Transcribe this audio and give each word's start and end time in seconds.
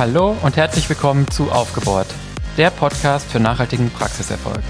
Hallo 0.00 0.34
und 0.40 0.56
herzlich 0.56 0.88
willkommen 0.88 1.30
zu 1.30 1.52
Aufgebohrt, 1.52 2.06
der 2.56 2.70
Podcast 2.70 3.30
für 3.30 3.38
nachhaltigen 3.38 3.90
Praxiserfolg. 3.90 4.62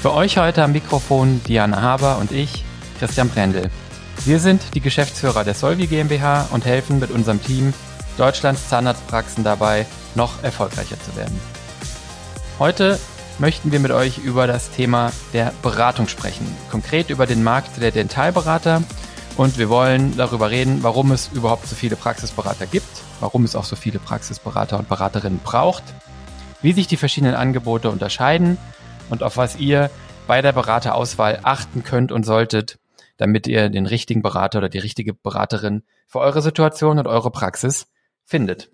Für 0.00 0.14
euch 0.14 0.38
heute 0.38 0.64
am 0.64 0.72
Mikrofon 0.72 1.42
Diana 1.46 1.82
Haber 1.82 2.16
und 2.16 2.32
ich, 2.32 2.64
Christian 2.98 3.28
Brendel. 3.28 3.70
Wir 4.24 4.38
sind 4.38 4.62
die 4.72 4.80
Geschäftsführer 4.80 5.44
der 5.44 5.52
Solvi 5.52 5.88
GmbH 5.88 6.48
und 6.52 6.64
helfen 6.64 7.00
mit 7.00 7.10
unserem 7.10 7.42
Team 7.42 7.74
Deutschlands 8.16 8.70
Zahnarztpraxen 8.70 9.44
dabei, 9.44 9.84
noch 10.14 10.42
erfolgreicher 10.42 10.96
zu 10.98 11.14
werden. 11.16 11.38
Heute 12.58 12.98
möchten 13.38 13.72
wir 13.72 13.80
mit 13.80 13.92
euch 13.92 14.16
über 14.16 14.46
das 14.46 14.70
Thema 14.70 15.12
der 15.34 15.52
Beratung 15.60 16.08
sprechen, 16.08 16.46
konkret 16.70 17.10
über 17.10 17.26
den 17.26 17.44
Markt 17.44 17.78
der 17.82 17.90
Dentalberater 17.90 18.82
und 19.36 19.58
wir 19.58 19.68
wollen 19.68 20.16
darüber 20.16 20.48
reden, 20.48 20.82
warum 20.82 21.12
es 21.12 21.28
überhaupt 21.34 21.68
so 21.68 21.76
viele 21.76 21.96
Praxisberater 21.96 22.64
gibt, 22.64 23.02
warum 23.22 23.44
es 23.44 23.56
auch 23.56 23.64
so 23.64 23.76
viele 23.76 24.00
Praxisberater 24.00 24.78
und 24.78 24.88
Beraterinnen 24.88 25.40
braucht, 25.42 25.84
wie 26.60 26.72
sich 26.72 26.88
die 26.88 26.96
verschiedenen 26.96 27.34
Angebote 27.34 27.88
unterscheiden 27.88 28.58
und 29.08 29.22
auf 29.22 29.36
was 29.36 29.56
ihr 29.56 29.90
bei 30.26 30.42
der 30.42 30.52
Beraterauswahl 30.52 31.40
achten 31.42 31.84
könnt 31.84 32.12
und 32.12 32.24
solltet, 32.24 32.78
damit 33.16 33.46
ihr 33.46 33.68
den 33.68 33.86
richtigen 33.86 34.22
Berater 34.22 34.58
oder 34.58 34.68
die 34.68 34.78
richtige 34.78 35.14
Beraterin 35.14 35.84
für 36.06 36.18
eure 36.18 36.42
Situation 36.42 36.98
und 36.98 37.06
eure 37.06 37.30
Praxis 37.30 37.86
findet. 38.24 38.70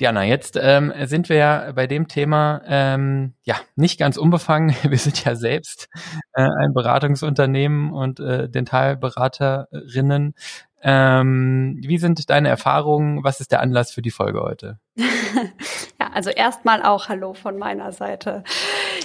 Diana, 0.00 0.24
jetzt 0.24 0.58
ähm, 0.60 0.94
sind 1.04 1.28
wir 1.28 1.36
ja 1.36 1.72
bei 1.72 1.86
dem 1.86 2.08
Thema 2.08 2.62
ähm, 2.66 3.34
ja 3.42 3.56
nicht 3.76 3.98
ganz 3.98 4.16
unbefangen. 4.16 4.74
Wir 4.82 4.96
sind 4.96 5.22
ja 5.26 5.34
selbst 5.34 5.88
äh, 6.32 6.40
ein 6.40 6.72
Beratungsunternehmen 6.72 7.92
und 7.92 8.18
äh, 8.18 8.48
Dentalberaterinnen. 8.48 10.34
Ähm, 10.82 11.78
wie 11.82 11.98
sind 11.98 12.30
deine 12.30 12.48
Erfahrungen? 12.48 13.22
Was 13.22 13.40
ist 13.40 13.52
der 13.52 13.60
Anlass 13.60 13.92
für 13.92 14.02
die 14.02 14.10
Folge 14.10 14.40
heute? 14.40 14.78
ja, 14.96 16.10
also 16.12 16.30
erstmal 16.30 16.82
auch 16.82 17.08
Hallo 17.08 17.32
von 17.32 17.56
meiner 17.56 17.92
Seite. 17.92 18.42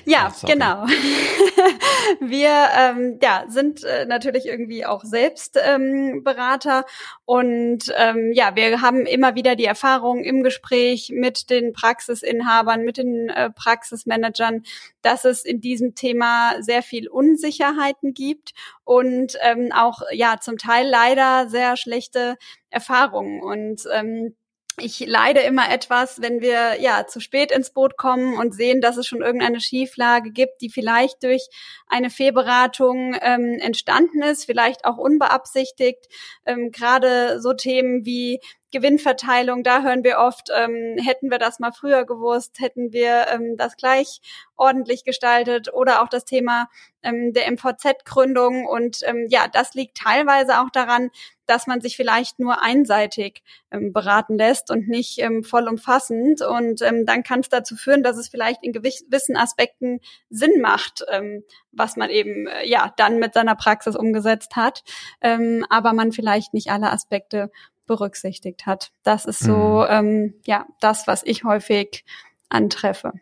Ja, 0.06 0.34
oh, 0.36 0.48
genau. 0.48 0.86
Wir 2.20 2.52
ähm, 2.78 3.20
ja, 3.22 3.46
sind 3.48 3.84
äh, 3.84 4.06
natürlich 4.06 4.46
irgendwie 4.46 4.86
auch 4.86 5.04
selbst 5.04 5.60
ähm, 5.64 6.24
Berater 6.24 6.86
und 7.26 7.94
ähm, 7.98 8.32
ja, 8.34 8.56
wir 8.56 8.82
haben 8.82 9.06
immer 9.06 9.36
wieder 9.36 9.56
die 9.56 9.66
Erfahrung 9.66 10.24
im 10.24 10.44
Gespräch 10.44 11.12
mit 11.14 11.50
den 11.50 11.74
Praxisinhabern, 11.74 12.84
mit 12.84 12.98
den 12.98 13.30
äh, 13.30 13.50
Praxismanagern, 13.50 14.64
dass 15.02 15.26
es 15.26 15.44
in 15.44 15.62
diesem 15.62 15.96
Thema 15.96 16.62
sehr 16.62 16.84
viel 16.84 17.08
Unsicherheiten 17.08 18.14
gibt 18.14 18.54
und 18.84 19.38
ähm, 19.42 19.72
auch 19.74 20.02
ja 20.12 20.38
zum 20.40 20.58
Teil 20.58 20.88
leider 20.88 21.50
sehr 21.50 21.78
schlechte 21.78 22.38
Erfahrungen 22.70 23.42
und 23.42 23.84
ähm, 23.92 24.36
ich 24.78 25.00
leide 25.00 25.40
immer 25.42 25.72
etwas, 25.72 26.22
wenn 26.22 26.42
wir 26.42 26.82
ja 26.82 27.08
zu 27.08 27.20
spät 27.20 27.52
ins 27.52 27.72
Boot 27.72 27.98
kommen 27.98 28.38
und 28.38 28.54
sehen, 28.54 28.82
dass 28.82 28.98
es 28.98 29.08
schon 29.08 29.22
irgendeine 29.22 29.62
Schieflage 29.62 30.32
gibt, 30.32 30.62
die 30.62 30.70
vielleicht 30.70 31.24
durch 31.24 31.48
eine 31.88 32.10
Fehlberatung 32.10 33.16
ähm, 33.22 33.58
entstanden 33.60 34.22
ist, 34.22 34.46
vielleicht 34.46 34.86
auch 34.86 34.98
unbeabsichtigt. 34.98 36.08
Ähm, 36.46 36.72
Gerade 36.72 37.42
so 37.42 37.54
Themen 37.54 38.06
wie 38.06 38.42
Gewinnverteilung, 38.76 39.64
da 39.64 39.84
hören 39.84 40.04
wir 40.04 40.18
oft, 40.18 40.50
ähm, 40.54 40.98
hätten 41.02 41.32
wir 41.32 41.38
das 41.38 41.60
mal 41.60 41.72
früher 41.72 42.04
gewusst, 42.04 42.60
hätten 42.60 42.92
wir 42.92 43.28
ähm, 43.32 43.56
das 43.56 43.78
gleich 43.78 44.20
ordentlich 44.58 45.06
gestaltet 45.06 45.74
oder 45.74 46.02
auch 46.04 46.10
das 46.10 46.26
Thema 46.26 46.68
ähm, 47.02 47.32
der 47.32 47.50
MVZ-Gründung. 47.52 48.66
Und 48.66 49.00
ähm, 49.04 49.28
ja, 49.30 49.48
das 49.48 49.76
liegt 49.76 49.96
teilweise 49.96 50.60
auch 50.60 50.70
daran, 50.72 51.10
dass 51.46 51.68
man 51.68 51.80
sich 51.80 51.96
vielleicht 51.96 52.38
nur 52.38 52.62
einseitig 52.62 53.44
ähm, 53.72 53.94
beraten 53.94 54.38
lässt 54.38 54.70
und 54.70 54.90
nicht 54.90 55.20
ähm, 55.20 55.46
vollumfassend. 55.46 56.42
Und 56.42 56.82
ähm, 56.82 57.06
dann 57.06 57.24
kann 57.24 57.40
es 57.40 57.48
dazu 57.48 57.78
führen, 57.78 58.04
dass 58.04 58.18
es 58.18 58.28
vielleicht 58.28 58.62
in 58.62 58.74
gewissen 58.74 59.38
Aspekten 59.38 60.02
Sinn 60.30 60.60
macht, 60.60 61.06
ähm, 61.10 61.46
was 61.72 61.96
man 61.96 62.10
eben 62.10 62.48
äh, 62.48 62.68
ja 62.68 62.92
dann 62.98 63.20
mit 63.20 63.34
seiner 63.34 63.56
Praxis 63.56 63.96
umgesetzt 63.96 64.58
hat, 64.58 64.84
ähm, 65.22 65.66
aber 65.70 65.94
man 65.94 66.12
vielleicht 66.12 66.54
nicht 66.54 66.72
alle 66.72 66.92
Aspekte 66.92 67.52
berücksichtigt 67.86 68.66
hat. 68.66 68.92
Das 69.04 69.26
ist 69.26 69.40
so 69.40 69.86
mhm. 69.88 69.88
ähm, 69.90 70.34
ja 70.46 70.66
das, 70.80 71.08
was 71.08 71.24
ich 71.24 71.44
häufig 71.44 72.06
antreffe. 72.50 73.14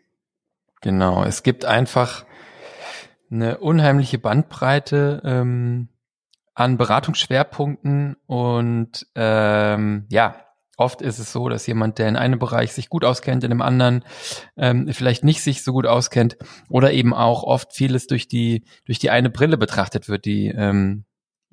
Genau, 0.80 1.24
es 1.24 1.42
gibt 1.42 1.64
einfach 1.64 2.24
eine 3.30 3.58
unheimliche 3.58 4.18
Bandbreite 4.18 5.22
ähm, 5.24 5.88
an 6.54 6.76
Beratungsschwerpunkten 6.76 8.16
und 8.26 9.06
ähm, 9.14 10.06
ja, 10.10 10.36
oft 10.76 11.02
ist 11.02 11.18
es 11.18 11.32
so, 11.32 11.48
dass 11.48 11.66
jemand, 11.66 11.98
der 11.98 12.08
in 12.08 12.16
einem 12.16 12.38
Bereich 12.38 12.72
sich 12.72 12.88
gut 12.88 13.04
auskennt, 13.04 13.44
in 13.44 13.50
einem 13.50 13.62
anderen 13.62 14.04
ähm, 14.56 14.88
vielleicht 14.92 15.24
nicht 15.24 15.42
sich 15.42 15.64
so 15.64 15.72
gut 15.72 15.86
auskennt 15.86 16.36
oder 16.68 16.92
eben 16.92 17.14
auch 17.14 17.42
oft 17.42 17.72
vieles 17.72 18.06
durch 18.06 18.28
die 18.28 18.64
durch 18.84 18.98
die 18.98 19.10
eine 19.10 19.30
Brille 19.30 19.56
betrachtet 19.56 20.08
wird, 20.08 20.24
die 20.24 20.48
ähm, 20.48 21.04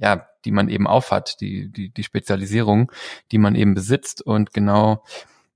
ja, 0.02 0.28
die 0.44 0.52
man 0.52 0.68
eben 0.68 0.88
aufhat, 0.88 1.40
die, 1.40 1.72
die, 1.72 1.90
die 1.90 2.04
Spezialisierung, 2.04 2.92
die 3.32 3.38
man 3.38 3.56
eben 3.56 3.76
besitzt. 3.76 4.22
Und 4.22 4.52
genau 4.54 5.04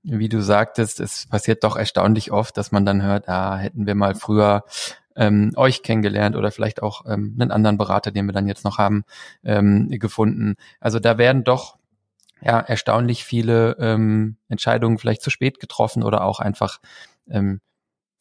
wie 0.02 0.28
du 0.28 0.40
sagtest, 0.40 1.00
es 1.00 1.26
passiert 1.26 1.64
doch 1.64 1.76
erstaunlich 1.76 2.30
oft, 2.30 2.56
dass 2.56 2.70
man 2.70 2.86
dann 2.86 3.02
hört, 3.02 3.28
ah, 3.28 3.56
hätten 3.56 3.86
wir 3.86 3.96
mal 3.96 4.14
früher 4.14 4.64
ähm, 5.16 5.52
euch 5.56 5.82
kennengelernt 5.82 6.36
oder 6.36 6.52
vielleicht 6.52 6.80
auch 6.80 7.04
ähm, 7.06 7.36
einen 7.40 7.50
anderen 7.50 7.76
Berater, 7.76 8.12
den 8.12 8.26
wir 8.26 8.32
dann 8.32 8.46
jetzt 8.46 8.64
noch 8.64 8.78
haben, 8.78 9.04
ähm, 9.42 9.88
gefunden. 9.90 10.54
Also 10.78 11.00
da 11.00 11.18
werden 11.18 11.42
doch 11.42 11.76
ja 12.40 12.60
erstaunlich 12.60 13.24
viele 13.24 13.76
ähm, 13.80 14.36
Entscheidungen 14.48 14.98
vielleicht 14.98 15.22
zu 15.22 15.30
spät 15.30 15.58
getroffen 15.58 16.04
oder 16.04 16.22
auch 16.22 16.38
einfach 16.38 16.78
ähm, 17.28 17.60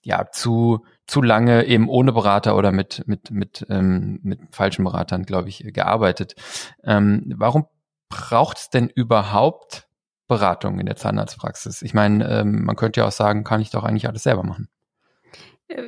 ja 0.01 0.31
zu 0.31 0.85
zu 1.07 1.21
lange 1.21 1.65
eben 1.65 1.87
ohne 1.87 2.11
Berater 2.13 2.55
oder 2.55 2.71
mit 2.71 3.03
mit 3.07 3.31
mit 3.31 3.65
ähm, 3.69 4.19
mit 4.23 4.39
falschen 4.51 4.83
Beratern, 4.83 5.23
glaube 5.23 5.49
ich, 5.49 5.63
gearbeitet. 5.73 6.35
Ähm, 6.83 7.33
warum 7.37 7.67
braucht 8.09 8.57
es 8.57 8.69
denn 8.69 8.89
überhaupt 8.89 9.87
Beratung 10.27 10.79
in 10.79 10.85
der 10.85 10.95
Zahnarztpraxis? 10.95 11.81
Ich 11.81 11.93
meine, 11.93 12.27
ähm, 12.27 12.65
man 12.65 12.75
könnte 12.75 13.01
ja 13.01 13.07
auch 13.07 13.11
sagen, 13.11 13.43
kann 13.43 13.61
ich 13.61 13.69
doch 13.69 13.83
eigentlich 13.83 14.07
alles 14.07 14.23
selber 14.23 14.43
machen. 14.43 14.69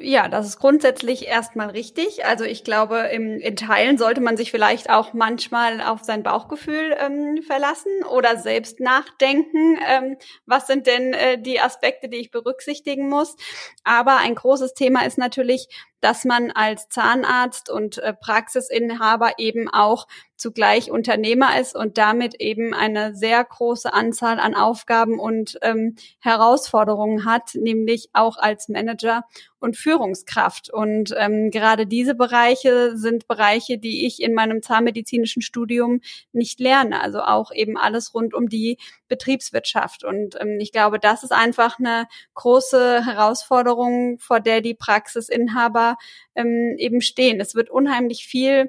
Ja, 0.02 0.28
das 0.28 0.48
ist 0.48 0.58
grundsätzlich 0.58 1.28
erstmal 1.28 1.70
richtig. 1.70 2.26
Also 2.26 2.46
ich 2.46 2.64
glaube, 2.64 2.98
im, 3.14 3.40
in 3.40 3.56
Teilen 3.56 4.00
sollte 4.00 4.22
man 4.22 4.36
sich 4.36 4.50
vielleicht 4.50 4.90
auch 4.90 5.14
manchmal 5.14 5.82
auf 5.82 6.04
sein 6.04 6.24
Bauchgefühl 6.24 6.96
ähm, 7.00 7.44
verlassen 7.46 7.92
oder 8.12 8.38
selbst 8.38 8.80
nachdenken, 8.80 9.78
ähm, 9.88 10.18
was 10.48 10.66
sind 10.66 10.88
denn 10.88 11.14
äh, 11.14 11.40
die 11.40 11.60
Aspekte, 11.60 12.10
die 12.10 12.18
ich 12.18 12.32
berücksichtigen 12.32 13.08
muss. 13.08 13.36
Aber 13.84 14.18
ein 14.18 14.34
großes 14.34 14.74
Thema 14.74 15.06
ist 15.06 15.20
natürlich, 15.20 15.68
dass 16.00 16.26
man 16.26 16.52
als 16.52 16.90
Zahnarzt 16.90 17.70
und 17.70 17.98
äh, 17.98 18.14
Praxisinhaber 18.14 19.34
eben 19.38 19.70
auch 19.70 20.08
zugleich 20.38 20.92
Unternehmer 20.92 21.60
ist 21.60 21.76
und 21.76 21.98
damit 21.98 22.36
eben 22.40 22.74
eine 22.74 23.16
sehr 23.16 23.44
große 23.44 23.92
Anzahl 23.92 24.40
an 24.40 24.54
Aufgaben 24.54 25.20
und 25.20 25.58
ähm, 25.64 25.96
Herausforderungen 26.20 27.26
hat, 27.26 27.56
nämlich 27.56 28.10
auch 28.14 28.38
als 28.38 28.70
Manager 28.70 29.24
und 29.60 29.76
Führungskraft. 29.76 30.72
Und 30.72 31.14
ähm, 31.18 31.50
gerade 31.50 31.88
diese 31.88 32.14
Bereiche 32.14 32.96
sind 32.96 33.28
Bereiche, 33.28 33.80
die 33.80 34.06
ich 34.06 34.22
in 34.22 34.36
meinem 34.36 34.62
zahnmedizinischen 34.62 35.42
Studium 35.42 36.02
nicht 36.32 36.60
lerne. 36.60 37.02
Also 37.02 37.22
auch 37.22 37.52
eben 37.52 37.76
alles 37.76 38.14
rund 38.14 38.36
um 38.36 38.50
die 38.50 38.78
Betriebswirtschaft. 39.08 40.04
Und 40.04 40.40
ähm, 40.40 40.60
ich 40.60 40.72
glaube, 40.72 41.00
das 41.00 41.24
ist 41.24 41.32
einfach 41.32 41.80
eine 41.80 42.08
große 42.36 43.04
Herausforderung, 43.04 44.20
vor 44.20 44.40
der 44.40 44.62
die 44.62 44.76
Praxisinhaber 44.76 45.87
ähm, 46.36 46.76
eben 46.78 47.02
stehen. 47.02 47.40
Es 47.40 47.56
wird 47.56 47.70
unheimlich 47.70 48.26
viel 48.26 48.68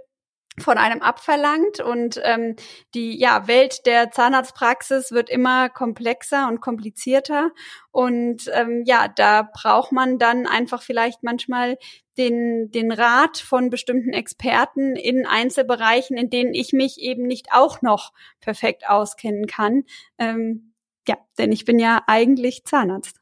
von 0.61 0.79
einem 0.79 1.03
abverlangt 1.03 1.81
und 1.81 2.21
ähm, 2.25 2.57
die 2.95 3.19
ja, 3.19 3.47
Welt 3.49 3.87
der 3.87 4.11
Zahnarztpraxis 4.11 5.13
wird 5.13 5.31
immer 5.31 5.69
komplexer 5.69 6.49
und 6.49 6.61
komplizierter 6.61 7.53
und 7.91 8.51
ähm, 8.53 8.83
ja, 8.85 9.09
da 9.09 9.43
braucht 9.43 9.93
man 9.93 10.19
dann 10.19 10.47
einfach 10.47 10.83
vielleicht 10.83 11.23
manchmal 11.23 11.79
den, 12.17 12.71
den 12.71 12.91
Rat 12.91 13.39
von 13.39 13.71
bestimmten 13.71 14.13
Experten 14.13 14.97
in 14.97 15.27
Einzelbereichen, 15.27 16.17
in 16.17 16.31
denen 16.31 16.53
ich 16.53 16.73
mich 16.73 16.99
eben 16.99 17.27
nicht 17.27 17.49
auch 17.53 17.81
noch 17.81 18.13
perfekt 18.41 18.89
auskennen 18.89 19.47
kann. 19.47 19.85
Ähm, 20.19 20.75
ja, 21.07 21.17
denn 21.39 21.53
ich 21.53 21.65
bin 21.65 21.79
ja 21.79 22.03
eigentlich 22.07 22.65
Zahnarzt. 22.65 23.21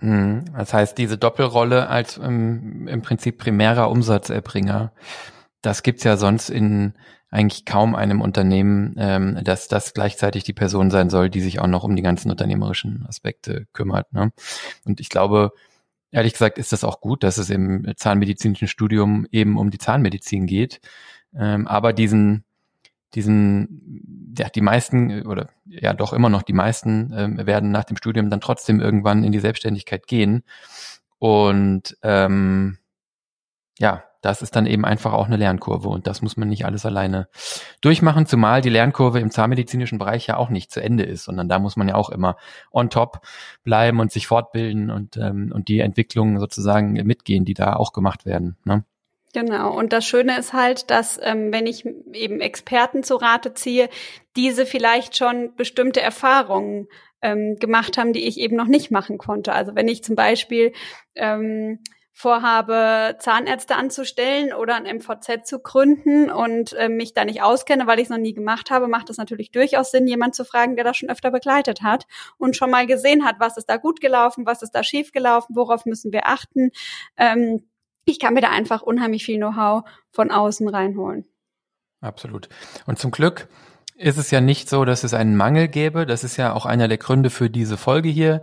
Mhm. 0.00 0.44
Das 0.56 0.74
heißt, 0.74 0.98
diese 0.98 1.18
Doppelrolle 1.18 1.88
als 1.88 2.18
ähm, 2.18 2.88
im 2.88 3.02
Prinzip 3.02 3.38
primärer 3.38 3.90
Umsatzerbringer 3.90 4.92
das 5.66 5.82
gibt's 5.82 6.04
ja 6.04 6.16
sonst 6.16 6.48
in 6.48 6.94
eigentlich 7.28 7.64
kaum 7.64 7.96
einem 7.96 8.20
Unternehmen, 8.20 8.94
ähm, 8.98 9.40
dass 9.42 9.66
das 9.66 9.94
gleichzeitig 9.94 10.44
die 10.44 10.52
Person 10.52 10.90
sein 10.90 11.10
soll, 11.10 11.28
die 11.28 11.40
sich 11.40 11.58
auch 11.58 11.66
noch 11.66 11.82
um 11.82 11.96
die 11.96 12.02
ganzen 12.02 12.30
unternehmerischen 12.30 13.04
Aspekte 13.08 13.66
kümmert. 13.72 14.12
Ne? 14.12 14.30
Und 14.84 15.00
ich 15.00 15.08
glaube, 15.08 15.50
ehrlich 16.12 16.34
gesagt, 16.34 16.58
ist 16.58 16.72
das 16.72 16.84
auch 16.84 17.00
gut, 17.00 17.24
dass 17.24 17.36
es 17.38 17.50
im 17.50 17.92
zahnmedizinischen 17.96 18.68
Studium 18.68 19.26
eben 19.32 19.58
um 19.58 19.70
die 19.70 19.78
Zahnmedizin 19.78 20.46
geht. 20.46 20.80
Ähm, 21.34 21.66
aber 21.66 21.92
diesen, 21.92 22.44
diesen, 23.14 24.34
ja, 24.38 24.48
die 24.48 24.60
meisten 24.60 25.26
oder 25.26 25.48
ja 25.64 25.94
doch 25.94 26.12
immer 26.12 26.28
noch 26.28 26.42
die 26.42 26.52
meisten 26.52 27.12
ähm, 27.16 27.46
werden 27.46 27.70
nach 27.70 27.84
dem 27.84 27.96
Studium 27.96 28.30
dann 28.30 28.40
trotzdem 28.40 28.80
irgendwann 28.80 29.24
in 29.24 29.32
die 29.32 29.40
Selbstständigkeit 29.40 30.06
gehen. 30.06 30.42
Und 31.18 31.96
ähm, 32.02 32.78
ja, 33.78 34.04
das 34.26 34.42
ist 34.42 34.56
dann 34.56 34.66
eben 34.66 34.84
einfach 34.84 35.12
auch 35.12 35.26
eine 35.26 35.36
Lernkurve 35.36 35.88
und 35.88 36.06
das 36.06 36.20
muss 36.20 36.36
man 36.36 36.48
nicht 36.48 36.64
alles 36.64 36.84
alleine 36.84 37.28
durchmachen, 37.80 38.26
zumal 38.26 38.60
die 38.60 38.70
Lernkurve 38.70 39.20
im 39.20 39.30
zahnmedizinischen 39.30 39.98
Bereich 39.98 40.26
ja 40.26 40.36
auch 40.36 40.50
nicht 40.50 40.72
zu 40.72 40.82
Ende 40.82 41.04
ist, 41.04 41.24
sondern 41.24 41.48
da 41.48 41.58
muss 41.58 41.76
man 41.76 41.88
ja 41.88 41.94
auch 41.94 42.10
immer 42.10 42.36
on 42.72 42.90
top 42.90 43.20
bleiben 43.62 44.00
und 44.00 44.10
sich 44.10 44.26
fortbilden 44.26 44.90
und, 44.90 45.16
ähm, 45.16 45.52
und 45.54 45.68
die 45.68 45.80
Entwicklungen 45.80 46.40
sozusagen 46.40 46.94
mitgehen, 47.06 47.44
die 47.44 47.54
da 47.54 47.74
auch 47.74 47.92
gemacht 47.92 48.26
werden. 48.26 48.56
Ne? 48.64 48.84
Genau. 49.36 49.76
Und 49.76 49.92
das 49.92 50.06
Schöne 50.06 50.38
ist 50.38 50.54
halt, 50.54 50.88
dass 50.88 51.20
ähm, 51.22 51.52
wenn 51.52 51.66
ich 51.66 51.84
eben 51.84 52.40
Experten 52.40 53.02
zu 53.02 53.16
Rate 53.16 53.52
ziehe, 53.52 53.90
diese 54.34 54.64
vielleicht 54.64 55.14
schon 55.14 55.54
bestimmte 55.56 56.00
Erfahrungen 56.00 56.88
ähm, 57.20 57.58
gemacht 57.58 57.98
haben, 57.98 58.14
die 58.14 58.26
ich 58.26 58.40
eben 58.40 58.56
noch 58.56 58.66
nicht 58.66 58.90
machen 58.90 59.18
konnte. 59.18 59.52
Also 59.52 59.74
wenn 59.74 59.88
ich 59.88 60.02
zum 60.02 60.16
Beispiel 60.16 60.72
ähm, 61.16 61.80
vorhabe, 62.14 63.18
Zahnärzte 63.18 63.76
anzustellen 63.76 64.54
oder 64.54 64.76
ein 64.76 64.96
MVZ 64.96 65.46
zu 65.46 65.58
gründen 65.58 66.30
und 66.30 66.72
äh, 66.72 66.88
mich 66.88 67.12
da 67.12 67.26
nicht 67.26 67.42
auskenne, 67.42 67.86
weil 67.86 67.98
ich 67.98 68.04
es 68.04 68.10
noch 68.10 68.16
nie 68.16 68.32
gemacht 68.32 68.70
habe, 68.70 68.88
macht 68.88 69.10
es 69.10 69.18
natürlich 69.18 69.50
durchaus 69.50 69.90
Sinn, 69.90 70.06
jemand 70.06 70.34
zu 70.34 70.46
fragen, 70.46 70.76
der 70.76 70.84
das 70.86 70.96
schon 70.96 71.10
öfter 71.10 71.30
begleitet 71.30 71.82
hat 71.82 72.06
und 72.38 72.56
schon 72.56 72.70
mal 72.70 72.86
gesehen 72.86 73.26
hat, 73.26 73.36
was 73.38 73.58
ist 73.58 73.68
da 73.68 73.76
gut 73.76 74.00
gelaufen, 74.00 74.46
was 74.46 74.62
ist 74.62 74.70
da 74.70 74.82
schief 74.82 75.12
gelaufen, 75.12 75.54
worauf 75.54 75.84
müssen 75.84 76.10
wir 76.10 76.26
achten. 76.26 76.70
Ähm, 77.18 77.68
ich 78.06 78.18
kann 78.18 78.34
mir 78.34 78.40
da 78.40 78.50
einfach 78.50 78.82
unheimlich 78.82 79.24
viel 79.24 79.36
Know-how 79.36 79.84
von 80.10 80.30
außen 80.30 80.68
reinholen. 80.68 81.26
Absolut. 82.00 82.48
Und 82.86 82.98
zum 82.98 83.10
Glück 83.10 83.48
ist 83.96 84.16
es 84.18 84.30
ja 84.30 84.40
nicht 84.40 84.68
so, 84.68 84.84
dass 84.84 85.04
es 85.04 85.14
einen 85.14 85.36
Mangel 85.36 85.68
gäbe. 85.68 86.06
Das 86.06 86.24
ist 86.24 86.36
ja 86.36 86.52
auch 86.52 86.66
einer 86.66 86.88
der 86.88 86.98
Gründe 86.98 87.30
für 87.30 87.50
diese 87.50 87.76
Folge 87.76 88.08
hier 88.08 88.42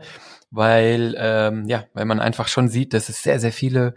weil 0.56 1.16
ähm, 1.18 1.66
ja, 1.68 1.86
weil 1.94 2.06
man 2.06 2.20
einfach 2.20 2.48
schon 2.48 2.70
sieht, 2.70 2.94
dass 2.94 3.10
es 3.10 3.24
sehr 3.24 3.40
sehr 3.40 3.52
viele 3.52 3.96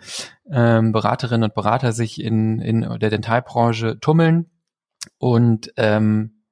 ähm, 0.50 0.90
Beraterinnen 0.90 1.50
und 1.50 1.54
Berater 1.54 1.92
sich 1.92 2.18
in 2.18 2.60
in 2.60 2.80
der 2.98 3.10
Dentalbranche 3.10 4.00
tummeln 4.00 4.50
und 5.18 5.72
ähm, 5.76 6.42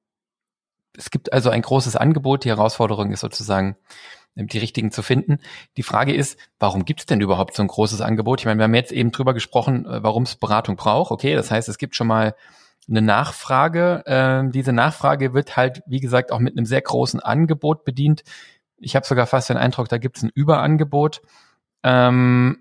es 0.95 1.09
gibt 1.09 1.33
also 1.33 1.49
ein 1.49 1.63
großes 1.63 1.95
Angebot. 1.95 2.45
Die 2.45 2.49
Herausforderung 2.49 3.11
ist 3.11 3.21
sozusagen 3.21 3.77
die 4.35 4.57
richtigen 4.57 4.91
zu 4.91 5.01
finden. 5.01 5.39
Die 5.77 5.83
Frage 5.83 6.13
ist, 6.13 6.37
warum 6.59 6.85
gibt 6.85 7.01
es 7.01 7.05
denn 7.05 7.21
überhaupt 7.21 7.55
so 7.55 7.63
ein 7.63 7.67
großes 7.67 8.01
Angebot? 8.01 8.41
Ich 8.41 8.45
meine, 8.45 8.59
wir 8.59 8.65
haben 8.65 8.75
jetzt 8.75 8.91
eben 8.91 9.11
drüber 9.11 9.33
gesprochen, 9.33 9.85
äh, 9.85 10.03
warum 10.03 10.23
es 10.23 10.35
Beratung 10.35 10.75
braucht. 10.75 11.11
Okay, 11.11 11.35
das 11.35 11.51
heißt, 11.51 11.69
es 11.69 11.77
gibt 11.77 11.95
schon 11.95 12.07
mal 12.07 12.35
eine 12.87 13.01
Nachfrage. 13.01 14.03
Ähm, 14.05 14.51
diese 14.51 14.73
Nachfrage 14.73 15.33
wird 15.33 15.57
halt, 15.57 15.81
wie 15.87 15.99
gesagt, 15.99 16.31
auch 16.31 16.39
mit 16.39 16.55
einem 16.55 16.65
sehr 16.65 16.81
großen 16.81 17.19
Angebot 17.19 17.83
bedient 17.83 18.23
ich 18.77 18.95
habe 18.95 19.05
sogar 19.05 19.27
fast 19.27 19.49
den 19.49 19.57
Eindruck, 19.57 19.89
da 19.89 19.97
gibt 19.97 20.17
es 20.17 20.23
ein 20.23 20.31
Überangebot. 20.33 21.21
Ähm, 21.83 22.57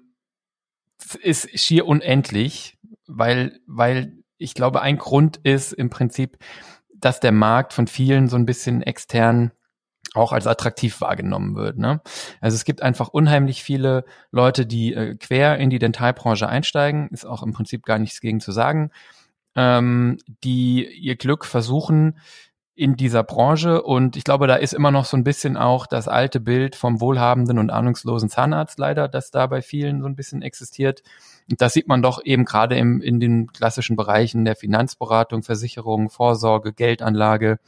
ist 1.21 1.59
schier 1.59 1.87
unendlich, 1.87 2.79
weil, 3.07 3.61
weil 3.67 4.19
ich 4.39 4.55
glaube, 4.55 4.81
ein 4.81 4.99
Grund 4.99 5.39
ist 5.39 5.73
im 5.73 5.91
Prinzip, 5.91 6.39
dass 6.95 7.21
der 7.21 7.33
Markt 7.33 7.73
von 7.73 7.87
vielen 7.87 8.29
so 8.29 8.37
ein 8.37 8.47
bisschen 8.47 8.83
extern 8.83 9.53
auch 10.15 10.33
als 10.33 10.47
attraktiv 10.47 11.01
wahrgenommen 11.01 11.57
wird. 11.57 11.79
Ne? 11.79 12.01
Also 12.41 12.55
es 12.55 12.65
gibt 12.65 12.83
einfach 12.83 13.09
unheimlich 13.09 13.63
viele 13.63 14.05
Leute, 14.31 14.67
die 14.67 14.95
äh, 14.95 15.17
quer 15.17 15.59
in 15.59 15.71
die 15.71 15.79
Dentalbranche 15.79 16.49
einsteigen, 16.49 17.09
ist 17.09 17.27
auch 17.27 17.43
im 17.43 17.53
Prinzip 17.53 17.85
gar 17.85 17.99
nichts 17.99 18.21
gegen 18.21 18.41
zu 18.41 18.53
sagen, 18.53 18.91
ähm, 19.57 20.19
die 20.45 20.87
ihr 20.87 21.17
Glück 21.17 21.45
versuchen, 21.45 22.19
in 22.77 22.97
dieser 22.97 23.23
Branche 23.23 23.83
und 23.83 24.17
ich 24.17 24.25
glaube, 24.25 24.49
da 24.49 24.57
ist 24.57 24.75
immer 24.75 24.91
noch 24.91 25.05
so 25.05 25.17
ein 25.17 25.23
bisschen 25.23 25.57
auch 25.57 25.87
das 25.87 26.09
alte 26.09 26.41
Bild 26.41 26.75
vom 26.75 27.01
wohlhabenden 27.01 27.59
und 27.61 27.71
ahnungslosen 27.71 28.29
Zahnarzt 28.29 28.81
leider, 28.81 29.07
das 29.07 29.31
da 29.31 29.47
bei 29.47 29.63
vielen 29.63 30.01
so 30.01 30.09
ein 30.09 30.17
bisschen 30.17 30.43
existiert. 30.43 31.03
Und 31.49 31.61
das 31.61 31.73
sieht 31.73 31.87
man 31.87 32.03
doch 32.03 32.25
eben 32.25 32.45
gerade 32.45 32.77
im, 32.77 33.01
in 33.01 33.21
den 33.21 33.53
klassischen 33.53 33.95
Bereichen 33.95 34.45
der 34.45 34.57
Finanzberatung, 34.57 35.45
Versicherung, 35.45 36.11
Vorsorge, 36.11 36.73
Geldanlage, 36.73 37.61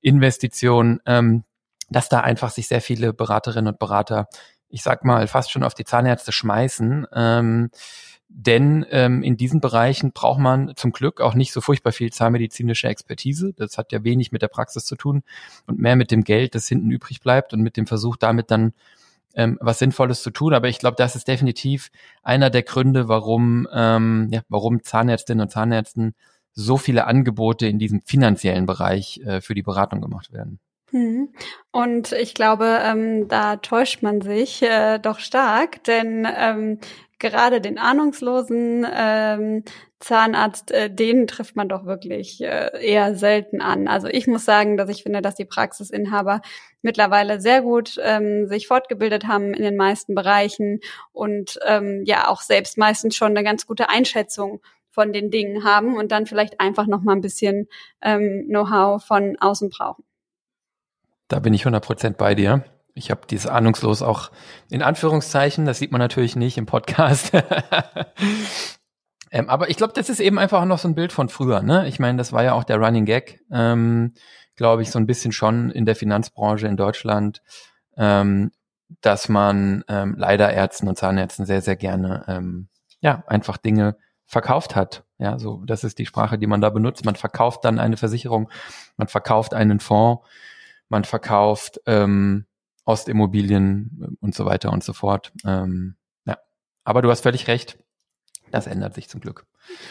Investition, 0.00 1.00
ähm, 1.04 1.44
dass 1.90 2.08
da 2.08 2.20
einfach 2.20 2.50
sich 2.50 2.68
sehr 2.68 2.80
viele 2.80 3.12
Beraterinnen 3.12 3.72
und 3.72 3.78
Berater, 3.78 4.28
ich 4.68 4.82
sag 4.82 5.04
mal, 5.04 5.26
fast 5.26 5.50
schon 5.50 5.62
auf 5.62 5.74
die 5.74 5.84
Zahnärzte 5.84 6.32
schmeißen. 6.32 7.06
Ähm, 7.12 7.70
denn 8.30 8.84
ähm, 8.90 9.22
in 9.22 9.38
diesen 9.38 9.60
Bereichen 9.60 10.12
braucht 10.12 10.38
man 10.38 10.76
zum 10.76 10.92
Glück 10.92 11.22
auch 11.22 11.34
nicht 11.34 11.52
so 11.52 11.62
furchtbar 11.62 11.92
viel 11.92 12.12
zahnmedizinische 12.12 12.86
Expertise. 12.86 13.54
Das 13.56 13.78
hat 13.78 13.90
ja 13.90 14.04
wenig 14.04 14.32
mit 14.32 14.42
der 14.42 14.48
Praxis 14.48 14.84
zu 14.84 14.96
tun 14.96 15.22
und 15.66 15.78
mehr 15.78 15.96
mit 15.96 16.10
dem 16.10 16.24
Geld, 16.24 16.54
das 16.54 16.68
hinten 16.68 16.90
übrig 16.90 17.20
bleibt 17.20 17.54
und 17.54 17.60
mit 17.62 17.78
dem 17.78 17.86
Versuch, 17.86 18.16
damit 18.16 18.50
dann 18.50 18.74
ähm, 19.34 19.56
was 19.62 19.78
Sinnvolles 19.78 20.22
zu 20.22 20.30
tun. 20.30 20.52
Aber 20.52 20.68
ich 20.68 20.78
glaube, 20.78 20.96
das 20.98 21.16
ist 21.16 21.26
definitiv 21.26 21.90
einer 22.22 22.50
der 22.50 22.64
Gründe, 22.64 23.08
warum, 23.08 23.66
ähm, 23.72 24.28
ja, 24.30 24.42
warum 24.50 24.82
Zahnärztinnen 24.82 25.42
und 25.42 25.50
Zahnärzten 25.50 26.14
so 26.52 26.76
viele 26.76 27.06
Angebote 27.06 27.66
in 27.66 27.78
diesem 27.78 28.02
finanziellen 28.02 28.66
Bereich 28.66 29.20
äh, 29.24 29.40
für 29.40 29.54
die 29.54 29.62
Beratung 29.62 30.02
gemacht 30.02 30.32
werden. 30.32 30.60
Mhm. 30.90 31.30
Und 31.70 32.12
ich 32.12 32.34
glaube, 32.34 32.80
ähm, 32.82 33.28
da 33.28 33.56
täuscht 33.56 34.02
man 34.02 34.20
sich 34.20 34.62
äh, 34.62 34.98
doch 34.98 35.18
stark, 35.18 35.84
denn 35.84 36.26
ähm, 36.36 36.78
gerade 37.18 37.60
den 37.60 37.78
ahnungslosen 37.78 38.86
ähm, 38.90 39.64
Zahnarzt, 40.00 40.70
äh, 40.70 40.88
den 40.88 41.26
trifft 41.26 41.56
man 41.56 41.68
doch 41.68 41.84
wirklich 41.84 42.40
äh, 42.40 42.70
eher 42.80 43.16
selten 43.16 43.60
an. 43.60 43.88
Also 43.88 44.06
ich 44.06 44.28
muss 44.28 44.44
sagen, 44.44 44.76
dass 44.76 44.88
ich 44.88 45.02
finde, 45.02 45.20
dass 45.20 45.34
die 45.34 45.44
Praxisinhaber 45.44 46.40
mittlerweile 46.82 47.40
sehr 47.40 47.62
gut 47.62 47.98
ähm, 48.02 48.46
sich 48.46 48.68
fortgebildet 48.68 49.26
haben 49.26 49.52
in 49.54 49.62
den 49.64 49.76
meisten 49.76 50.14
Bereichen 50.14 50.80
und 51.12 51.58
ähm, 51.66 52.02
ja 52.04 52.28
auch 52.28 52.42
selbst 52.42 52.78
meistens 52.78 53.16
schon 53.16 53.32
eine 53.32 53.42
ganz 53.42 53.66
gute 53.66 53.88
Einschätzung 53.88 54.60
von 54.90 55.12
den 55.12 55.30
Dingen 55.30 55.64
haben 55.64 55.96
und 55.96 56.12
dann 56.12 56.26
vielleicht 56.26 56.60
einfach 56.60 56.86
noch 56.86 57.02
mal 57.02 57.12
ein 57.12 57.20
bisschen 57.20 57.68
ähm, 58.00 58.46
Know-how 58.48 59.04
von 59.04 59.36
außen 59.38 59.68
brauchen. 59.68 60.04
Da 61.28 61.40
bin 61.40 61.54
ich 61.54 61.66
100% 61.66 62.14
bei 62.14 62.34
dir. 62.34 62.64
Ich 62.94 63.10
habe 63.10 63.20
dieses 63.28 63.46
ahnungslos 63.46 64.02
auch 64.02 64.30
in 64.70 64.82
Anführungszeichen, 64.82 65.66
das 65.66 65.78
sieht 65.78 65.92
man 65.92 66.00
natürlich 66.00 66.34
nicht 66.34 66.58
im 66.58 66.66
Podcast. 66.66 67.32
ähm, 69.30 69.48
aber 69.48 69.70
ich 69.70 69.76
glaube, 69.76 69.92
das 69.92 70.08
ist 70.08 70.20
eben 70.20 70.38
einfach 70.38 70.64
noch 70.64 70.78
so 70.78 70.88
ein 70.88 70.94
Bild 70.94 71.12
von 71.12 71.28
früher. 71.28 71.62
Ne? 71.62 71.86
Ich 71.86 72.00
meine, 72.00 72.18
das 72.18 72.32
war 72.32 72.42
ja 72.42 72.54
auch 72.54 72.64
der 72.64 72.78
Running 72.78 73.04
Gag, 73.04 73.40
ähm, 73.52 74.14
glaube 74.56 74.82
ich, 74.82 74.90
so 74.90 74.98
ein 74.98 75.06
bisschen 75.06 75.30
schon 75.30 75.70
in 75.70 75.86
der 75.86 75.94
Finanzbranche 75.94 76.66
in 76.66 76.76
Deutschland, 76.76 77.42
ähm, 77.96 78.50
dass 79.00 79.28
man 79.28 79.84
ähm, 79.88 80.16
leider 80.18 80.52
Ärzten 80.52 80.88
und 80.88 80.96
Zahnärzten 80.96 81.46
sehr, 81.46 81.60
sehr 81.60 81.76
gerne 81.76 82.24
ähm, 82.26 82.68
ja 83.00 83.22
einfach 83.26 83.58
Dinge 83.58 83.96
verkauft 84.24 84.74
hat. 84.74 85.04
Ja, 85.18 85.38
so 85.38 85.62
das 85.66 85.84
ist 85.84 85.98
die 85.98 86.06
Sprache, 86.06 86.38
die 86.38 86.46
man 86.46 86.60
da 86.60 86.70
benutzt. 86.70 87.04
Man 87.04 87.16
verkauft 87.16 87.64
dann 87.64 87.78
eine 87.78 87.96
Versicherung, 87.96 88.50
man 88.96 89.08
verkauft 89.08 89.54
einen 89.54 89.80
Fonds, 89.80 90.22
man 90.88 91.04
verkauft 91.04 91.80
ähm, 91.86 92.46
Ostimmobilien 92.84 94.16
und 94.20 94.34
so 94.34 94.46
weiter 94.46 94.72
und 94.72 94.82
so 94.82 94.92
fort. 94.92 95.32
Ähm, 95.44 95.96
ja. 96.24 96.38
Aber 96.84 97.02
du 97.02 97.10
hast 97.10 97.22
völlig 97.22 97.46
recht. 97.48 97.78
Das 98.50 98.66
ändert 98.66 98.94
sich 98.94 99.08
zum 99.08 99.20
Glück. 99.20 99.46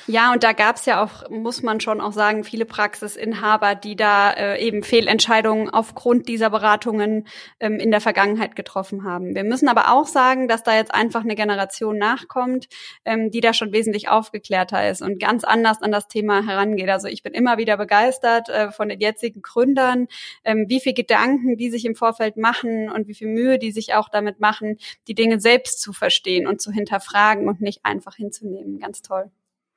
Ja, 0.07 0.31
und 0.31 0.43
da 0.43 0.53
gab 0.53 0.77
es 0.77 0.86
ja 0.86 1.03
auch, 1.03 1.29
muss 1.29 1.62
man 1.63 1.81
schon 1.81 2.00
auch 2.00 2.13
sagen, 2.13 2.43
viele 2.43 2.65
Praxisinhaber, 2.65 3.75
die 3.75 3.96
da 3.96 4.31
äh, 4.31 4.65
eben 4.65 4.84
Fehlentscheidungen 4.84 5.69
aufgrund 5.69 6.27
dieser 6.29 6.50
Beratungen 6.50 7.27
ähm, 7.60 7.79
in 7.79 7.91
der 7.91 8.01
Vergangenheit 8.01 8.55
getroffen 8.55 9.03
haben. 9.03 9.36
Wir 9.36 9.43
müssen 9.43 9.67
aber 9.67 9.91
auch 9.91 10.07
sagen, 10.07 10.48
dass 10.48 10.63
da 10.63 10.75
jetzt 10.75 10.93
einfach 10.93 11.22
eine 11.22 11.36
Generation 11.36 11.98
nachkommt, 11.98 12.67
ähm, 13.05 13.31
die 13.31 13.41
da 13.41 13.53
schon 13.53 13.74
wesentlich 13.74 14.10
aufgeklärter 14.10 14.89
ist 14.89 15.01
und 15.01 15.19
ganz 15.19 15.43
anders 15.43 15.81
an 15.81 15.91
das 15.91 16.07
Thema 16.07 16.46
herangeht. 16.46 16.89
Also 16.89 17.07
ich 17.07 17.22
bin 17.22 17.34
immer 17.34 17.57
wieder 17.57 17.77
begeistert 17.77 18.50
äh, 18.50 18.72
von 18.72 18.89
den 18.89 19.00
jetzigen 19.00 19.41
Gründern, 19.41 20.07
ähm, 20.43 20.65
wie 20.69 20.79
viel 20.79 20.93
Gedanken 20.93 21.57
die 21.57 21.69
sich 21.69 21.86
im 21.86 21.96
Vorfeld 21.96 22.38
machen 22.38 22.89
und 22.89 23.07
wie 23.07 23.13
viel 23.13 23.27
Mühe 23.27 23.60
die 23.60 23.72
sich 23.72 23.93
auch 23.93 24.10
damit 24.10 24.39
machen, 24.39 24.77
die 25.07 25.15
Dinge 25.15 25.39
selbst 25.39 25.81
zu 25.81 25.93
verstehen 25.93 26.48
und 26.48 26.62
zu 26.62 26.72
hinterfragen 26.72 27.48
und 27.48 27.62
nicht 27.62 27.81
einfach 27.84 28.15
hinzunehmen. 28.15 28.79
Ganz 28.79 29.01
toll. 29.01 29.31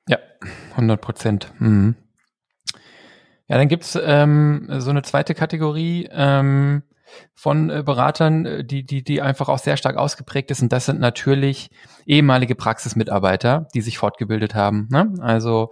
Ja, 0.07 0.17
100 0.71 0.99
Prozent. 0.99 1.53
Mhm. 1.59 1.95
Ja, 3.47 3.57
dann 3.57 3.67
gibt's 3.67 3.99
ähm, 4.01 4.67
so 4.77 4.91
eine 4.91 5.01
zweite 5.01 5.35
Kategorie 5.35 6.07
ähm, 6.11 6.83
von 7.33 7.69
äh, 7.69 7.83
Beratern, 7.85 8.45
äh, 8.45 8.63
die, 8.63 8.85
die, 8.85 9.03
die 9.03 9.21
einfach 9.21 9.49
auch 9.49 9.59
sehr 9.59 9.77
stark 9.77 9.97
ausgeprägt 9.97 10.51
ist. 10.51 10.61
Und 10.61 10.71
das 10.71 10.85
sind 10.85 10.99
natürlich 10.99 11.69
ehemalige 12.05 12.55
Praxismitarbeiter, 12.55 13.67
die 13.73 13.81
sich 13.81 13.97
fortgebildet 13.97 14.55
haben. 14.55 14.87
Ne? 14.89 15.13
Also 15.19 15.71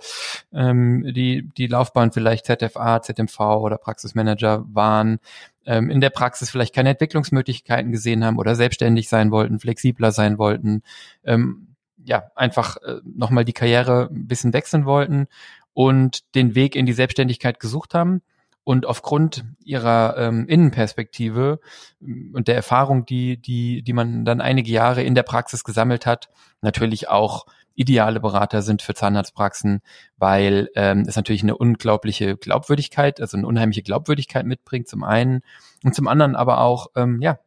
ähm, 0.53 1.05
die, 1.13 1.50
die 1.57 1.67
Laufbahn 1.67 2.12
vielleicht 2.12 2.45
ZFA, 2.45 3.01
ZMV 3.01 3.39
oder 3.39 3.77
Praxismanager 3.77 4.65
waren, 4.71 5.19
ähm, 5.65 5.89
in 5.89 6.01
der 6.01 6.09
Praxis 6.09 6.50
vielleicht 6.50 6.75
keine 6.75 6.89
Entwicklungsmöglichkeiten 6.89 7.91
gesehen 7.91 8.25
haben 8.25 8.38
oder 8.38 8.55
selbstständig 8.55 9.09
sein 9.09 9.31
wollten, 9.31 9.59
flexibler 9.59 10.12
sein 10.12 10.38
wollten, 10.38 10.83
ähm, 11.24 11.68
ja, 12.09 12.31
einfach 12.35 12.77
äh, 12.77 12.95
nochmal 13.05 13.45
die 13.45 13.53
Karriere 13.53 14.09
ein 14.11 14.25
bisschen 14.25 14.51
wechseln 14.51 14.85
wollten 14.85 15.27
und 15.73 16.33
den 16.33 16.55
Weg 16.55 16.75
in 16.75 16.87
die 16.87 16.93
Selbstständigkeit 16.93 17.59
gesucht 17.59 17.93
haben 17.93 18.23
und 18.63 18.87
aufgrund 18.87 19.45
ihrer 19.63 20.17
ähm, 20.17 20.47
Innenperspektive 20.47 21.59
ähm, 22.01 22.31
und 22.33 22.47
der 22.47 22.55
Erfahrung, 22.55 23.05
die, 23.05 23.37
die, 23.37 23.83
die 23.83 23.93
man 23.93 24.25
dann 24.25 24.41
einige 24.41 24.71
Jahre 24.71 25.03
in 25.03 25.13
der 25.13 25.21
Praxis 25.21 25.63
gesammelt 25.63 26.07
hat, 26.07 26.29
natürlich 26.61 27.09
auch 27.09 27.45
ideale 27.75 28.19
Berater 28.19 28.63
sind 28.63 28.81
für 28.81 28.95
Zahnarztpraxen, 28.95 29.81
weil 30.17 30.69
ähm, 30.75 31.05
es 31.07 31.15
natürlich 31.15 31.43
eine 31.43 31.57
unglaubliche 31.57 32.37
Glaubwürdigkeit, 32.37 33.21
also 33.21 33.37
eine 33.37 33.45
unheimliche 33.45 33.83
Glaubwürdigkeit 33.83 34.47
mitbringt, 34.47 34.87
zum 34.87 35.03
einen 35.03 35.41
und 35.83 35.93
zum 35.93 36.07
anderen 36.07 36.35
aber 36.35 36.59
auch, 36.61 36.87
ähm, 36.95 37.21
ja, 37.21 37.37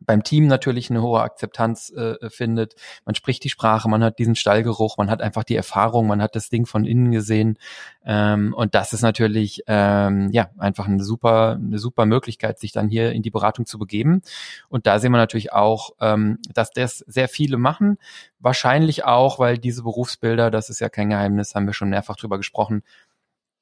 beim 0.00 0.22
Team 0.22 0.46
natürlich 0.46 0.90
eine 0.90 1.02
hohe 1.02 1.20
Akzeptanz 1.20 1.90
äh, 1.90 2.30
findet. 2.30 2.74
Man 3.04 3.14
spricht 3.14 3.44
die 3.44 3.50
Sprache, 3.50 3.88
man 3.88 4.02
hat 4.02 4.18
diesen 4.18 4.34
Stallgeruch, 4.34 4.96
man 4.96 5.10
hat 5.10 5.20
einfach 5.20 5.44
die 5.44 5.56
Erfahrung, 5.56 6.06
man 6.06 6.22
hat 6.22 6.34
das 6.34 6.48
Ding 6.48 6.66
von 6.66 6.84
innen 6.84 7.12
gesehen. 7.12 7.58
Ähm, 8.04 8.54
und 8.54 8.74
das 8.74 8.92
ist 8.92 9.02
natürlich 9.02 9.62
ähm, 9.66 10.30
ja 10.32 10.50
einfach 10.58 10.88
eine 10.88 11.04
super, 11.04 11.58
eine 11.60 11.78
super 11.78 12.06
Möglichkeit, 12.06 12.58
sich 12.58 12.72
dann 12.72 12.88
hier 12.88 13.12
in 13.12 13.22
die 13.22 13.30
Beratung 13.30 13.66
zu 13.66 13.78
begeben. 13.78 14.22
Und 14.68 14.86
da 14.86 14.98
sehen 14.98 15.12
wir 15.12 15.18
natürlich 15.18 15.52
auch, 15.52 15.90
ähm, 16.00 16.38
dass 16.52 16.70
das 16.70 16.98
sehr 17.06 17.28
viele 17.28 17.58
machen. 17.58 17.98
Wahrscheinlich 18.38 19.04
auch, 19.04 19.38
weil 19.38 19.58
diese 19.58 19.82
Berufsbilder, 19.82 20.50
das 20.50 20.70
ist 20.70 20.80
ja 20.80 20.88
kein 20.88 21.10
Geheimnis, 21.10 21.54
haben 21.54 21.66
wir 21.66 21.74
schon 21.74 21.90
mehrfach 21.90 22.16
drüber 22.16 22.38
gesprochen, 22.38 22.82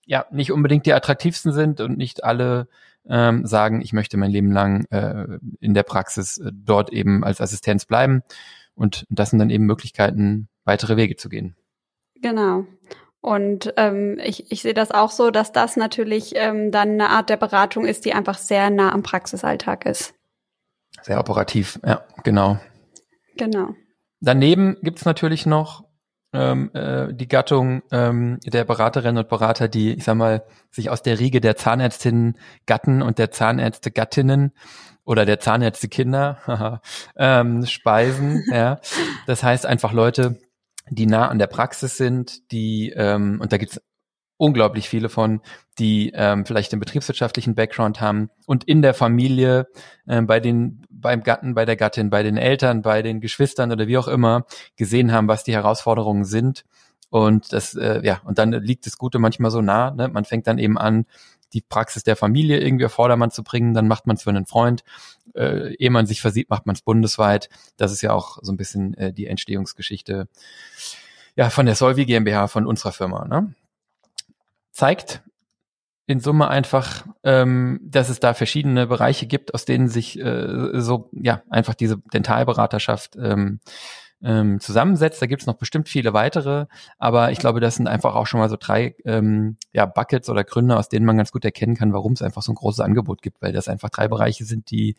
ja, 0.09 0.25
nicht 0.31 0.53
unbedingt 0.53 0.87
die 0.87 0.95
attraktivsten 0.95 1.53
sind 1.53 1.83
und 1.83 1.99
nicht 1.99 2.25
alle 2.25 2.67
ähm, 3.07 3.45
sagen, 3.45 3.83
ich 3.83 3.93
möchte 3.93 4.17
mein 4.17 4.31
Leben 4.31 4.51
lang 4.51 4.87
äh, 4.87 5.39
in 5.61 5.75
der 5.75 5.83
Praxis 5.83 6.39
äh, 6.39 6.51
dort 6.51 6.91
eben 6.91 7.25
als 7.25 7.43
Assistenz 7.43 7.85
bleiben. 7.85 8.23
Und 8.75 9.05
das 9.11 9.31
sind 9.31 9.39
dann 9.39 9.51
eben 9.51 9.67
Möglichkeiten, 9.67 10.49
weitere 10.65 10.97
Wege 10.97 11.17
zu 11.17 11.29
gehen. 11.29 11.57
Genau. 12.23 12.65
Und 13.21 13.75
ähm, 13.77 14.19
ich, 14.25 14.51
ich 14.51 14.63
sehe 14.63 14.73
das 14.73 14.93
auch 14.93 15.11
so, 15.11 15.31
dass 15.31 15.53
das 15.53 15.77
natürlich 15.77 16.33
ähm, 16.37 16.71
dann 16.71 16.93
eine 16.93 17.11
Art 17.11 17.29
der 17.29 17.37
Beratung 17.37 17.85
ist, 17.85 18.07
die 18.07 18.15
einfach 18.15 18.39
sehr 18.39 18.71
nah 18.71 18.93
am 18.93 19.03
Praxisalltag 19.03 19.85
ist. 19.85 20.15
Sehr 21.03 21.21
operativ, 21.21 21.79
ja, 21.85 22.03
genau. 22.25 22.59
Genau. 23.37 23.75
Daneben 24.21 24.79
gibt's 24.83 25.05
natürlich 25.05 25.45
noch 25.45 25.85
ähm, 26.33 26.71
äh, 26.75 27.13
die 27.15 27.29
Gattung 27.29 27.83
ähm, 27.91 28.39
der 28.45 28.65
Beraterinnen 28.65 29.19
und 29.19 29.29
Berater, 29.29 29.69
die, 29.69 29.95
ich 29.95 30.05
sag 30.05 30.17
mal, 30.17 30.45
sich 30.71 30.91
aus 30.91 31.03
der 31.03 31.19
Riege 31.19 31.41
der 31.41 31.57
Zahnärztinnen 31.57 32.37
Gatten 32.67 33.03
und 33.03 33.19
der 33.19 33.31
Zahnärzte 33.31 33.91
Gattinnen 33.91 34.53
oder 35.05 35.25
der 35.25 35.41
Zahnärzte 35.41 35.89
Kinder 35.89 36.81
ähm, 37.17 37.65
speisen. 37.65 38.45
ja. 38.53 38.81
Das 39.27 39.43
heißt 39.43 39.65
einfach 39.65 39.93
Leute, 39.93 40.39
die 40.91 41.07
nah 41.07 41.29
an 41.29 41.39
der 41.39 41.47
Praxis 41.47 41.97
sind, 41.97 42.51
die, 42.53 42.91
ähm, 42.91 43.41
und 43.41 43.53
da 43.53 43.57
gibt's 43.57 43.81
unglaublich 44.39 44.89
viele 44.89 45.11
von, 45.11 45.41
die 45.79 46.13
ähm, 46.15 46.47
vielleicht 46.47 46.73
den 46.73 46.81
betriebswirtschaftlichen 46.81 47.55
Background 47.55 48.01
haben 48.01 48.31
und 48.47 48.65
in 48.65 48.81
der 48.81 48.95
Familie, 48.95 49.67
ähm, 50.09 50.27
bei 50.27 50.41
den, 50.41 50.87
beim 50.89 51.23
Gatten, 51.23 51.55
bei 51.55 51.65
der 51.65 51.77
Gattin, 51.77 52.09
bei 52.09 52.23
den 52.23 52.37
Eltern, 52.39 52.81
bei 52.81 53.03
den 53.03 53.21
Geschwistern 53.21 53.71
oder 53.71 53.87
wie 53.87 53.99
auch 53.99 54.09
immer 54.09 54.47
gesehen 54.77 55.13
haben, 55.13 55.29
was 55.29 55.45
die 55.45 55.53
Herausforderungen 55.53 56.25
sind. 56.25 56.65
Und 57.11 57.53
das, 57.53 57.75
äh, 57.75 58.01
ja, 58.03 58.21
und 58.25 58.39
dann 58.39 58.53
liegt 58.53 58.87
das 58.87 58.97
Gute 58.97 59.19
manchmal 59.19 59.51
so 59.51 59.61
nah. 59.61 59.91
Ne? 59.91 60.09
Man 60.09 60.25
fängt 60.25 60.47
dann 60.47 60.59
eben 60.59 60.79
an, 60.79 61.07
die 61.53 61.63
Praxis 61.63 62.03
der 62.03 62.17
Familie 62.17 62.61
irgendwie 62.61 62.85
auf 62.85 62.93
Vordermann 62.93 63.31
zu 63.31 63.43
bringen, 63.43 63.73
dann 63.75 63.89
macht 63.89 64.07
man 64.07 64.17
es 64.17 64.23
für 64.23 64.31
einen 64.31 64.47
Freund. 64.47 64.85
Äh, 65.35 65.75
ehe 65.77 65.91
man 65.91 66.07
sich 66.07 66.21
versieht, 66.21 66.51
macht 66.51 66.67
man 66.67 66.75
es 66.75 66.83
bundesweit. 66.83 67.49
Das 67.77 67.93
ist 67.93 68.03
ja 68.03 68.13
auch 68.13 68.39
so 68.43 68.53
ein 68.53 68.57
bisschen 68.57 68.95
äh, 68.95 69.13
die 69.13 69.27
Entstehungsgeschichte 69.27 70.29
ja, 71.37 71.51
von 71.51 71.67
der 71.67 71.77
Solvi 71.77 72.05
GmbH, 72.05 72.49
von 72.49 72.67
unserer 72.67 72.93
Firma. 72.93 73.27
Ne? 73.27 73.55
Zeigt 74.79 75.25
in 76.07 76.21
Summe 76.21 76.47
einfach, 76.49 77.05
ähm, 77.25 77.81
dass 77.83 78.09
es 78.09 78.21
da 78.21 78.33
verschiedene 78.33 78.87
Bereiche 78.87 79.27
gibt, 79.27 79.53
aus 79.53 79.65
denen 79.65 79.89
sich 79.89 80.19
äh, 80.21 80.81
so 80.81 81.11
ja 81.13 81.43
einfach 81.51 81.75
diese 81.75 81.99
Dentalberaterschaft 82.15 83.17
ähm, 83.21 83.59
ähm, 84.23 84.61
zusammensetzt. 84.61 85.21
Da 85.21 85.27
gibt 85.27 85.43
es 85.43 85.47
noch 85.47 85.59
bestimmt 85.59 85.89
viele 85.89 86.13
weitere, 86.13 86.67
aber 86.97 87.33
ich 87.33 87.41
glaube, 87.41 87.59
das 87.59 87.75
sind 87.75 87.89
einfach 87.89 88.15
auch 88.15 88.29
schon 88.29 88.39
mal 88.39 88.49
so 88.49 88.57
drei 88.59 88.95
ähm, 89.05 89.57
ja, 89.73 89.85
Buckets 89.85 90.31
oder 90.31 90.45
Gründe, 90.45 90.77
aus 90.77 90.89
denen 90.89 91.05
man 91.05 91.17
ganz 91.17 91.33
gut 91.33 91.45
erkennen 91.45 91.75
kann, 91.75 91.93
warum 91.93 92.13
es 92.13 92.23
einfach 92.23 92.43
so 92.43 92.53
ein 92.53 92.57
großes 92.57 92.81
Angebot 92.81 93.21
gibt, 93.21 93.43
weil 93.43 93.53
das 93.53 93.67
einfach 93.67 93.91
drei 93.91 94.07
Bereiche 94.07 94.45
sind, 94.45 94.71
die, 94.71 94.95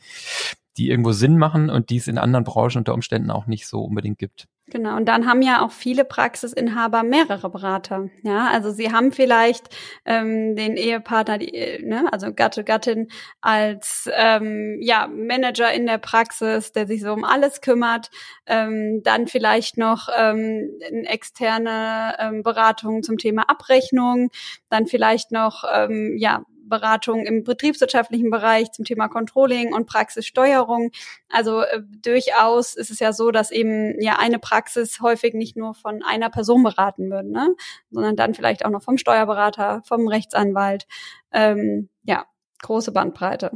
die 0.78 0.90
irgendwo 0.90 1.12
Sinn 1.12 1.38
machen 1.38 1.70
und 1.70 1.90
die 1.90 1.98
es 1.98 2.08
in 2.08 2.18
anderen 2.18 2.46
Branchen 2.46 2.78
unter 2.78 2.94
Umständen 2.94 3.32
auch 3.32 3.48
nicht 3.48 3.68
so 3.68 3.82
unbedingt 3.82 4.18
gibt. 4.18 4.48
Genau, 4.72 4.96
und 4.98 5.06
dann 5.06 5.26
haben 5.26 5.42
ja 5.42 5.62
auch 5.66 5.72
viele 5.72 6.06
Praxisinhaber 6.06 7.04
mehrere 7.04 7.50
Berater. 7.50 8.10
Ja, 8.22 8.50
also 8.50 8.72
sie 8.72 8.92
haben 8.92 9.12
vielleicht 9.12 9.76
ähm, 10.06 10.56
den 10.56 10.78
Ehepartner, 10.78 11.40
die, 11.40 11.80
ne, 11.84 12.06
also 12.12 12.32
Gatte, 12.34 12.64
Gattin 12.64 13.08
als 13.42 14.08
ähm, 14.14 14.78
ja, 14.82 15.08
Manager 15.08 15.72
in 15.74 15.88
der 15.88 15.98
Praxis, 15.98 16.72
der 16.72 16.86
sich 16.86 17.02
so 17.02 17.14
um 17.14 17.24
alles 17.24 17.62
kümmert. 17.62 18.12
Ähm, 18.46 19.02
dann 19.04 19.28
vielleicht 19.28 19.78
noch 19.78 20.08
ähm, 20.16 20.70
externe 21.06 22.16
ähm, 22.20 22.44
Beratung 22.44 23.02
zum 23.02 23.18
Thema 23.18 23.50
Abrechnung. 23.50 24.30
Dann 24.70 24.86
vielleicht 24.86 25.32
noch 25.32 25.64
ähm, 25.74 26.16
ja 26.18 26.44
Beratung 26.70 27.26
im 27.26 27.44
betriebswirtschaftlichen 27.44 28.30
Bereich 28.30 28.72
zum 28.72 28.86
Thema 28.86 29.08
Controlling 29.08 29.74
und 29.74 29.88
Praxissteuerung. 29.88 30.92
Also 31.30 31.62
äh, 31.62 31.82
durchaus 32.04 32.76
ist 32.76 32.92
es 32.92 33.00
ja 33.00 33.12
so, 33.12 33.32
dass 33.32 33.52
eben 33.52 34.00
ja 34.02 34.18
eine 34.20 34.40
Praxis 34.40 35.02
häufig 35.02 35.34
nicht 35.34 35.58
nur 35.58 35.74
von 35.74 36.02
einer 36.04 36.30
Person 36.30 36.64
beraten 36.64 37.10
wird, 37.10 37.26
ne? 37.26 37.56
sondern 37.92 38.16
dann 38.16 38.34
vielleicht 38.34 38.66
auch 38.66 38.70
noch 38.70 38.84
vom 38.84 38.98
Steuerberater, 38.98 39.82
vom 39.86 40.08
Rechtsanwalt. 40.08 40.88
Ähm, 41.32 41.90
ja, 42.04 42.26
große 42.62 42.92
Bandbreite. 42.92 43.52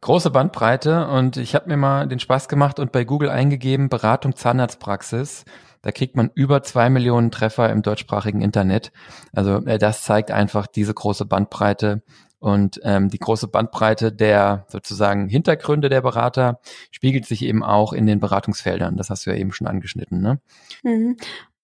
Große 0.00 0.30
Bandbreite 0.30 1.08
und 1.08 1.38
ich 1.38 1.54
habe 1.54 1.68
mir 1.68 1.78
mal 1.78 2.06
den 2.06 2.18
Spaß 2.18 2.48
gemacht 2.48 2.78
und 2.78 2.92
bei 2.92 3.04
Google 3.04 3.30
eingegeben 3.30 3.88
Beratung 3.88 4.36
Zahnarztpraxis. 4.36 5.46
Da 5.80 5.92
kriegt 5.92 6.16
man 6.16 6.30
über 6.34 6.62
zwei 6.62 6.88
Millionen 6.88 7.30
Treffer 7.30 7.68
im 7.70 7.82
deutschsprachigen 7.82 8.40
Internet. 8.40 8.90
Also 9.32 9.56
äh, 9.66 9.78
das 9.78 10.02
zeigt 10.02 10.30
einfach 10.30 10.66
diese 10.66 10.94
große 10.94 11.26
Bandbreite 11.26 12.02
und 12.44 12.78
ähm, 12.84 13.08
die 13.08 13.18
große 13.18 13.48
Bandbreite 13.48 14.12
der 14.12 14.66
sozusagen 14.68 15.30
Hintergründe 15.30 15.88
der 15.88 16.02
Berater 16.02 16.60
spiegelt 16.90 17.24
sich 17.24 17.42
eben 17.42 17.62
auch 17.62 17.94
in 17.94 18.06
den 18.06 18.20
Beratungsfeldern. 18.20 18.98
Das 18.98 19.08
hast 19.08 19.24
du 19.24 19.30
ja 19.30 19.36
eben 19.36 19.50
schon 19.50 19.66
angeschnitten. 19.66 20.20
Ne? 20.20 20.40
Mhm. 20.82 21.16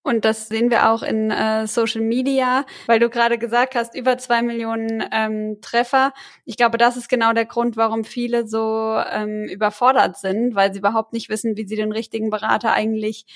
Und 0.03 0.25
das 0.25 0.49
sehen 0.49 0.71
wir 0.71 0.91
auch 0.91 1.03
in 1.03 1.31
äh, 1.31 1.67
Social 1.67 2.01
Media, 2.01 2.65
weil 2.87 2.99
du 2.99 3.11
gerade 3.11 3.37
gesagt 3.37 3.75
hast, 3.75 3.95
über 3.95 4.17
zwei 4.17 4.41
Millionen 4.41 5.05
ähm, 5.13 5.59
Treffer. 5.61 6.15
Ich 6.47 6.57
glaube, 6.57 6.79
das 6.79 6.97
ist 6.97 7.11
genau 7.11 7.35
der 7.35 7.45
Grund, 7.45 7.77
warum 7.77 8.05
viele 8.05 8.49
so 8.49 8.99
ähm, 9.13 9.45
überfordert 9.45 10.17
sind, 10.17 10.55
weil 10.55 10.73
sie 10.73 10.79
überhaupt 10.79 11.13
nicht 11.13 11.29
wissen, 11.29 11.59
wie 11.59 11.67
sie 11.67 11.77
den 11.77 11.93
richtigen 11.93 12.31
Berater 12.31 12.73
eigentlich 12.73 13.27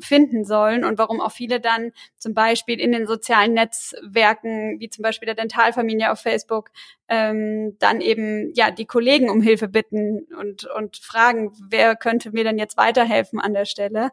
finden 0.00 0.44
sollen 0.44 0.84
und 0.84 0.98
warum 0.98 1.20
auch 1.20 1.32
viele 1.32 1.60
dann 1.60 1.92
zum 2.16 2.34
Beispiel 2.34 2.80
in 2.80 2.92
den 2.92 3.06
sozialen 3.06 3.54
Netzwerken, 3.54 4.80
wie 4.80 4.90
zum 4.90 5.02
Beispiel 5.02 5.26
der 5.26 5.34
Dentalfamilie 5.34 6.10
auf 6.10 6.20
Facebook, 6.20 6.70
ähm, 7.08 7.76
dann 7.78 8.00
eben 8.00 8.52
ja 8.54 8.70
die 8.70 8.86
Kollegen 8.86 9.30
um 9.30 9.40
Hilfe 9.40 9.68
bitten 9.68 10.26
und, 10.38 10.64
und 10.64 10.96
fragen, 10.96 11.52
wer 11.68 11.96
könnte 11.96 12.30
mir 12.32 12.44
denn 12.44 12.58
jetzt 12.58 12.76
weiterhelfen 12.76 13.40
an 13.40 13.54
der 13.54 13.64
Stelle. 13.64 14.10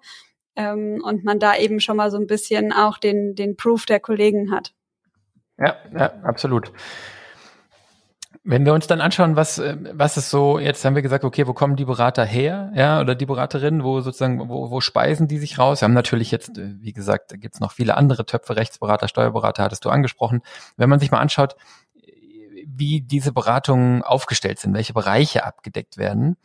Ähm, 0.55 1.01
und 1.03 1.23
man 1.23 1.39
da 1.39 1.55
eben 1.55 1.79
schon 1.79 1.95
mal 1.95 2.11
so 2.11 2.17
ein 2.17 2.27
bisschen 2.27 2.73
auch 2.73 2.97
den, 2.97 3.35
den 3.35 3.55
Proof 3.55 3.85
der 3.85 4.01
Kollegen 4.01 4.51
hat. 4.51 4.73
Ja, 5.57 5.77
ja, 5.93 6.13
absolut. 6.23 6.73
Wenn 8.43 8.65
wir 8.65 8.73
uns 8.73 8.87
dann 8.87 9.01
anschauen, 9.01 9.35
was, 9.35 9.59
äh, 9.59 9.77
was 9.93 10.17
ist 10.17 10.31
so, 10.31 10.57
jetzt 10.57 10.83
haben 10.83 10.95
wir 10.95 11.03
gesagt, 11.03 11.23
okay, 11.23 11.45
wo 11.45 11.53
kommen 11.53 11.75
die 11.75 11.85
Berater 11.85 12.25
her, 12.25 12.71
ja, 12.75 12.99
oder 12.99 13.13
die 13.13 13.27
Beraterinnen, 13.27 13.83
wo 13.83 14.01
sozusagen, 14.01 14.49
wo, 14.49 14.71
wo 14.71 14.81
speisen 14.81 15.27
die 15.27 15.37
sich 15.37 15.59
raus? 15.59 15.81
Wir 15.81 15.85
haben 15.85 15.93
natürlich 15.93 16.31
jetzt, 16.31 16.57
äh, 16.57 16.73
wie 16.79 16.93
gesagt, 16.93 17.31
da 17.31 17.37
gibt's 17.37 17.59
noch 17.59 17.71
viele 17.71 17.97
andere 17.97 18.25
Töpfe, 18.25 18.55
Rechtsberater, 18.55 19.07
Steuerberater, 19.07 19.63
hattest 19.63 19.85
du 19.85 19.89
angesprochen. 19.89 20.41
Wenn 20.75 20.89
man 20.89 20.99
sich 20.99 21.11
mal 21.11 21.19
anschaut, 21.19 21.55
wie 22.65 23.01
diese 23.01 23.31
Beratungen 23.31 24.01
aufgestellt 24.01 24.59
sind, 24.59 24.73
welche 24.73 24.93
Bereiche 24.93 25.45
abgedeckt 25.45 25.97
werden, 25.97 26.37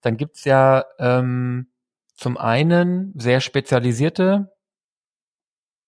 dann 0.00 0.16
gibt's 0.16 0.44
ja 0.44 0.84
ähm, 0.98 1.68
zum 2.16 2.36
einen 2.36 3.12
sehr 3.16 3.40
spezialisierte 3.40 4.52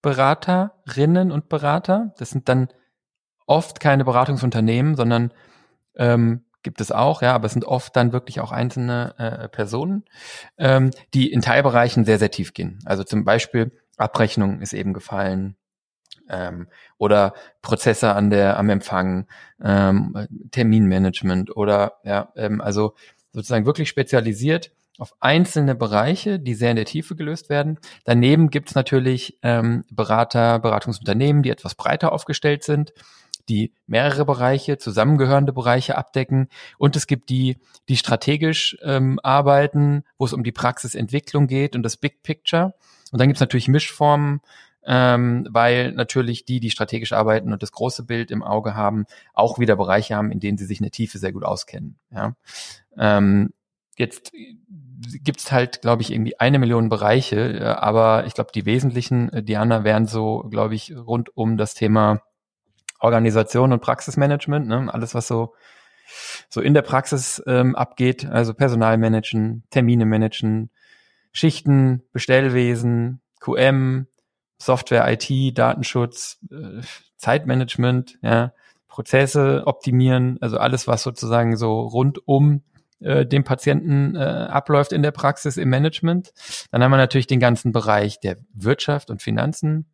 Beraterinnen 0.02 1.32
und 1.32 1.48
Berater. 1.48 2.14
Das 2.18 2.30
sind 2.30 2.48
dann 2.48 2.68
oft 3.46 3.80
keine 3.80 4.04
Beratungsunternehmen, 4.04 4.96
sondern 4.96 5.32
ähm, 5.96 6.44
gibt 6.62 6.80
es 6.80 6.90
auch, 6.90 7.22
ja, 7.22 7.32
aber 7.32 7.46
es 7.46 7.52
sind 7.52 7.64
oft 7.64 7.94
dann 7.94 8.12
wirklich 8.12 8.40
auch 8.40 8.50
einzelne 8.50 9.14
äh, 9.18 9.48
Personen, 9.48 10.04
ähm, 10.58 10.90
die 11.14 11.30
in 11.30 11.40
Teilbereichen 11.40 12.04
sehr, 12.04 12.18
sehr 12.18 12.30
tief 12.30 12.54
gehen. 12.54 12.80
Also 12.84 13.04
zum 13.04 13.24
Beispiel 13.24 13.70
Abrechnung 13.96 14.60
ist 14.60 14.72
eben 14.72 14.92
gefallen 14.92 15.56
ähm, 16.28 16.68
oder 16.98 17.34
Prozesse 17.62 18.14
an 18.14 18.30
der 18.30 18.58
am 18.58 18.68
Empfang, 18.68 19.26
ähm, 19.62 20.26
Terminmanagement 20.50 21.56
oder 21.56 21.98
ja, 22.04 22.32
ähm, 22.36 22.60
also 22.60 22.94
sozusagen 23.32 23.66
wirklich 23.66 23.88
spezialisiert 23.88 24.72
auf 24.98 25.14
einzelne 25.20 25.74
Bereiche, 25.74 26.40
die 26.40 26.54
sehr 26.54 26.70
in 26.70 26.76
der 26.76 26.86
Tiefe 26.86 27.16
gelöst 27.16 27.50
werden. 27.50 27.78
Daneben 28.04 28.50
gibt 28.50 28.70
es 28.70 28.74
natürlich 28.74 29.38
ähm, 29.42 29.84
Berater, 29.90 30.58
Beratungsunternehmen, 30.58 31.42
die 31.42 31.50
etwas 31.50 31.74
breiter 31.74 32.12
aufgestellt 32.12 32.64
sind, 32.64 32.92
die 33.48 33.72
mehrere 33.86 34.24
Bereiche, 34.24 34.78
zusammengehörende 34.78 35.52
Bereiche 35.52 35.96
abdecken. 35.96 36.48
Und 36.78 36.96
es 36.96 37.06
gibt 37.06 37.28
die, 37.30 37.58
die 37.88 37.96
strategisch 37.96 38.76
ähm, 38.82 39.20
arbeiten, 39.22 40.04
wo 40.18 40.24
es 40.24 40.32
um 40.32 40.44
die 40.44 40.52
Praxisentwicklung 40.52 41.46
geht 41.46 41.76
und 41.76 41.82
das 41.82 41.96
Big 41.96 42.22
Picture. 42.22 42.74
Und 43.12 43.20
dann 43.20 43.28
gibt 43.28 43.36
es 43.36 43.40
natürlich 43.40 43.68
Mischformen, 43.68 44.40
ähm, 44.84 45.46
weil 45.50 45.92
natürlich 45.92 46.44
die, 46.44 46.60
die 46.60 46.70
strategisch 46.70 47.12
arbeiten 47.12 47.52
und 47.52 47.62
das 47.62 47.72
große 47.72 48.04
Bild 48.04 48.30
im 48.30 48.42
Auge 48.42 48.74
haben, 48.74 49.06
auch 49.34 49.58
wieder 49.58 49.76
Bereiche 49.76 50.14
haben, 50.14 50.30
in 50.30 50.40
denen 50.40 50.58
sie 50.58 50.66
sich 50.66 50.78
in 50.78 50.84
der 50.84 50.92
Tiefe 50.92 51.18
sehr 51.18 51.32
gut 51.32 51.44
auskennen. 51.44 51.96
Ja? 52.10 52.34
Ähm, 52.96 53.52
jetzt 53.96 54.32
gibt's 55.22 55.52
halt, 55.52 55.82
glaube 55.82 56.02
ich, 56.02 56.12
irgendwie 56.12 56.38
eine 56.38 56.58
Million 56.58 56.88
Bereiche, 56.88 57.58
äh, 57.58 57.64
aber 57.64 58.26
ich 58.26 58.34
glaube, 58.34 58.50
die 58.54 58.64
wesentlichen, 58.64 59.32
äh, 59.32 59.42
Diana, 59.42 59.84
wären 59.84 60.06
so, 60.06 60.46
glaube 60.50 60.74
ich, 60.74 60.96
rund 60.96 61.36
um 61.36 61.56
das 61.56 61.74
Thema 61.74 62.22
Organisation 63.00 63.72
und 63.72 63.80
Praxismanagement, 63.80 64.66
ne? 64.66 64.92
alles, 64.92 65.14
was 65.14 65.26
so 65.26 65.54
so 66.48 66.60
in 66.60 66.74
der 66.74 66.82
Praxis 66.82 67.42
ähm, 67.46 67.74
abgeht, 67.74 68.26
also 68.26 68.54
Personalmanagen, 68.54 69.64
Termine 69.70 70.06
managen, 70.06 70.70
Schichten, 71.32 72.02
Bestellwesen, 72.12 73.20
QM, 73.40 74.06
Software, 74.58 75.06
IT, 75.12 75.58
Datenschutz, 75.58 76.38
äh, 76.50 76.80
Zeitmanagement, 77.16 78.18
ja, 78.22 78.52
Prozesse 78.88 79.64
optimieren, 79.66 80.38
also 80.40 80.58
alles, 80.58 80.88
was 80.88 81.02
sozusagen 81.02 81.56
so 81.56 81.80
rund 81.80 82.26
um 82.26 82.62
äh, 83.00 83.26
den 83.26 83.44
Patienten 83.44 84.16
äh, 84.16 84.20
abläuft 84.20 84.92
in 84.92 85.02
der 85.02 85.10
Praxis 85.10 85.58
im 85.58 85.68
Management. 85.68 86.32
Dann 86.70 86.82
haben 86.82 86.90
wir 86.90 86.96
natürlich 86.96 87.26
den 87.26 87.40
ganzen 87.40 87.72
Bereich 87.72 88.20
der 88.20 88.38
Wirtschaft 88.54 89.10
und 89.10 89.20
Finanzen. 89.20 89.86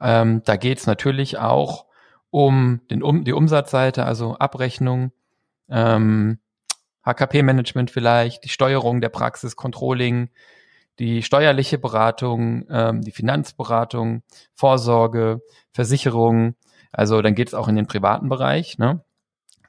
Ähm, 0.00 0.42
da 0.44 0.56
geht 0.56 0.78
es 0.78 0.86
natürlich 0.86 1.38
auch 1.38 1.87
um, 2.30 2.80
den, 2.90 3.02
um 3.02 3.24
die 3.24 3.32
Umsatzseite, 3.32 4.04
also 4.04 4.36
Abrechnung, 4.36 5.12
ähm, 5.68 6.38
HKP-Management 7.04 7.90
vielleicht, 7.90 8.44
die 8.44 8.48
Steuerung 8.48 9.00
der 9.00 9.08
Praxis, 9.08 9.56
Controlling, 9.56 10.30
die 10.98 11.22
steuerliche 11.22 11.78
Beratung, 11.78 12.66
ähm, 12.70 13.02
die 13.02 13.12
Finanzberatung, 13.12 14.22
Vorsorge, 14.54 15.40
Versicherung. 15.72 16.54
Also 16.92 17.22
dann 17.22 17.34
geht 17.34 17.48
es 17.48 17.54
auch 17.54 17.68
in 17.68 17.76
den 17.76 17.86
privaten 17.86 18.28
Bereich. 18.28 18.78
Ne? 18.78 19.02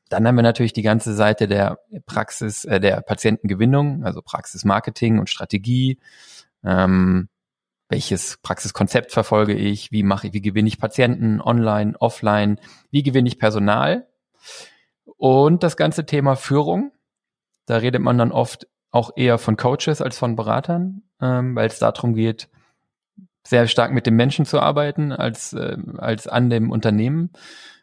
Dann 0.09 0.27
haben 0.27 0.35
wir 0.35 0.41
natürlich 0.41 0.73
die 0.73 0.81
ganze 0.81 1.13
Seite 1.13 1.47
der 1.47 1.79
Praxis, 2.05 2.65
äh, 2.65 2.79
der 2.79 3.01
Patientengewinnung, 3.01 4.03
also 4.03 4.21
Praxismarketing 4.21 5.19
und 5.19 5.29
Strategie. 5.29 5.99
Ähm, 6.63 7.29
welches 7.89 8.37
Praxiskonzept 8.37 9.11
verfolge 9.11 9.53
ich? 9.53 9.91
Wie 9.91 10.03
mache 10.03 10.27
ich, 10.27 10.33
wie 10.33 10.41
gewinne 10.41 10.67
ich 10.67 10.79
Patienten 10.79 11.41
online, 11.41 11.95
offline? 11.99 12.59
Wie 12.91 13.03
gewinne 13.03 13.27
ich 13.27 13.39
Personal? 13.39 14.07
Und 15.17 15.63
das 15.63 15.75
ganze 15.75 16.05
Thema 16.05 16.35
Führung. 16.35 16.91
Da 17.65 17.77
redet 17.77 18.01
man 18.01 18.17
dann 18.17 18.31
oft 18.31 18.67
auch 18.91 19.11
eher 19.15 19.37
von 19.37 19.57
Coaches 19.57 20.01
als 20.01 20.17
von 20.17 20.35
Beratern, 20.35 21.03
ähm, 21.19 21.55
weil 21.55 21.67
es 21.67 21.79
darum 21.79 22.13
geht, 22.13 22.49
sehr 23.43 23.67
stark 23.67 23.91
mit 23.91 24.05
dem 24.05 24.15
Menschen 24.15 24.45
zu 24.45 24.59
arbeiten 24.59 25.11
als, 25.11 25.53
äh, 25.53 25.77
als 25.97 26.27
an 26.27 26.49
dem 26.49 26.71
Unternehmen. 26.71 27.31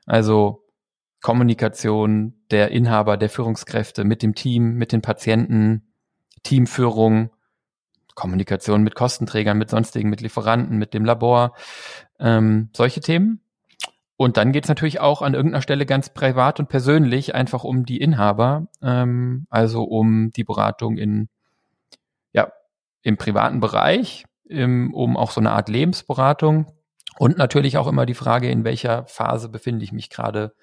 Also 0.06 0.64
Kommunikation 1.20 2.34
der 2.50 2.70
Inhaber, 2.70 3.16
der 3.16 3.28
Führungskräfte 3.28 4.04
mit 4.04 4.22
dem 4.22 4.34
Team, 4.34 4.74
mit 4.74 4.92
den 4.92 5.02
Patienten, 5.02 5.92
Teamführung, 6.44 7.30
Kommunikation 8.16 8.82
mit 8.82 8.96
Kostenträgern, 8.96 9.56
mit 9.56 9.70
sonstigen, 9.70 10.10
mit 10.10 10.20
Lieferanten, 10.20 10.78
mit 10.78 10.94
dem 10.94 11.04
Labor, 11.04 11.54
ähm, 12.18 12.70
solche 12.74 13.00
Themen. 13.00 13.40
Und 14.16 14.38
dann 14.38 14.50
geht's 14.50 14.68
natürlich 14.68 14.98
auch 14.98 15.20
an 15.20 15.34
irgendeiner 15.34 15.62
Stelle 15.62 15.84
ganz 15.84 16.08
privat 16.08 16.58
und 16.58 16.68
persönlich 16.68 17.34
einfach 17.34 17.62
um 17.62 17.84
die 17.84 17.98
Inhaber, 17.98 18.66
ähm, 18.82 19.46
also 19.50 19.84
um 19.84 20.32
die 20.32 20.44
Beratung 20.44 20.96
in 20.96 21.28
ja 22.32 22.50
im 23.02 23.18
privaten 23.18 23.60
Bereich, 23.60 24.24
im, 24.48 24.94
um 24.94 25.16
auch 25.18 25.30
so 25.30 25.40
eine 25.40 25.52
Art 25.52 25.68
Lebensberatung 25.68 26.72
und 27.18 27.36
natürlich 27.36 27.76
auch 27.76 27.86
immer 27.86 28.06
die 28.06 28.14
Frage, 28.14 28.50
in 28.50 28.64
welcher 28.64 29.04
Phase 29.06 29.50
befinde 29.50 29.84
ich 29.84 29.92
mich 29.92 30.08
gerade 30.08 30.54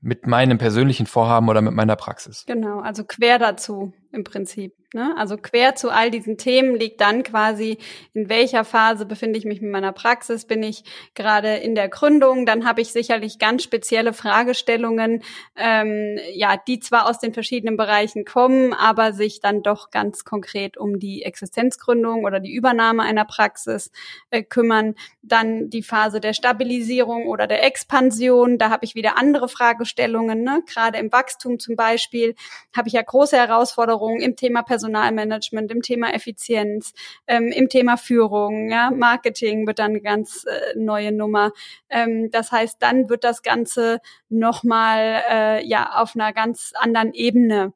mit 0.00 0.26
meinem 0.26 0.58
persönlichen 0.58 1.06
Vorhaben 1.06 1.48
oder 1.48 1.60
mit 1.60 1.74
meiner 1.74 1.96
Praxis. 1.96 2.44
Genau, 2.46 2.80
also 2.80 3.04
quer 3.04 3.38
dazu 3.38 3.92
im 4.12 4.24
Prinzip. 4.24 4.74
Ne? 4.94 5.14
Also 5.18 5.36
quer 5.36 5.74
zu 5.74 5.90
all 5.90 6.10
diesen 6.10 6.38
Themen 6.38 6.74
liegt 6.74 7.02
dann 7.02 7.22
quasi, 7.22 7.76
in 8.14 8.30
welcher 8.30 8.64
Phase 8.64 9.04
befinde 9.04 9.38
ich 9.38 9.44
mich 9.44 9.60
mit 9.60 9.70
meiner 9.70 9.92
Praxis? 9.92 10.46
Bin 10.46 10.62
ich 10.62 10.82
gerade 11.14 11.56
in 11.56 11.74
der 11.74 11.90
Gründung? 11.90 12.46
Dann 12.46 12.66
habe 12.66 12.80
ich 12.80 12.90
sicherlich 12.90 13.38
ganz 13.38 13.62
spezielle 13.62 14.14
Fragestellungen, 14.14 15.22
ähm, 15.56 16.18
ja, 16.32 16.56
die 16.56 16.80
zwar 16.80 17.06
aus 17.06 17.18
den 17.18 17.34
verschiedenen 17.34 17.76
Bereichen 17.76 18.24
kommen, 18.24 18.72
aber 18.72 19.12
sich 19.12 19.40
dann 19.40 19.62
doch 19.62 19.90
ganz 19.90 20.24
konkret 20.24 20.78
um 20.78 20.98
die 20.98 21.22
Existenzgründung 21.22 22.24
oder 22.24 22.40
die 22.40 22.54
Übernahme 22.54 23.02
einer 23.02 23.26
Praxis 23.26 23.90
äh, 24.30 24.42
kümmern. 24.42 24.94
Dann 25.20 25.68
die 25.68 25.82
Phase 25.82 26.18
der 26.18 26.32
Stabilisierung 26.32 27.26
oder 27.26 27.46
der 27.46 27.62
Expansion. 27.62 28.56
Da 28.56 28.70
habe 28.70 28.86
ich 28.86 28.94
wieder 28.94 29.18
andere 29.18 29.50
Fragestellungen. 29.50 30.42
Ne? 30.42 30.62
Gerade 30.66 30.96
im 30.96 31.12
Wachstum 31.12 31.58
zum 31.58 31.76
Beispiel 31.76 32.34
habe 32.74 32.88
ich 32.88 32.94
ja 32.94 33.02
große 33.02 33.36
Herausforderungen 33.36 33.97
im 34.06 34.36
Thema 34.36 34.62
Personalmanagement, 34.62 35.70
im 35.70 35.82
Thema 35.82 36.14
Effizienz, 36.14 36.94
ähm, 37.26 37.48
im 37.48 37.68
Thema 37.68 37.96
Führung, 37.96 38.70
ja, 38.70 38.90
Marketing 38.90 39.66
wird 39.66 39.78
dann 39.78 39.90
eine 39.90 40.00
ganz 40.00 40.44
äh, 40.44 40.78
neue 40.78 41.12
Nummer. 41.12 41.52
Ähm, 41.88 42.30
das 42.30 42.52
heißt, 42.52 42.76
dann 42.80 43.08
wird 43.08 43.24
das 43.24 43.42
Ganze 43.42 44.00
nochmal 44.28 45.22
äh, 45.30 45.66
ja 45.66 45.96
auf 45.96 46.14
einer 46.14 46.32
ganz 46.32 46.72
anderen 46.74 47.12
Ebene 47.12 47.72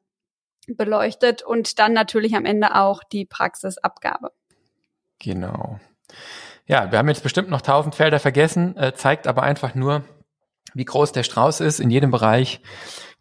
beleuchtet 0.67 1.43
und 1.43 1.79
dann 1.79 1.93
natürlich 1.93 2.35
am 2.35 2.45
Ende 2.45 2.75
auch 2.75 3.03
die 3.03 3.25
Praxisabgabe. 3.25 4.31
Genau. 5.19 5.79
Ja, 6.65 6.91
wir 6.91 6.99
haben 6.99 7.09
jetzt 7.09 7.23
bestimmt 7.23 7.49
noch 7.49 7.61
tausend 7.61 7.95
Felder 7.95 8.19
vergessen, 8.19 8.77
äh, 8.77 8.93
zeigt 8.93 9.27
aber 9.27 9.43
einfach 9.43 9.75
nur, 9.75 10.03
wie 10.73 10.85
groß 10.85 11.11
der 11.11 11.23
Strauß 11.23 11.59
ist. 11.59 11.79
In 11.79 11.89
jedem 11.89 12.11
Bereich 12.11 12.61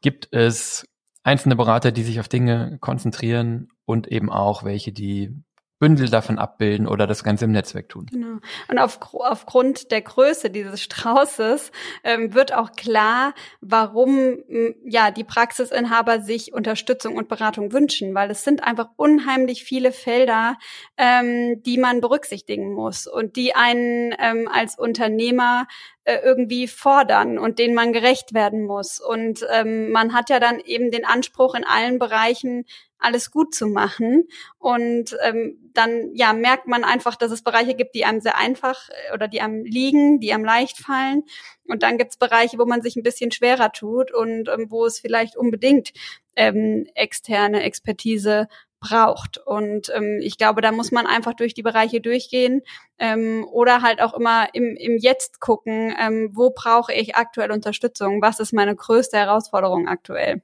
gibt 0.01 0.33
es 0.33 0.87
einzelne 1.23 1.57
Berater, 1.57 1.93
die 1.93 2.03
sich 2.03 2.21
auf 2.21 2.29
Dinge 2.29 2.79
konzentrieren 2.81 3.69
und 3.85 4.09
eben 4.09 4.31
auch 4.31 4.65
welche, 4.65 4.93
die 4.93 5.35
Bündel 5.83 6.09
davon 6.09 6.39
abbilden 6.39 6.87
oder 6.87 7.09
das 7.09 7.25
Ganze 7.25 7.47
im 7.47 7.51
Netzwerk 7.51 7.89
tun. 7.89 8.07
Genau. 8.09 8.39
Und 8.69 8.79
auf, 8.79 9.01
aufgrund 9.15 9.91
der 9.91 10.01
Größe 10.01 10.49
dieses 10.49 10.81
Straußes 10.81 11.73
ähm, 12.05 12.35
wird 12.35 12.55
auch 12.55 12.71
klar, 12.71 13.35
warum 13.61 14.39
ja 14.85 15.11
die 15.11 15.25
Praxisinhaber 15.25 16.21
sich 16.21 16.53
Unterstützung 16.55 17.17
und 17.17 17.27
Beratung 17.27 17.73
wünschen, 17.73 18.15
weil 18.15 18.31
es 18.31 18.45
sind 18.45 18.63
einfach 18.63 18.91
unheimlich 18.95 19.65
viele 19.65 19.91
Felder, 19.91 20.57
ähm, 20.97 21.61
die 21.65 21.79
man 21.79 22.01
berücksichtigen 22.01 22.73
muss 22.75 23.09
und 23.09 23.35
die 23.35 23.57
einen 23.57 24.15
ähm, 24.21 24.49
als 24.53 24.79
Unternehmer 24.79 25.67
äh, 26.05 26.19
irgendwie 26.23 26.69
fordern 26.69 27.39
und 27.39 27.59
denen 27.59 27.75
man 27.75 27.93
gerecht 27.93 28.35
werden 28.35 28.65
muss. 28.65 29.01
Und 29.01 29.47
ähm, 29.53 29.91
man 29.91 30.15
hat 30.15 30.31
ja 30.31 30.39
dann 30.41 30.61
eben 30.61 30.91
den 30.91 31.05
Anspruch, 31.05 31.55
in 31.55 31.65
allen 31.65 31.99
Bereichen 31.99 32.67
alles 33.03 33.31
gut 33.31 33.55
zu 33.55 33.67
machen. 33.67 34.29
Und 34.59 35.17
ähm, 35.23 35.59
dann 35.75 36.11
ja 36.15 36.33
merkt 36.33 36.67
man 36.67 36.85
einfach, 36.85 37.17
dass 37.17 37.31
es 37.31 37.43
Bereiche 37.43 37.75
gibt, 37.75 37.95
die 37.95 38.05
einem 38.05 38.21
sehr 38.21 38.39
einfach 38.39 38.89
äh, 38.89 39.15
oder 39.15 39.29
die 39.29 39.41
einem 39.41 39.65
liegen, 39.65 40.21
die 40.21 40.33
einem 40.33 40.45
leicht 40.45 40.79
fallen. 40.79 41.25
Und 41.67 41.83
dann 41.83 41.99
gibt 41.99 42.13
es 42.13 42.17
Bereiche, 42.17 42.59
wo 42.59 42.65
man 42.65 42.83
sich 42.83 42.97
ein 42.97 43.03
bisschen 43.03 43.33
schwerer 43.33 43.73
tut 43.73 44.13
und 44.13 44.49
ähm, 44.49 44.67
wo 44.71 44.87
es 44.87 45.01
vielleicht 45.01 45.37
unbedingt 45.37 45.93
ähm, 46.37 46.87
externe 46.95 47.63
Expertise 47.63 48.49
braucht. 48.83 49.39
Und 49.39 49.91
ähm, 49.95 50.19
ich 50.21 50.37
glaube, 50.37 50.61
da 50.61 50.73
muss 50.73 50.91
man 50.91 51.07
einfach 51.07 51.35
durch 51.35 51.55
die 51.55 51.63
Bereiche 51.63 52.01
durchgehen 52.01 52.63
ähm, 52.99 53.47
oder 53.51 53.81
halt 53.81 54.03
auch 54.03 54.13
immer 54.13 54.49
im, 54.55 54.77
im 54.77 54.99
Jetzt 54.99 55.41
gucken, 55.41 55.95
ähm, 55.99 56.31
wo 56.33 56.51
brauche 56.51 56.93
ich 56.93 57.17
aktuell 57.17 57.53
Unterstützung, 57.53 58.21
was 58.21 58.41
ist 58.41 58.53
meine 58.53 58.75
größte 58.75 59.17
Herausforderung 59.17 59.89
aktuell. 59.89 60.43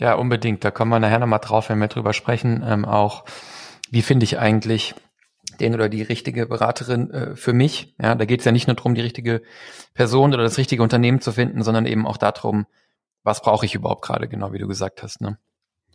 Ja, 0.00 0.14
unbedingt. 0.14 0.64
Da 0.64 0.70
kommen 0.70 0.90
wir 0.90 0.98
nachher 0.98 1.18
nochmal 1.18 1.40
drauf, 1.40 1.68
wenn 1.68 1.78
wir 1.78 1.88
drüber 1.88 2.14
sprechen. 2.14 2.64
Ähm, 2.66 2.86
auch, 2.86 3.26
wie 3.90 4.00
finde 4.00 4.24
ich 4.24 4.38
eigentlich 4.38 4.94
den 5.60 5.74
oder 5.74 5.90
die 5.90 6.00
richtige 6.00 6.46
Beraterin 6.46 7.10
äh, 7.10 7.36
für 7.36 7.52
mich? 7.52 7.94
Ja, 8.00 8.14
da 8.14 8.24
geht 8.24 8.40
es 8.40 8.46
ja 8.46 8.52
nicht 8.52 8.66
nur 8.66 8.76
darum, 8.76 8.94
die 8.94 9.02
richtige 9.02 9.42
Person 9.92 10.32
oder 10.32 10.42
das 10.42 10.56
richtige 10.56 10.82
Unternehmen 10.82 11.20
zu 11.20 11.32
finden, 11.32 11.62
sondern 11.62 11.84
eben 11.84 12.06
auch 12.06 12.16
darum, 12.16 12.66
was 13.24 13.42
brauche 13.42 13.66
ich 13.66 13.74
überhaupt 13.74 14.00
gerade, 14.00 14.26
genau 14.26 14.54
wie 14.54 14.58
du 14.58 14.66
gesagt 14.66 15.02
hast. 15.02 15.20
Ne? 15.20 15.36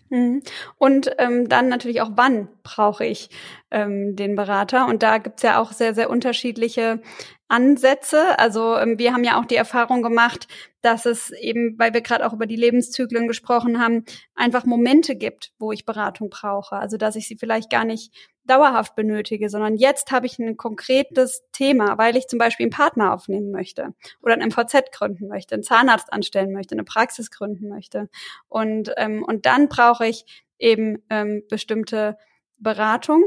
Mhm. 0.10 0.44
Und 0.78 1.12
ähm, 1.18 1.50
dann 1.50 1.68
natürlich 1.68 2.02
auch, 2.02 2.12
wann 2.16 2.48
brauche 2.64 3.06
ich 3.06 3.30
ähm, 3.72 4.16
den 4.16 4.36
Berater? 4.36 4.88
Und 4.88 5.04
da 5.04 5.18
gibt's 5.18 5.44
ja 5.44 5.60
auch 5.60 5.72
sehr, 5.72 5.96
sehr 5.96 6.10
unterschiedliche 6.10 7.02
Ansätze. 7.48 8.38
Also 8.40 8.78
ähm, 8.78 8.98
wir 9.00 9.14
haben 9.14 9.24
ja 9.24 9.40
auch 9.40 9.46
die 9.46 9.56
Erfahrung 9.56 10.02
gemacht, 10.02 10.48
dass 10.82 11.06
es 11.06 11.32
eben, 11.32 11.78
weil 11.78 11.94
wir 11.94 12.02
gerade 12.02 12.26
auch 12.26 12.34
über 12.34 12.46
die 12.46 12.56
Lebenszyklen 12.56 13.28
gesprochen 13.28 13.80
haben, 13.80 14.06
einfach 14.36 14.66
Momente 14.66 15.16
gibt, 15.16 15.52
wo 15.60 15.72
ich 15.72 15.86
Beratung 15.86 16.30
brauche. 16.30 16.76
Also 16.76 16.98
dass 16.98 17.16
ich 17.16 17.28
sie 17.28 17.38
vielleicht 17.38 17.70
gar 17.70 17.86
nicht 17.86 18.12
dauerhaft 18.46 18.96
benötige, 18.96 19.50
sondern 19.50 19.76
jetzt 19.76 20.12
habe 20.12 20.26
ich 20.26 20.40
ein 20.40 20.58
konkretes 20.58 21.44
Thema, 21.52 21.98
weil 21.98 22.16
ich 22.16 22.28
zum 22.28 22.40
Beispiel 22.40 22.66
einen 22.66 22.72
Partner 22.72 23.14
aufnehmen 23.14 23.52
möchte 23.52 23.94
oder 24.22 24.34
ein 24.34 24.48
MVZ 24.48 24.92
gründen 24.92 25.28
möchte, 25.28 25.56
einen 25.56 25.64
Zahnarzt 25.64 26.14
anstellen 26.14 26.52
möchte, 26.52 26.76
eine 26.76 26.84
Praxis 26.84 27.32
gründen 27.32 27.68
möchte. 27.68 28.10
Und, 28.48 28.92
ähm, 28.98 29.24
und 29.24 29.46
dann 29.46 29.68
brauche 29.68 30.06
ich 30.06 30.46
eben 30.60 31.04
ähm, 31.10 31.44
bestimmte 31.50 32.18
Beratung. 32.58 33.24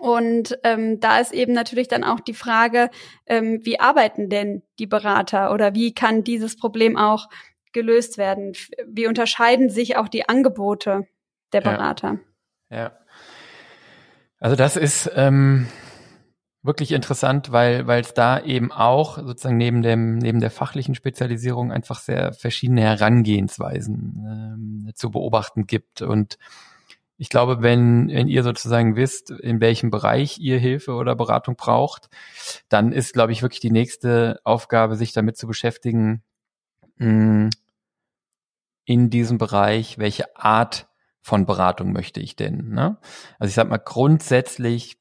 Und 0.00 0.58
ähm, 0.64 0.98
da 1.00 1.20
ist 1.20 1.32
eben 1.32 1.52
natürlich 1.52 1.88
dann 1.88 2.04
auch 2.04 2.20
die 2.20 2.34
Frage, 2.34 2.90
ähm, 3.26 3.60
wie 3.64 3.78
arbeiten 3.78 4.28
denn 4.28 4.62
die 4.78 4.86
Berater 4.86 5.52
oder 5.52 5.74
wie 5.74 5.94
kann 5.94 6.24
dieses 6.24 6.56
Problem 6.56 6.96
auch 6.96 7.28
gelöst 7.72 8.18
werden? 8.18 8.54
Wie 8.86 9.06
unterscheiden 9.06 9.70
sich 9.70 9.96
auch 9.96 10.08
die 10.08 10.28
Angebote 10.28 11.06
der 11.52 11.60
Berater? 11.60 12.18
Ja. 12.70 12.76
ja. 12.76 13.03
Also 14.44 14.56
das 14.56 14.76
ist 14.76 15.10
ähm, 15.14 15.68
wirklich 16.62 16.92
interessant, 16.92 17.50
weil 17.50 17.86
weil 17.86 18.02
es 18.02 18.12
da 18.12 18.38
eben 18.38 18.72
auch 18.72 19.16
sozusagen 19.16 19.56
neben 19.56 19.80
dem 19.80 20.18
neben 20.18 20.38
der 20.38 20.50
fachlichen 20.50 20.94
Spezialisierung 20.94 21.72
einfach 21.72 21.98
sehr 21.98 22.34
verschiedene 22.34 22.82
Herangehensweisen 22.82 24.84
ähm, 24.86 24.92
zu 24.96 25.10
beobachten 25.10 25.66
gibt. 25.66 26.02
Und 26.02 26.36
ich 27.16 27.30
glaube, 27.30 27.62
wenn, 27.62 28.08
wenn 28.08 28.28
ihr 28.28 28.42
sozusagen 28.42 28.96
wisst, 28.96 29.30
in 29.30 29.62
welchem 29.62 29.90
Bereich 29.90 30.38
ihr 30.38 30.58
Hilfe 30.58 30.92
oder 30.92 31.16
Beratung 31.16 31.56
braucht, 31.56 32.10
dann 32.68 32.92
ist, 32.92 33.14
glaube 33.14 33.32
ich, 33.32 33.40
wirklich 33.40 33.60
die 33.60 33.70
nächste 33.70 34.40
Aufgabe, 34.44 34.96
sich 34.96 35.14
damit 35.14 35.38
zu 35.38 35.46
beschäftigen, 35.46 36.22
mh, 36.98 37.06
hm, 37.06 37.50
in 38.84 39.08
diesem 39.08 39.38
Bereich, 39.38 39.96
welche 39.96 40.36
Art 40.36 40.86
von 41.24 41.46
Beratung 41.46 41.92
möchte 41.92 42.20
ich 42.20 42.36
denn? 42.36 42.68
Ne? 42.68 42.98
Also 43.38 43.48
ich 43.48 43.54
sag 43.54 43.70
mal, 43.70 43.78
grundsätzlich 43.78 44.98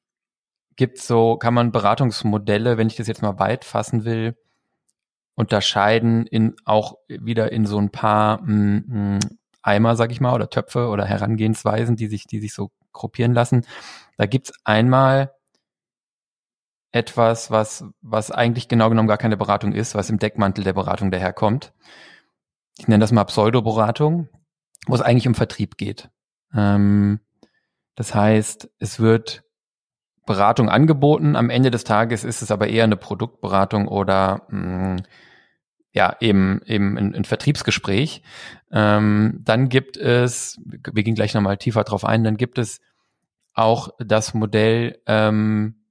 gibt's 0.77 1.05
so, 1.05 1.36
kann 1.36 1.53
man 1.53 1.73
Beratungsmodelle, 1.73 2.77
wenn 2.77 2.88
ich 2.88 2.95
das 2.95 3.07
jetzt 3.07 3.21
mal 3.21 3.39
weit 3.39 3.65
fassen 3.65 4.05
will, 4.05 4.38
unterscheiden 5.36 6.25
in 6.25 6.55
auch 6.63 6.95
wieder 7.09 7.51
in 7.51 7.65
so 7.65 7.77
ein 7.77 7.89
paar 7.89 8.41
mh, 8.41 8.47
mm, 8.47 8.83
mh, 8.88 9.15
mm, 9.15 9.19
Eimer, 9.63 9.97
sag 9.97 10.13
ich 10.13 10.21
mal, 10.21 10.33
oder 10.33 10.49
Töpfe 10.49 10.88
oder 10.88 11.05
Herangehensweisen, 11.05 11.97
die 11.97 12.07
sich, 12.07 12.25
die 12.25 12.39
sich 12.39 12.53
so 12.53 12.71
gruppieren 12.93 13.33
lassen. 13.33 13.65
Da 14.17 14.25
gibt's 14.25 14.53
einmal 14.63 15.33
etwas, 16.93 17.51
was, 17.51 17.83
was 18.01 18.31
eigentlich 18.31 18.69
genau 18.69 18.89
genommen 18.89 19.09
gar 19.09 19.17
keine 19.17 19.36
Beratung 19.36 19.73
ist, 19.73 19.93
was 19.93 20.09
im 20.09 20.19
Deckmantel 20.19 20.63
der 20.63 20.73
Beratung 20.73 21.12
daherkommt. 21.12 21.73
Ich 22.77 22.88
nenne 22.88 23.01
das 23.01 23.12
mal 23.12 23.25
Pseudoberatung 23.25 24.29
wo 24.88 24.96
es 24.96 25.02
eigentlich 25.02 25.28
um 25.28 25.36
Vertrieb 25.36 25.78
geht. 25.78 26.10
Ähm, 26.54 27.19
das 27.96 28.15
heißt, 28.15 28.69
es 28.80 29.00
wird 29.00 29.43
Beratung 30.26 30.69
angeboten. 30.69 31.36
Am 31.36 31.50
Ende 31.50 31.72
des 31.72 31.84
Tages 31.84 32.24
ist 32.24 32.41
es 32.41 32.52
aber 32.52 32.67
eher 32.67 32.86
eine 32.86 32.98
Produktberatung 32.98 33.88
oder 33.88 34.48
mh, 34.50 34.96
mm, 34.96 35.04
ja 35.96 36.15
eben 36.19 36.62
eben 36.65 36.98
ein, 36.98 37.13
ein 37.13 37.26
Vertriebsgespräch. 37.26 38.24
Ähm, 38.72 39.41
dann 39.43 39.69
gibt 39.69 39.96
es, 39.98 40.60
wir 40.65 41.04
gehen 41.04 41.15
gleich 41.15 41.34
nochmal 41.34 41.58
tiefer 41.58 41.84
drauf 41.84 42.04
ein, 42.04 42.24
dann 42.24 42.38
gibt 42.38 42.58
es 42.58 42.82
auch 43.54 43.89
das 44.00 44.34
Modell 44.34 45.00
ähm, 45.06 45.83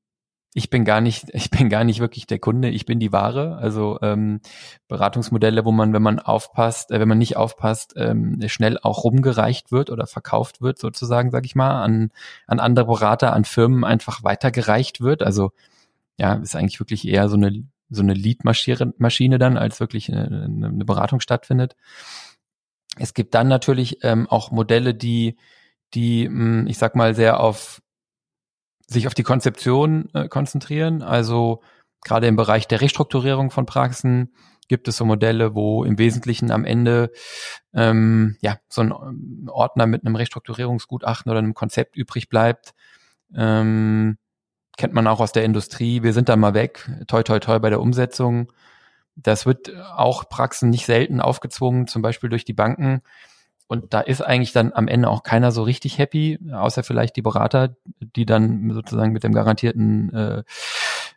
ich 0.54 0.70
bin 0.70 0.84
gar 0.84 1.00
nicht, 1.00 1.26
ich 1.32 1.50
bin 1.50 1.68
gar 1.68 1.84
nicht 1.84 2.00
wirklich 2.00 2.26
der 2.26 2.38
Kunde, 2.38 2.68
ich 2.68 2.86
bin 2.86 3.00
die 3.00 3.12
Ware. 3.12 3.56
Also 3.56 3.98
ähm, 4.02 4.40
Beratungsmodelle, 4.88 5.64
wo 5.64 5.72
man, 5.72 5.92
wenn 5.92 6.02
man 6.02 6.18
aufpasst, 6.18 6.90
äh, 6.90 7.00
wenn 7.00 7.08
man 7.08 7.18
nicht 7.18 7.36
aufpasst, 7.36 7.94
ähm, 7.96 8.40
schnell 8.48 8.78
auch 8.82 9.04
rumgereicht 9.04 9.72
wird 9.72 9.90
oder 9.90 10.06
verkauft 10.06 10.60
wird, 10.60 10.78
sozusagen, 10.78 11.30
sag 11.30 11.44
ich 11.46 11.54
mal, 11.54 11.82
an, 11.82 12.10
an 12.46 12.60
andere 12.60 12.86
Berater, 12.86 13.32
an 13.32 13.44
Firmen 13.44 13.84
einfach 13.84 14.24
weitergereicht 14.24 15.00
wird. 15.00 15.22
Also 15.22 15.52
ja, 16.18 16.34
ist 16.34 16.56
eigentlich 16.56 16.80
wirklich 16.80 17.06
eher 17.08 17.28
so 17.28 17.36
eine 17.36 17.64
so 17.94 18.02
eine 18.02 18.14
Lead-Maschine 18.14 19.38
dann, 19.38 19.58
als 19.58 19.78
wirklich 19.78 20.10
eine, 20.10 20.44
eine 20.44 20.84
Beratung 20.84 21.20
stattfindet. 21.20 21.76
Es 22.96 23.12
gibt 23.12 23.34
dann 23.34 23.48
natürlich 23.48 23.98
ähm, 24.02 24.26
auch 24.28 24.50
Modelle, 24.50 24.94
die, 24.94 25.36
die, 25.92 26.28
mh, 26.28 26.70
ich 26.70 26.78
sag 26.78 26.96
mal, 26.96 27.14
sehr 27.14 27.40
auf 27.40 27.81
sich 28.92 29.06
auf 29.06 29.14
die 29.14 29.22
Konzeption 29.22 30.08
äh, 30.14 30.28
konzentrieren. 30.28 31.02
Also 31.02 31.62
gerade 32.04 32.26
im 32.26 32.36
Bereich 32.36 32.68
der 32.68 32.80
Restrukturierung 32.80 33.50
von 33.50 33.66
Praxen 33.66 34.32
gibt 34.68 34.88
es 34.88 34.96
so 34.96 35.04
Modelle, 35.04 35.54
wo 35.54 35.84
im 35.84 35.98
Wesentlichen 35.98 36.50
am 36.50 36.64
Ende 36.64 37.10
ähm, 37.74 38.36
ja 38.40 38.58
so 38.68 38.82
ein 38.82 39.48
Ordner 39.48 39.86
mit 39.86 40.04
einem 40.04 40.16
Restrukturierungsgutachten 40.16 41.30
oder 41.30 41.40
einem 41.40 41.54
Konzept 41.54 41.96
übrig 41.96 42.28
bleibt. 42.28 42.74
Ähm, 43.34 44.18
kennt 44.76 44.94
man 44.94 45.06
auch 45.06 45.20
aus 45.20 45.32
der 45.32 45.44
Industrie. 45.44 46.02
Wir 46.02 46.12
sind 46.12 46.28
da 46.28 46.36
mal 46.36 46.54
weg, 46.54 46.90
toi 47.06 47.22
toi 47.22 47.38
toi 47.38 47.58
bei 47.58 47.70
der 47.70 47.80
Umsetzung. 47.80 48.52
Das 49.14 49.44
wird 49.44 49.70
auch 49.94 50.28
Praxen 50.28 50.70
nicht 50.70 50.86
selten 50.86 51.20
aufgezwungen, 51.20 51.86
zum 51.86 52.00
Beispiel 52.00 52.30
durch 52.30 52.44
die 52.44 52.54
Banken, 52.54 53.02
und 53.66 53.94
da 53.94 54.00
ist 54.00 54.20
eigentlich 54.20 54.52
dann 54.52 54.72
am 54.72 54.88
Ende 54.88 55.08
auch 55.08 55.22
keiner 55.22 55.52
so 55.52 55.62
richtig 55.62 55.98
happy, 55.98 56.38
außer 56.52 56.82
vielleicht 56.82 57.16
die 57.16 57.22
Berater, 57.22 57.74
die 58.00 58.26
dann 58.26 58.70
sozusagen 58.70 59.12
mit 59.12 59.24
dem 59.24 59.32
garantierten 59.32 60.12
äh, 60.12 60.42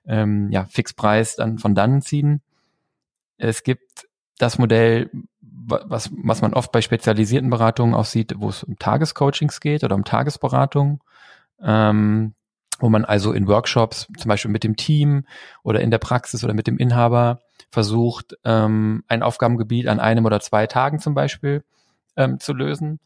ähm, 0.07 0.49
ja, 0.51 0.65
Fixpreis 0.65 1.35
dann 1.35 1.57
von 1.57 1.75
dann 1.75 2.01
ziehen. 2.01 2.41
Es 3.37 3.63
gibt 3.63 4.07
das 4.37 4.57
Modell, 4.57 5.09
was, 5.41 6.11
was 6.15 6.41
man 6.41 6.53
oft 6.53 6.71
bei 6.71 6.81
spezialisierten 6.81 7.49
Beratungen 7.49 7.95
auch 7.95 8.05
sieht, 8.05 8.35
wo 8.37 8.49
es 8.49 8.63
um 8.63 8.77
Tagescoachings 8.77 9.59
geht 9.59 9.83
oder 9.83 9.95
um 9.95 10.03
Tagesberatung, 10.03 11.03
ähm, 11.61 12.33
wo 12.79 12.89
man 12.89 13.05
also 13.05 13.33
in 13.33 13.47
Workshops 13.47 14.07
zum 14.17 14.29
Beispiel 14.29 14.51
mit 14.51 14.63
dem 14.63 14.75
Team 14.75 15.25
oder 15.63 15.81
in 15.81 15.91
der 15.91 15.97
Praxis 15.97 16.43
oder 16.43 16.53
mit 16.53 16.67
dem 16.67 16.77
Inhaber 16.77 17.39
versucht, 17.71 18.37
ähm, 18.43 19.03
ein 19.07 19.23
Aufgabengebiet 19.23 19.87
an 19.87 19.99
einem 19.99 20.25
oder 20.25 20.39
zwei 20.39 20.67
Tagen 20.67 20.99
zum 20.99 21.13
Beispiel 21.13 21.63
ähm, 22.15 22.39
zu 22.39 22.53
lösen. 22.53 22.99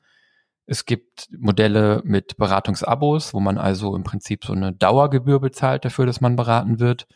Es 0.65 0.85
gibt 0.85 1.27
Modelle 1.37 2.01
mit 2.05 2.37
Beratungsabos, 2.37 3.33
wo 3.33 3.39
man 3.39 3.57
also 3.57 3.95
im 3.95 4.03
Prinzip 4.03 4.45
so 4.45 4.53
eine 4.53 4.71
Dauergebühr 4.73 5.39
bezahlt 5.39 5.83
dafür, 5.83 6.05
dass 6.05 6.21
man 6.21 6.35
beraten 6.35 6.79
wird. 6.79 7.07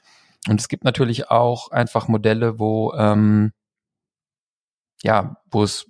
Und 0.47 0.59
es 0.59 0.67
gibt 0.67 0.83
natürlich 0.83 1.29
auch 1.29 1.69
einfach 1.71 2.07
Modelle, 2.07 2.59
wo 2.59 2.93
ähm, 2.93 3.51
ja, 5.03 5.37
wo 5.51 5.63
es 5.63 5.85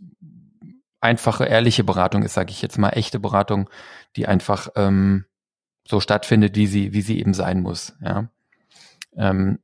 einfache, 1.00 1.46
ehrliche 1.46 1.84
Beratung 1.84 2.24
ist, 2.24 2.34
sage 2.34 2.52
ich 2.52 2.62
jetzt 2.62 2.78
mal, 2.78 2.90
echte 2.90 3.20
Beratung, 3.20 3.70
die 4.16 4.28
einfach 4.28 4.70
ähm, 4.76 5.26
so 5.88 6.00
stattfindet, 6.00 6.56
wie 6.56 6.68
sie, 6.68 6.94
wie 6.94 7.02
sie 7.02 7.20
eben 7.20 7.34
sein 7.34 7.62
muss. 7.62 7.94
Ja. 8.02 8.30
Ähm, 9.16 9.60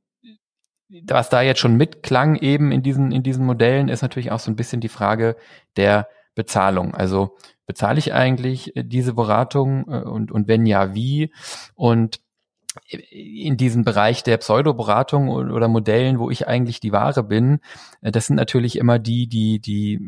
was 0.88 1.28
da 1.28 1.40
jetzt 1.40 1.60
schon 1.60 1.76
mitklang 1.76 2.36
eben 2.36 2.72
in 2.72 2.82
diesen, 2.82 3.12
in 3.12 3.22
diesen 3.22 3.46
Modellen, 3.46 3.88
ist 3.88 4.02
natürlich 4.02 4.32
auch 4.32 4.40
so 4.40 4.50
ein 4.50 4.56
bisschen 4.56 4.80
die 4.80 4.88
Frage 4.88 5.36
der 5.76 6.08
Bezahlung. 6.40 6.94
Also 6.94 7.36
bezahle 7.66 7.98
ich 7.98 8.14
eigentlich 8.14 8.74
äh, 8.76 8.82
diese 8.82 9.12
Beratung 9.12 9.84
äh, 9.88 10.02
und, 10.02 10.32
und 10.32 10.48
wenn 10.48 10.64
ja, 10.64 10.94
wie? 10.94 11.32
Und 11.74 12.20
in 13.10 13.56
diesem 13.56 13.84
Bereich 13.84 14.22
der 14.22 14.38
Pseudoberatung 14.38 15.28
oder 15.28 15.66
Modellen, 15.66 16.20
wo 16.20 16.30
ich 16.30 16.46
eigentlich 16.46 16.78
die 16.78 16.92
Ware 16.92 17.24
bin, 17.24 17.60
äh, 18.00 18.10
das 18.10 18.26
sind 18.26 18.36
natürlich 18.36 18.76
immer 18.78 18.98
die, 18.98 19.26
die, 19.28 19.60
die 19.60 20.00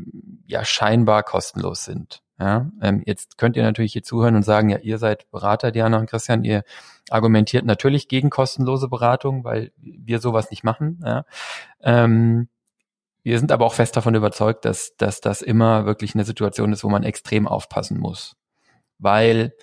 ja 0.47 0.64
scheinbar 0.64 1.23
kostenlos 1.23 1.85
sind. 1.85 2.23
Ja, 2.38 2.71
ähm, 2.81 3.03
jetzt 3.05 3.37
könnt 3.38 3.57
ihr 3.57 3.62
natürlich 3.62 3.92
hier 3.92 4.03
zuhören 4.03 4.35
und 4.35 4.42
sagen, 4.42 4.71
ja, 4.71 4.79
ihr 4.79 4.99
seid 4.99 5.31
Berater, 5.31 5.71
Diana 5.71 5.99
und 5.99 6.11
Christian, 6.11 6.45
ihr 6.45 6.62
argumentiert 7.11 7.64
natürlich 7.64 8.09
gegen 8.09 8.31
kostenlose 8.31 8.88
Beratung, 8.88 9.45
weil 9.45 9.71
wir 9.77 10.18
sowas 10.18 10.51
nicht 10.51 10.64
machen. 10.64 11.01
Ja. 11.05 11.25
Ähm, 11.83 12.49
wir 13.23 13.39
sind 13.39 13.53
aber 13.53 13.67
auch 13.67 13.75
fest 13.75 13.97
davon 13.97 14.15
überzeugt, 14.15 14.65
dass, 14.65 14.97
dass 14.97 15.21
das 15.21 15.43
immer 15.43 15.87
wirklich 15.87 16.15
eine 16.15 16.25
Situation 16.25 16.73
ist, 16.73 16.83
wo 16.83 16.89
man 16.89 17.05
extrem 17.05 17.47
aufpassen 17.47 17.99
muss. 17.99 18.37
Weil 18.99 19.55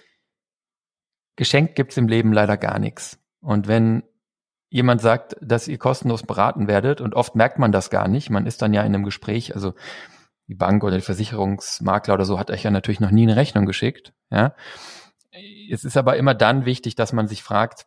geschenkt 1.36 1.76
gibt's 1.76 1.98
im 1.98 2.08
Leben 2.08 2.34
leider 2.34 2.58
gar 2.58 2.80
nichts. 2.80 3.20
Und 3.42 3.68
wenn 3.68 4.04
jemand 4.70 5.02
sagt, 5.02 5.36
dass 5.42 5.68
ihr 5.68 5.78
kostenlos 5.78 6.24
beraten 6.24 6.68
werdet, 6.68 7.02
und 7.02 7.16
oft 7.16 7.36
merkt 7.36 7.60
man 7.60 7.72
das 7.72 7.90
gar 7.90 8.08
nicht, 8.08 8.30
man 8.30 8.46
ist 8.46 8.62
dann 8.62 8.74
ja 8.74 8.82
in 8.82 8.94
einem 8.94 9.04
Gespräch, 9.04 9.56
also 9.56 9.74
die 10.48 10.56
Bank 10.56 10.84
oder 10.84 10.94
der 10.94 11.02
Versicherungsmakler 11.02 12.14
oder 12.14 12.26
so 12.26 12.40
hat 12.40 12.52
euch 12.52 12.64
ja 12.64 12.72
natürlich 12.72 13.00
noch 13.00 13.12
nie 13.12 13.24
eine 13.24 13.36
Rechnung 13.36 13.66
geschickt. 13.66 14.14
Ja. 14.32 14.56
Es 15.72 15.84
ist 15.84 15.98
aber 15.98 16.18
immer 16.18 16.34
dann 16.34 16.66
wichtig, 16.66 16.96
dass 16.96 17.14
man 17.14 17.28
sich 17.28 17.44
fragt, 17.44 17.86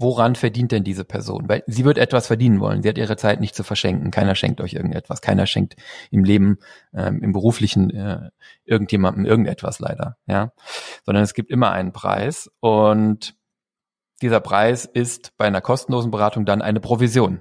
woran 0.00 0.34
verdient 0.34 0.72
denn 0.72 0.82
diese 0.82 1.04
Person? 1.04 1.48
Weil 1.48 1.62
sie 1.66 1.84
wird 1.84 1.98
etwas 1.98 2.26
verdienen 2.26 2.60
wollen. 2.60 2.82
Sie 2.82 2.88
hat 2.88 2.98
ihre 2.98 3.16
Zeit 3.16 3.40
nicht 3.40 3.54
zu 3.54 3.62
verschenken. 3.62 4.10
Keiner 4.10 4.34
schenkt 4.34 4.60
euch 4.60 4.72
irgendetwas. 4.72 5.20
Keiner 5.20 5.46
schenkt 5.46 5.76
im 6.10 6.24
Leben, 6.24 6.58
ähm, 6.94 7.22
im 7.22 7.32
beruflichen 7.32 7.90
äh, 7.90 8.30
irgendjemandem 8.64 9.26
irgendetwas 9.26 9.78
leider. 9.78 10.16
Ja, 10.26 10.52
sondern 11.04 11.22
es 11.22 11.34
gibt 11.34 11.50
immer 11.50 11.70
einen 11.70 11.92
Preis 11.92 12.50
und 12.60 13.36
dieser 14.22 14.40
Preis 14.40 14.84
ist 14.84 15.36
bei 15.36 15.46
einer 15.46 15.60
kostenlosen 15.60 16.10
Beratung 16.10 16.44
dann 16.44 16.62
eine 16.62 16.80
Provision 16.80 17.40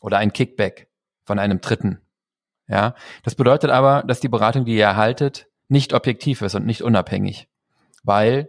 oder 0.00 0.18
ein 0.18 0.32
Kickback 0.32 0.88
von 1.24 1.38
einem 1.38 1.60
Dritten. 1.60 2.00
Ja, 2.66 2.94
das 3.24 3.34
bedeutet 3.34 3.70
aber, 3.70 4.04
dass 4.06 4.20
die 4.20 4.28
Beratung, 4.28 4.64
die 4.64 4.76
ihr 4.76 4.84
erhaltet, 4.84 5.48
nicht 5.68 5.92
objektiv 5.92 6.42
ist 6.42 6.54
und 6.54 6.66
nicht 6.66 6.82
unabhängig, 6.82 7.48
weil 8.02 8.48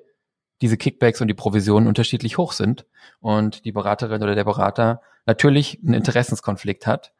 diese 0.62 0.78
Kickbacks 0.78 1.22
und 1.22 1.28
die 1.28 1.34
Provisionen 1.34 1.88
unterschiedlich 1.88 2.38
hoch 2.38 2.54
sind 2.54 2.86
und 3.20 3.66
die 3.66 3.72
Beraterin 3.72 4.22
oder 4.22 4.36
der 4.36 4.44
Berater 4.44 5.02
natürlich 5.26 5.80
einen 5.84 5.96
Interessenskonflikt 5.96 6.88
hat. 6.88 7.14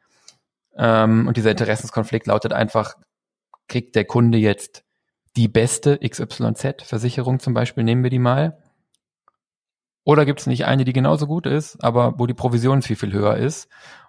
Ähm, 0.76 1.26
und 1.26 1.36
dieser 1.36 1.50
Interessenskonflikt 1.50 2.26
lautet 2.26 2.52
einfach, 2.52 2.96
kriegt 3.68 3.94
der 3.94 4.04
Kunde 4.04 4.38
jetzt 4.38 4.84
die 5.36 5.48
beste 5.48 5.98
XYZ-Versicherung 5.98 7.40
zum 7.40 7.54
Beispiel, 7.54 7.84
nehmen 7.84 8.02
wir 8.02 8.10
die 8.10 8.18
mal. 8.18 8.58
Oder 10.04 10.24
gibt 10.24 10.40
es 10.40 10.46
nicht 10.46 10.66
eine, 10.66 10.84
die 10.84 10.92
genauso 10.92 11.26
gut 11.26 11.46
ist, 11.46 11.82
aber 11.82 12.18
wo 12.18 12.26
die 12.26 12.34
Provision 12.34 12.82
viel, 12.82 12.96
viel 12.96 13.12
höher 13.12 13.36
ist? 13.36 13.68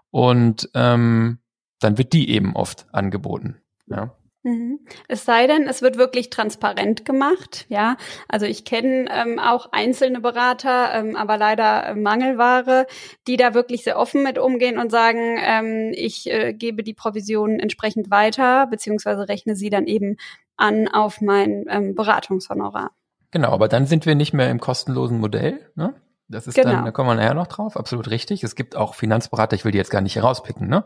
Und 0.10 0.70
ähm, 0.74 1.40
dann 1.80 1.98
wird 1.98 2.14
die 2.14 2.30
eben 2.30 2.56
oft 2.56 2.88
angeboten. 2.92 3.62
Ja. 3.88 4.16
Mhm. 4.44 4.82
Es 5.08 5.24
sei 5.24 5.48
denn, 5.48 5.68
es 5.68 5.82
wird 5.82 5.98
wirklich 5.98 6.30
transparent 6.30 7.06
gemacht, 7.06 7.66
ja. 7.70 7.96
Also 8.28 8.46
ich 8.46 8.66
kenne 8.66 9.08
ähm, 9.10 9.40
auch 9.40 9.72
einzelne 9.72 10.20
Berater, 10.20 10.94
ähm, 10.94 11.16
aber 11.16 11.38
leider 11.38 11.88
äh, 11.88 11.96
Mangelware, 11.96 12.86
die 13.26 13.38
da 13.38 13.54
wirklich 13.54 13.86
sehr 13.86 13.98
offen 13.98 14.22
mit 14.22 14.38
umgehen 14.38 14.78
und 14.78 14.92
sagen, 14.92 15.38
ähm, 15.42 15.92
ich 15.96 16.30
äh, 16.30 16.54
gebe 16.54 16.84
die 16.84 16.94
Provisionen 16.94 17.62
entsprechend 17.62 18.12
weiter, 18.12 18.68
beziehungsweise 18.68 19.30
rechne 19.30 19.56
sie 19.56 19.70
dann 19.70 19.88
eben 19.88 20.18
an 20.58 20.90
auf 20.90 21.22
mein 21.22 21.66
ähm, 21.70 21.96
Beratungshonorar. 21.96 22.92
Genau, 23.32 23.50
aber 23.50 23.70
dann 23.70 23.88
sind 23.88 24.06
wir 24.06 24.16
nicht 24.16 24.34
mehr 24.34 24.52
im 24.52 24.60
kostenlosen 24.60 25.20
Modell, 25.20 25.60
ne? 25.76 25.96
Das 26.28 26.48
ist 26.48 26.56
genau. 26.56 26.72
dann, 26.72 26.86
da 26.86 26.92
kommen 26.92 27.10
wir 27.10 27.16
nachher 27.16 27.34
noch 27.34 27.48
drauf, 27.48 27.78
absolut 27.78 28.10
richtig. 28.10 28.44
Es 28.44 28.56
gibt 28.56 28.76
auch 28.76 28.96
Finanzberater, 28.96 29.56
ich 29.56 29.66
will 29.66 29.72
die 29.72 29.78
jetzt 29.78 29.92
gar 29.92 30.02
nicht 30.02 30.16
herauspicken, 30.16 30.68
ne? 30.68 30.86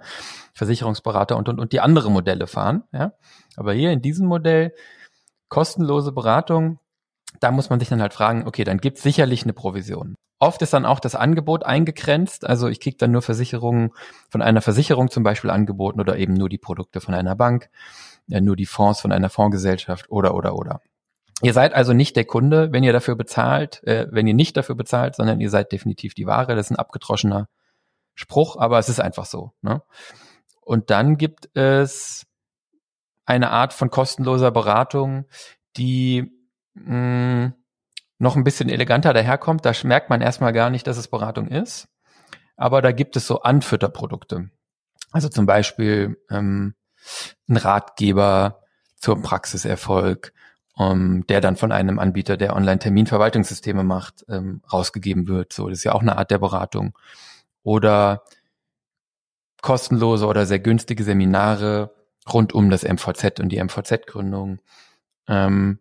Versicherungsberater 0.54 1.38
und, 1.38 1.48
und, 1.48 1.60
und 1.60 1.72
die 1.72 1.80
andere 1.80 2.12
Modelle 2.12 2.48
fahren, 2.48 2.84
ja. 2.92 3.14
Aber 3.56 3.74
hier 3.74 3.92
in 3.92 4.02
diesem 4.02 4.28
Modell, 4.28 4.74
kostenlose 5.50 6.12
Beratung, 6.12 6.80
da 7.40 7.52
muss 7.52 7.70
man 7.70 7.80
sich 7.80 7.90
dann 7.90 8.02
halt 8.02 8.14
fragen, 8.14 8.48
okay, 8.48 8.64
dann 8.64 8.80
gibt 8.80 8.98
es 8.98 9.04
sicherlich 9.04 9.44
eine 9.44 9.54
Provision. 9.54 10.16
Oft 10.40 10.62
ist 10.62 10.74
dann 10.74 10.86
auch 10.86 11.00
das 11.00 11.16
Angebot 11.16 11.66
eingegrenzt, 11.66 12.46
also 12.46 12.68
ich 12.68 12.80
kriege 12.80 12.98
dann 12.98 13.12
nur 13.12 13.22
Versicherungen 13.22 13.92
von 14.30 14.42
einer 14.42 14.62
Versicherung 14.62 15.10
zum 15.10 15.24
Beispiel 15.24 15.50
angeboten 15.50 16.00
oder 16.00 16.18
eben 16.18 16.34
nur 16.34 16.50
die 16.50 16.60
Produkte 16.60 17.02
von 17.02 17.14
einer 17.14 17.36
Bank, 17.36 17.70
ja, 18.28 18.42
nur 18.42 18.56
die 18.56 18.68
Fonds 18.68 19.02
von 19.02 19.12
einer 19.12 19.30
Fondsgesellschaft 19.30 20.12
oder 20.12 20.36
oder 20.36 20.56
oder. 20.56 20.82
Ihr 21.44 21.54
seid 21.54 21.74
also 21.74 21.94
nicht 21.94 22.16
der 22.16 22.26
Kunde, 22.26 22.72
wenn 22.72 22.84
ihr 22.84 22.94
dafür 22.94 23.16
bezahlt, 23.16 23.84
äh, 23.84 24.08
wenn 24.10 24.26
ihr 24.26 24.34
nicht 24.34 24.58
dafür 24.58 24.76
bezahlt, 24.76 25.16
sondern 25.16 25.40
ihr 25.40 25.50
seid 25.50 25.72
definitiv 25.72 26.16
die 26.16 26.26
Ware. 26.26 26.56
Das 26.56 26.68
ist 26.68 26.72
ein 26.72 26.80
abgedroschener 26.80 27.48
Spruch, 28.16 28.58
aber 28.58 28.80
es 28.80 28.90
ist 28.90 29.00
einfach 29.00 29.26
so. 29.26 29.54
Ne? 29.62 29.84
Und 30.62 30.90
dann 30.90 31.18
gibt 31.18 31.56
es 31.56 32.26
eine 33.26 33.52
Art 33.52 33.74
von 33.74 33.92
kostenloser 33.92 34.52
Beratung, 34.52 35.26
die 35.76 36.32
mh, 36.74 37.46
mm, 37.46 37.54
noch 38.20 38.36
ein 38.36 38.44
bisschen 38.44 38.70
eleganter 38.70 39.14
daherkommt. 39.14 39.64
Da 39.64 39.74
merkt 39.84 40.10
man 40.10 40.22
erstmal 40.22 40.54
gar 40.54 40.72
nicht, 40.72 40.88
dass 40.88 40.98
es 40.98 41.08
Beratung 41.08 41.48
ist. 41.48 41.88
Aber 42.56 42.82
da 42.82 42.92
gibt 42.92 43.16
es 43.16 43.28
so 43.28 43.42
Anfütterprodukte. 43.42 44.50
Also 45.12 45.30
zum 45.30 45.46
Beispiel 45.46 46.18
ähm, 46.32 46.74
ein 47.48 47.58
Ratgeber 47.58 48.64
zum 48.96 49.22
Praxiserfolg 49.22 50.34
um, 50.78 51.26
der 51.28 51.42
dann 51.42 51.56
von 51.56 51.72
einem 51.72 51.98
Anbieter, 51.98 52.38
der 52.38 52.56
Online-Terminverwaltungssysteme 52.56 53.84
macht, 53.84 54.26
ähm, 54.30 54.62
rausgegeben 54.72 55.28
wird. 55.28 55.52
So, 55.52 55.70
das 55.70 55.80
ist 55.80 55.84
ja 55.84 55.94
auch 55.94 56.02
eine 56.02 56.18
Art 56.18 56.30
der 56.30 56.38
Beratung. 56.38 56.98
Oder 57.64 58.24
kostenlose 59.62 60.28
oder 60.28 60.46
sehr 60.46 60.60
günstige 60.60 61.04
Seminare 61.04 61.96
rund 62.32 62.54
um 62.54 62.70
das 62.70 62.84
MVZ 62.84 63.40
und 63.40 63.50
die 63.50 63.62
MVZ-Gründung. 63.62 64.60
Ähm, 65.28 65.80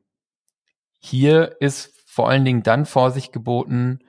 hier 0.99 1.57
ist 1.61 1.93
vor 2.07 2.31
allen 2.31 2.45
Dingen 2.47 2.63
dann 2.63 2.87
Vorsicht 2.87 3.33
geboten, 3.33 4.01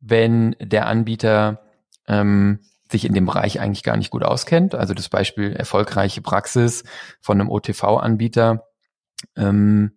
wenn 0.00 0.56
der 0.60 0.86
Anbieter 0.86 1.62
ähm, 2.08 2.60
sich 2.90 3.04
in 3.04 3.12
dem 3.12 3.26
Bereich 3.26 3.60
eigentlich 3.60 3.82
gar 3.82 3.98
nicht 3.98 4.10
gut 4.10 4.24
auskennt. 4.24 4.74
Also 4.74 4.94
das 4.94 5.10
Beispiel 5.10 5.52
erfolgreiche 5.52 6.22
Praxis 6.22 6.84
von 7.20 7.38
einem 7.38 7.50
OTV-Anbieter. 7.50 8.66
Ähm, 9.36 9.92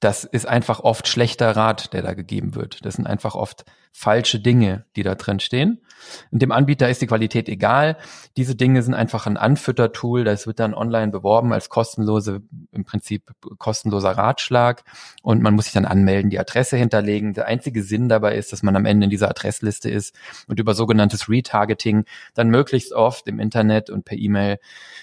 das 0.00 0.24
ist 0.24 0.46
einfach 0.46 0.80
oft 0.80 1.08
schlechter 1.08 1.54
Rat, 1.54 1.92
der 1.92 2.02
da 2.02 2.14
gegeben 2.14 2.54
wird. 2.54 2.84
Das 2.84 2.94
sind 2.94 3.06
einfach 3.06 3.34
oft 3.34 3.66
falsche 3.92 4.40
Dinge, 4.40 4.84
die 4.96 5.02
da 5.02 5.14
drin 5.14 5.40
stehen. 5.40 5.82
Und 6.30 6.40
dem 6.40 6.52
Anbieter 6.52 6.88
ist 6.88 7.02
die 7.02 7.06
Qualität 7.06 7.48
egal. 7.48 7.98
Diese 8.36 8.54
Dinge 8.54 8.82
sind 8.82 8.94
einfach 8.94 9.26
ein 9.26 9.36
Anfüttertool. 9.36 10.24
Das 10.24 10.46
wird 10.46 10.60
dann 10.60 10.74
online 10.74 11.12
beworben 11.12 11.52
als 11.52 11.68
kostenlose, 11.68 12.40
im 12.72 12.84
Prinzip 12.84 13.30
kostenloser 13.58 14.12
Ratschlag. 14.12 14.84
Und 15.22 15.42
man 15.42 15.54
muss 15.54 15.66
sich 15.66 15.74
dann 15.74 15.84
anmelden, 15.84 16.30
die 16.30 16.38
Adresse 16.38 16.76
hinterlegen. 16.76 17.34
Der 17.34 17.46
einzige 17.46 17.82
Sinn 17.82 18.08
dabei 18.08 18.36
ist, 18.36 18.52
dass 18.52 18.62
man 18.62 18.76
am 18.76 18.86
Ende 18.86 19.04
in 19.04 19.10
dieser 19.10 19.28
Adressliste 19.28 19.90
ist 19.90 20.14
und 20.46 20.58
über 20.58 20.74
sogenanntes 20.74 21.28
Retargeting 21.28 22.04
dann 22.34 22.48
möglichst 22.48 22.92
oft 22.92 23.26
im 23.28 23.38
Internet 23.38 23.90
und 23.90 24.04
per 24.04 24.16
E-Mail 24.16 24.58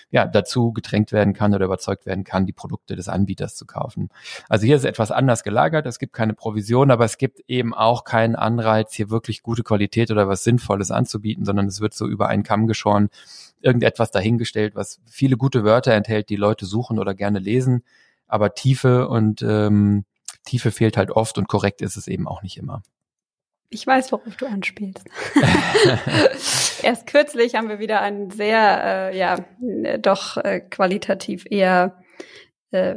ja, 0.09 0.25
dazu 0.25 0.71
gedrängt 0.71 1.11
werden 1.11 1.33
kann 1.33 1.53
oder 1.53 1.65
überzeugt 1.65 2.05
werden 2.05 2.23
kann, 2.23 2.45
die 2.45 2.53
Produkte 2.53 2.95
des 2.95 3.09
Anbieters 3.09 3.55
zu 3.55 3.65
kaufen. 3.65 4.09
Also 4.47 4.65
hier 4.65 4.77
ist 4.77 4.85
etwas 4.85 5.11
anders 5.11 5.43
gelagert. 5.43 5.85
Es 5.85 5.99
gibt 5.99 6.13
keine 6.13 6.33
Provision, 6.33 6.91
aber 6.91 7.03
es 7.03 7.17
gibt 7.17 7.41
eben 7.47 7.73
auch 7.73 8.05
keinen 8.05 8.35
Anreiz, 8.35 8.93
hier 8.93 9.09
wirklich 9.09 9.43
gute 9.43 9.63
Qualität 9.63 10.09
oder 10.09 10.29
was 10.29 10.43
Sinnvolles 10.43 10.91
anzubieten, 10.91 11.43
sondern 11.43 11.67
es 11.67 11.81
wird 11.81 11.93
so 11.93 12.07
über 12.07 12.27
einen 12.27 12.43
Kamm 12.43 12.67
geschoren, 12.67 13.09
irgendetwas 13.59 14.11
dahingestellt, 14.11 14.75
was 14.75 15.01
viele 15.05 15.35
gute 15.35 15.63
Wörter 15.63 15.93
enthält, 15.93 16.29
die 16.29 16.35
Leute 16.37 16.65
suchen 16.65 16.99
oder 16.99 17.13
gerne 17.13 17.39
lesen, 17.39 17.83
aber 18.27 18.53
Tiefe 18.53 19.09
und 19.09 19.41
ähm, 19.41 20.05
Tiefe 20.45 20.71
fehlt 20.71 20.95
halt 20.95 21.11
oft 21.11 21.37
und 21.37 21.49
korrekt 21.49 21.81
ist 21.81 21.97
es 21.97 22.07
eben 22.07 22.27
auch 22.27 22.43
nicht 22.43 22.57
immer. 22.57 22.81
Ich 23.69 23.85
weiß, 23.85 24.13
worauf 24.13 24.35
du 24.37 24.45
anspielst. 24.45 25.03
Erst 26.83 27.07
kürzlich 27.07 27.55
haben 27.55 27.67
wir 27.67 27.79
wieder 27.79 28.01
einen 28.01 28.29
sehr, 28.29 29.11
äh, 29.11 29.17
ja, 29.17 29.37
doch 29.97 30.37
äh, 30.37 30.61
qualitativ 30.61 31.45
eher 31.49 32.01
äh, 32.71 32.95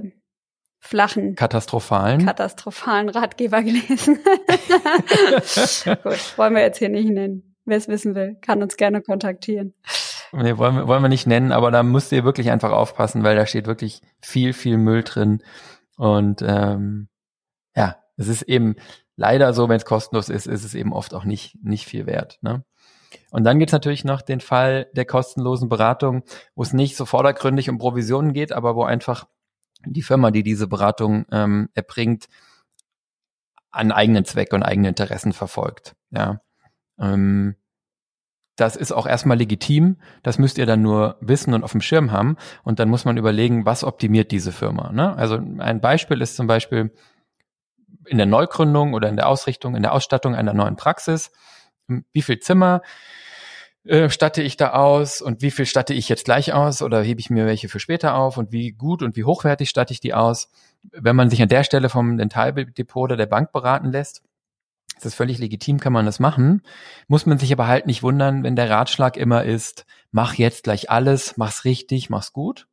flachen, 0.78 1.34
katastrophalen, 1.34 2.24
katastrophalen 2.24 3.08
Ratgeber 3.08 3.62
gelesen. 3.62 4.18
Gut, 6.04 6.38
wollen 6.38 6.54
wir 6.54 6.62
jetzt 6.62 6.78
hier 6.78 6.88
nicht 6.88 7.10
nennen. 7.10 7.56
Wer 7.64 7.76
es 7.76 7.88
wissen 7.88 8.14
will, 8.14 8.36
kann 8.40 8.62
uns 8.62 8.76
gerne 8.76 9.02
kontaktieren. 9.02 9.74
Nee, 10.32 10.56
wollen 10.56 10.76
wir, 10.76 10.86
wollen 10.86 11.02
wir 11.02 11.08
nicht 11.08 11.26
nennen, 11.26 11.50
aber 11.50 11.72
da 11.72 11.82
müsst 11.82 12.12
ihr 12.12 12.24
wirklich 12.24 12.50
einfach 12.50 12.70
aufpassen, 12.70 13.24
weil 13.24 13.34
da 13.34 13.44
steht 13.44 13.66
wirklich 13.66 14.02
viel, 14.20 14.52
viel 14.52 14.78
Müll 14.78 15.02
drin. 15.02 15.42
Und 15.96 16.42
ähm, 16.42 17.08
ja, 17.74 17.96
es 18.16 18.28
ist 18.28 18.42
eben 18.42 18.76
leider 19.20 19.52
so, 19.52 19.68
wenn 19.68 19.76
es 19.76 19.84
kostenlos 19.84 20.30
ist, 20.30 20.46
ist 20.46 20.64
es 20.64 20.74
eben 20.74 20.94
oft 20.94 21.12
auch 21.12 21.24
nicht, 21.24 21.54
nicht 21.62 21.84
viel 21.84 22.06
wert. 22.06 22.38
Ne? 22.40 22.64
Und 23.30 23.44
dann 23.44 23.58
gibt's 23.58 23.74
natürlich 23.74 24.02
noch 24.02 24.22
den 24.22 24.40
Fall 24.40 24.88
der 24.94 25.04
kostenlosen 25.04 25.68
Beratung, 25.68 26.22
wo 26.54 26.62
es 26.62 26.72
nicht 26.72 26.96
so 26.96 27.04
vordergründig 27.04 27.68
um 27.68 27.76
Provisionen 27.76 28.32
geht, 28.32 28.50
aber 28.50 28.76
wo 28.76 28.82
einfach 28.82 29.26
die 29.84 30.00
Firma, 30.00 30.30
die 30.30 30.42
diese 30.42 30.66
Beratung 30.68 31.26
ähm, 31.32 31.68
erbringt, 31.74 32.28
einen 33.70 33.92
eigenen 33.92 34.24
Zweck 34.24 34.54
und 34.54 34.62
eigene 34.62 34.88
Interessen 34.88 35.34
verfolgt. 35.34 35.96
Ja. 36.10 36.40
Ähm, 36.98 37.56
das 38.56 38.74
ist 38.74 38.92
auch 38.92 39.06
erstmal 39.06 39.36
legitim. 39.36 39.96
Das 40.22 40.38
müsst 40.38 40.56
ihr 40.56 40.66
dann 40.66 40.80
nur 40.80 41.18
wissen 41.20 41.52
und 41.52 41.62
auf 41.62 41.72
dem 41.72 41.82
Schirm 41.82 42.10
haben. 42.10 42.36
Und 42.62 42.78
dann 42.78 42.88
muss 42.88 43.04
man 43.04 43.18
überlegen, 43.18 43.66
was 43.66 43.84
optimiert 43.84 44.32
diese 44.32 44.52
Firma. 44.52 44.92
Ne? 44.92 45.14
Also 45.14 45.38
ein 45.58 45.80
Beispiel 45.82 46.22
ist 46.22 46.36
zum 46.36 46.46
Beispiel, 46.46 46.90
in 48.06 48.16
der 48.16 48.26
Neugründung 48.26 48.94
oder 48.94 49.08
in 49.08 49.16
der 49.16 49.28
Ausrichtung, 49.28 49.74
in 49.74 49.82
der 49.82 49.92
Ausstattung 49.92 50.34
einer 50.34 50.54
neuen 50.54 50.76
Praxis. 50.76 51.30
Wie 51.86 52.22
viel 52.22 52.38
Zimmer 52.38 52.82
äh, 53.84 54.10
statte 54.10 54.42
ich 54.42 54.56
da 54.56 54.72
aus 54.74 55.22
und 55.22 55.42
wie 55.42 55.50
viel 55.50 55.66
statte 55.66 55.94
ich 55.94 56.08
jetzt 56.08 56.24
gleich 56.24 56.52
aus 56.52 56.82
oder 56.82 57.02
hebe 57.02 57.20
ich 57.20 57.30
mir 57.30 57.46
welche 57.46 57.68
für 57.68 57.80
später 57.80 58.14
auf 58.14 58.36
und 58.36 58.52
wie 58.52 58.72
gut 58.72 59.02
und 59.02 59.16
wie 59.16 59.24
hochwertig 59.24 59.70
statte 59.70 59.92
ich 59.92 60.00
die 60.00 60.14
aus? 60.14 60.50
Wenn 60.92 61.16
man 61.16 61.30
sich 61.30 61.40
an 61.42 61.48
der 61.48 61.64
Stelle 61.64 61.88
vom 61.88 62.16
Dentaldepot 62.16 63.04
oder 63.04 63.16
der 63.16 63.26
Bank 63.26 63.52
beraten 63.52 63.90
lässt, 63.90 64.22
ist 64.96 65.06
das 65.06 65.14
völlig 65.14 65.38
legitim, 65.38 65.80
kann 65.80 65.94
man 65.94 66.04
das 66.04 66.20
machen. 66.20 66.62
Muss 67.08 67.24
man 67.24 67.38
sich 67.38 67.52
aber 67.52 67.66
halt 67.66 67.86
nicht 67.86 68.02
wundern, 68.02 68.42
wenn 68.42 68.54
der 68.54 68.68
Ratschlag 68.68 69.16
immer 69.16 69.44
ist, 69.44 69.86
mach 70.10 70.34
jetzt 70.34 70.64
gleich 70.64 70.90
alles, 70.90 71.38
mach's 71.38 71.64
richtig, 71.64 72.10
mach's 72.10 72.34
gut. 72.34 72.66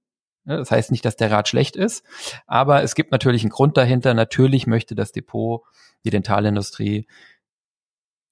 Das 0.48 0.72
heißt 0.72 0.92
nicht, 0.92 1.06
dass 1.06 1.18
der 1.18 1.30
Rat 1.30 1.48
schlecht 1.48 1.76
ist, 1.76 2.06
aber 2.48 2.82
es 2.82 2.96
gibt 2.96 3.12
natürlich 3.12 3.44
einen 3.44 3.52
Grund 3.52 3.78
dahinter. 3.78 4.14
Natürlich 4.14 4.66
möchte 4.66 4.96
das 4.96 5.12
Depot, 5.12 5.62
die 6.06 6.10
Dentalindustrie, 6.10 7.06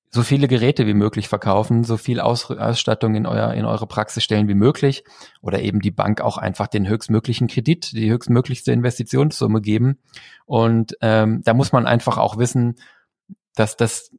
so 0.09 0.23
viele 0.23 0.47
Geräte 0.47 0.87
wie 0.87 0.93
möglich 0.93 1.27
verkaufen, 1.27 1.83
so 1.83 1.97
viel 1.97 2.21
Aus 2.21 2.49
Ausstattung 2.49 3.15
in 3.15 3.25
euer 3.25 3.53
in 3.53 3.65
eure 3.65 3.85
Praxis 3.85 4.23
stellen 4.23 4.47
wie 4.47 4.55
möglich 4.55 5.03
oder 5.41 5.59
eben 5.59 5.81
die 5.81 5.91
Bank 5.91 6.21
auch 6.21 6.37
einfach 6.37 6.67
den 6.67 6.87
höchstmöglichen 6.87 7.47
Kredit, 7.47 7.91
die 7.91 8.09
höchstmöglichste 8.09 8.71
Investitionssumme 8.71 9.59
geben. 9.59 9.99
Und 10.45 10.95
ähm, 11.01 11.41
da 11.43 11.53
muss 11.53 11.73
man 11.73 11.85
einfach 11.85 12.17
auch 12.17 12.37
wissen, 12.37 12.75
dass 13.55 13.75
das 13.75 14.11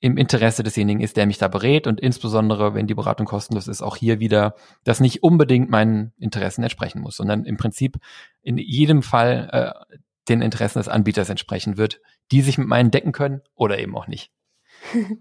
im 0.00 0.16
Interesse 0.16 0.62
desjenigen 0.62 1.00
ist, 1.00 1.16
der 1.16 1.26
mich 1.26 1.38
da 1.38 1.48
berät 1.48 1.86
und 1.86 2.00
insbesondere, 2.00 2.74
wenn 2.74 2.86
die 2.86 2.94
Beratung 2.94 3.26
kostenlos 3.26 3.68
ist, 3.68 3.82
auch 3.82 3.96
hier 3.96 4.18
wieder, 4.18 4.54
das 4.82 5.00
nicht 5.00 5.22
unbedingt 5.22 5.70
meinen 5.70 6.12
Interessen 6.18 6.62
entsprechen 6.62 7.02
muss, 7.02 7.16
sondern 7.16 7.44
im 7.44 7.58
Prinzip 7.58 7.98
in 8.42 8.56
jedem 8.56 9.02
Fall 9.02 9.48
äh, 9.52 9.96
den 10.28 10.40
Interessen 10.40 10.78
des 10.78 10.88
Anbieters 10.88 11.28
entsprechen 11.28 11.76
wird, 11.76 12.00
die 12.32 12.40
sich 12.40 12.56
mit 12.56 12.66
meinen 12.66 12.90
decken 12.90 13.12
können 13.12 13.42
oder 13.54 13.78
eben 13.78 13.96
auch 13.96 14.06
nicht. 14.06 14.32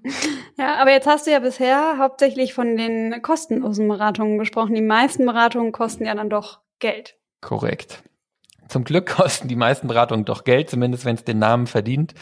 Ja, 0.58 0.76
aber 0.82 0.92
jetzt 0.92 1.08
hast 1.08 1.26
du 1.26 1.32
ja 1.32 1.40
bisher 1.40 1.98
hauptsächlich 2.00 2.54
von 2.54 2.76
den 2.76 3.22
kostenlosen 3.22 3.88
Beratungen 3.88 4.38
gesprochen. 4.38 4.76
Die 4.76 4.82
meisten 4.82 5.26
Beratungen 5.26 5.72
kosten 5.72 6.06
ja 6.06 6.14
dann 6.14 6.30
doch 6.30 6.60
Geld. 6.80 7.16
Korrekt. 7.40 8.04
Zum 8.70 8.84
Glück 8.86 9.08
kosten 9.18 9.48
die 9.48 9.56
meisten 9.56 9.88
Beratungen 9.88 10.26
doch 10.26 10.46
Geld, 10.46 10.70
zumindest 10.70 11.04
wenn 11.04 11.16
es 11.16 11.26
den 11.26 11.40
Namen 11.40 11.68
verdient. 11.68 12.14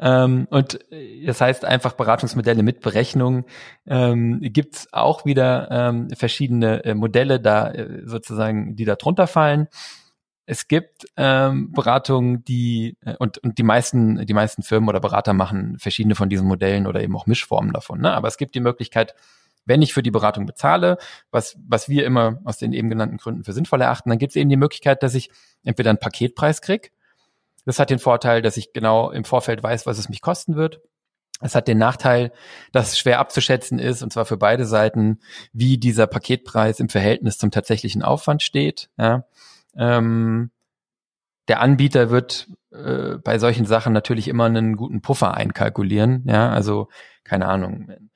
Ähm, 0.00 0.46
und 0.50 0.80
äh, 0.90 1.26
das 1.26 1.40
heißt 1.40 1.64
einfach 1.64 1.92
Beratungsmodelle 1.92 2.62
mit 2.62 2.80
Berechnung. 2.80 3.44
Ähm, 3.86 4.40
Gibt 4.40 4.76
es 4.76 4.92
auch 4.92 5.26
wieder 5.26 5.68
ähm, 5.70 6.08
verschiedene 6.16 6.84
äh, 6.84 6.94
Modelle 6.94 7.40
da 7.40 7.70
äh, 7.70 8.02
sozusagen, 8.06 8.76
die 8.76 8.84
da 8.84 8.96
drunter 8.96 9.26
fallen. 9.26 9.68
Es 10.46 10.66
gibt 10.66 11.06
ähm, 11.18 11.72
Beratungen, 11.72 12.42
die 12.44 12.96
äh, 13.04 13.16
und, 13.18 13.36
und 13.38 13.58
die 13.58 13.62
meisten 13.62 14.24
die 14.24 14.34
meisten 14.34 14.62
Firmen 14.62 14.88
oder 14.88 15.00
Berater 15.00 15.34
machen 15.34 15.76
verschiedene 15.78 16.14
von 16.14 16.30
diesen 16.30 16.48
Modellen 16.48 16.86
oder 16.86 17.02
eben 17.02 17.14
auch 17.16 17.26
Mischformen 17.26 17.72
davon. 17.72 18.00
Ne? 18.00 18.14
Aber 18.14 18.28
es 18.28 18.38
gibt 18.38 18.54
die 18.54 18.60
Möglichkeit, 18.60 19.14
wenn 19.68 19.82
ich 19.82 19.92
für 19.94 20.02
die 20.02 20.10
Beratung 20.10 20.46
bezahle, 20.46 20.98
was 21.30 21.56
was 21.66 21.88
wir 21.88 22.04
immer 22.04 22.40
aus 22.44 22.58
den 22.58 22.72
eben 22.72 22.88
genannten 22.88 23.18
Gründen 23.18 23.44
für 23.44 23.52
sinnvoll 23.52 23.80
erachten, 23.80 24.08
dann 24.08 24.18
gibt 24.18 24.32
es 24.32 24.36
eben 24.36 24.50
die 24.50 24.56
Möglichkeit, 24.56 25.02
dass 25.02 25.14
ich 25.14 25.30
entweder 25.62 25.90
einen 25.90 26.00
Paketpreis 26.00 26.62
krieg. 26.62 26.92
Das 27.64 27.78
hat 27.78 27.90
den 27.90 27.98
Vorteil, 27.98 28.42
dass 28.42 28.56
ich 28.56 28.72
genau 28.72 29.10
im 29.10 29.24
Vorfeld 29.24 29.62
weiß, 29.62 29.86
was 29.86 29.98
es 29.98 30.08
mich 30.08 30.22
kosten 30.22 30.56
wird. 30.56 30.80
Es 31.40 31.54
hat 31.54 31.68
den 31.68 31.78
Nachteil, 31.78 32.32
dass 32.72 32.88
es 32.88 32.98
schwer 32.98 33.20
abzuschätzen 33.20 33.78
ist, 33.78 34.02
und 34.02 34.12
zwar 34.12 34.24
für 34.24 34.38
beide 34.38 34.64
Seiten, 34.64 35.20
wie 35.52 35.78
dieser 35.78 36.06
Paketpreis 36.06 36.80
im 36.80 36.88
Verhältnis 36.88 37.38
zum 37.38 37.50
tatsächlichen 37.50 38.02
Aufwand 38.02 38.42
steht. 38.42 38.90
Ja. 38.98 39.24
Ähm, 39.76 40.50
der 41.46 41.60
Anbieter 41.60 42.10
wird 42.10 42.48
äh, 42.72 43.18
bei 43.22 43.38
solchen 43.38 43.66
Sachen 43.66 43.92
natürlich 43.92 44.28
immer 44.28 44.44
einen 44.44 44.76
guten 44.76 45.00
Puffer 45.00 45.34
einkalkulieren. 45.34 46.24
Ja, 46.26 46.50
also 46.50 46.88
keine 47.24 47.46
Ahnung, 47.46 48.07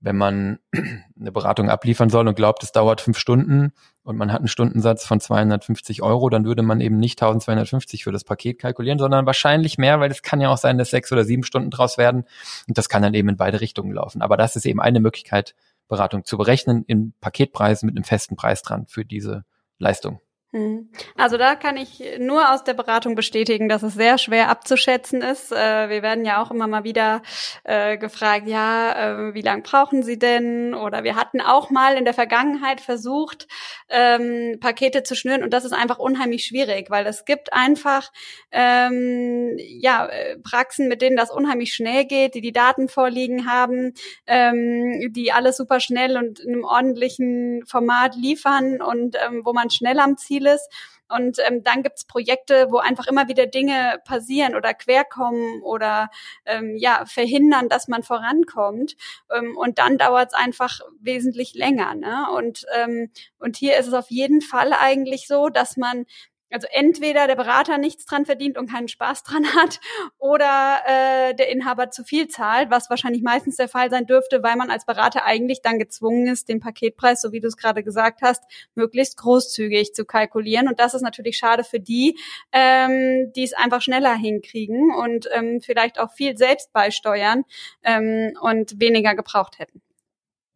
wenn 0.00 0.16
man 0.16 0.58
eine 1.18 1.32
Beratung 1.32 1.70
abliefern 1.70 2.10
soll 2.10 2.28
und 2.28 2.34
glaubt, 2.34 2.62
es 2.62 2.72
dauert 2.72 3.00
fünf 3.00 3.18
Stunden 3.18 3.72
und 4.02 4.16
man 4.16 4.32
hat 4.32 4.38
einen 4.38 4.48
Stundensatz 4.48 5.04
von 5.04 5.20
250 5.20 6.02
Euro, 6.02 6.28
dann 6.28 6.44
würde 6.44 6.62
man 6.62 6.80
eben 6.80 6.98
nicht 6.98 7.20
1250 7.20 8.04
für 8.04 8.12
das 8.12 8.24
Paket 8.24 8.58
kalkulieren, 8.58 8.98
sondern 8.98 9.26
wahrscheinlich 9.26 9.78
mehr, 9.78 10.00
weil 10.00 10.10
es 10.10 10.22
kann 10.22 10.40
ja 10.40 10.50
auch 10.50 10.58
sein, 10.58 10.78
dass 10.78 10.90
sechs 10.90 11.12
oder 11.12 11.24
sieben 11.24 11.42
Stunden 11.42 11.70
draus 11.70 11.98
werden 11.98 12.24
und 12.68 12.78
das 12.78 12.88
kann 12.88 13.02
dann 13.02 13.14
eben 13.14 13.28
in 13.28 13.36
beide 13.36 13.60
Richtungen 13.60 13.92
laufen. 13.92 14.22
Aber 14.22 14.36
das 14.36 14.56
ist 14.56 14.66
eben 14.66 14.80
eine 14.80 15.00
Möglichkeit, 15.00 15.54
Beratung 15.88 16.24
zu 16.24 16.36
berechnen 16.36 16.84
im 16.86 17.14
Paketpreis 17.20 17.82
mit 17.82 17.96
einem 17.96 18.04
festen 18.04 18.36
Preis 18.36 18.62
dran 18.62 18.86
für 18.86 19.04
diese 19.04 19.44
Leistung. 19.78 20.20
Hm. 20.50 20.88
Also 21.14 21.36
da 21.36 21.56
kann 21.56 21.76
ich 21.76 22.02
nur 22.18 22.54
aus 22.54 22.64
der 22.64 22.72
Beratung 22.72 23.14
bestätigen, 23.14 23.68
dass 23.68 23.82
es 23.82 23.92
sehr 23.92 24.16
schwer 24.16 24.48
abzuschätzen 24.48 25.20
ist. 25.20 25.52
Äh, 25.52 25.90
wir 25.90 26.00
werden 26.02 26.24
ja 26.24 26.40
auch 26.42 26.50
immer 26.50 26.66
mal 26.66 26.84
wieder 26.84 27.20
äh, 27.64 27.98
gefragt, 27.98 28.48
ja, 28.48 29.28
äh, 29.28 29.34
wie 29.34 29.42
lange 29.42 29.60
brauchen 29.60 30.02
Sie 30.02 30.18
denn? 30.18 30.72
Oder 30.72 31.04
wir 31.04 31.16
hatten 31.16 31.42
auch 31.42 31.68
mal 31.68 31.98
in 31.98 32.06
der 32.06 32.14
Vergangenheit 32.14 32.80
versucht, 32.80 33.46
ähm, 33.90 34.56
Pakete 34.58 35.02
zu 35.02 35.14
schnüren 35.14 35.42
und 35.42 35.52
das 35.52 35.66
ist 35.66 35.74
einfach 35.74 35.98
unheimlich 35.98 36.46
schwierig, 36.46 36.88
weil 36.88 37.06
es 37.06 37.26
gibt 37.26 37.52
einfach 37.52 38.10
ähm, 38.50 39.54
ja 39.58 40.08
Praxen, 40.44 40.88
mit 40.88 41.02
denen 41.02 41.16
das 41.16 41.30
unheimlich 41.30 41.74
schnell 41.74 42.06
geht, 42.06 42.34
die 42.34 42.40
die 42.40 42.52
Daten 42.52 42.88
vorliegen 42.88 43.46
haben, 43.46 43.92
ähm, 44.26 45.12
die 45.12 45.30
alles 45.30 45.58
super 45.58 45.78
schnell 45.78 46.16
und 46.16 46.40
in 46.40 46.54
einem 46.54 46.64
ordentlichen 46.64 47.64
Format 47.66 48.16
liefern 48.16 48.80
und 48.80 49.16
wo 49.42 49.52
man 49.52 49.68
schnell 49.68 49.98
am 49.98 50.16
Ziel 50.16 50.37
vieles. 50.38 50.68
Und 51.10 51.38
ähm, 51.46 51.62
dann 51.64 51.82
gibt's 51.82 52.04
Projekte, 52.04 52.66
wo 52.70 52.78
einfach 52.78 53.06
immer 53.06 53.28
wieder 53.28 53.46
Dinge 53.46 53.98
passieren 54.04 54.54
oder 54.54 54.74
querkommen 54.74 55.62
oder 55.62 56.10
ähm, 56.44 56.76
ja 56.76 57.04
verhindern, 57.06 57.70
dass 57.70 57.88
man 57.88 58.02
vorankommt. 58.02 58.94
Ähm, 59.34 59.56
und 59.56 59.78
dann 59.78 59.96
dauert 59.96 60.28
es 60.28 60.34
einfach 60.34 60.80
wesentlich 61.00 61.54
länger. 61.54 61.94
Ne? 61.94 62.26
Und 62.36 62.66
ähm, 62.76 63.10
und 63.38 63.56
hier 63.56 63.78
ist 63.78 63.86
es 63.86 63.94
auf 63.94 64.10
jeden 64.10 64.42
Fall 64.42 64.72
eigentlich 64.74 65.28
so, 65.28 65.48
dass 65.48 65.78
man 65.78 66.04
also 66.50 66.66
entweder 66.70 67.26
der 67.26 67.36
Berater 67.36 67.78
nichts 67.78 68.06
dran 68.06 68.24
verdient 68.24 68.56
und 68.56 68.70
keinen 68.70 68.88
Spaß 68.88 69.22
dran 69.22 69.46
hat 69.54 69.80
oder 70.18 70.78
äh, 70.86 71.34
der 71.34 71.48
Inhaber 71.50 71.90
zu 71.90 72.04
viel 72.04 72.28
zahlt, 72.28 72.70
was 72.70 72.90
wahrscheinlich 72.90 73.22
meistens 73.22 73.56
der 73.56 73.68
Fall 73.68 73.90
sein 73.90 74.06
dürfte, 74.06 74.42
weil 74.42 74.56
man 74.56 74.70
als 74.70 74.86
Berater 74.86 75.24
eigentlich 75.24 75.62
dann 75.62 75.78
gezwungen 75.78 76.26
ist, 76.26 76.48
den 76.48 76.60
Paketpreis, 76.60 77.20
so 77.20 77.32
wie 77.32 77.40
du 77.40 77.48
es 77.48 77.56
gerade 77.56 77.82
gesagt 77.82 78.22
hast, 78.22 78.42
möglichst 78.74 79.16
großzügig 79.18 79.94
zu 79.94 80.04
kalkulieren. 80.04 80.68
Und 80.68 80.80
das 80.80 80.94
ist 80.94 81.02
natürlich 81.02 81.36
schade 81.36 81.64
für 81.64 81.80
die, 81.80 82.18
ähm, 82.52 83.32
die 83.34 83.44
es 83.44 83.52
einfach 83.52 83.82
schneller 83.82 84.14
hinkriegen 84.14 84.94
und 84.94 85.28
ähm, 85.32 85.60
vielleicht 85.60 85.98
auch 85.98 86.12
viel 86.12 86.36
selbst 86.36 86.72
beisteuern 86.72 87.44
ähm, 87.82 88.32
und 88.40 88.80
weniger 88.80 89.14
gebraucht 89.14 89.58
hätten. 89.58 89.82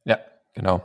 Ja, 0.05 0.19
genau. 0.55 0.83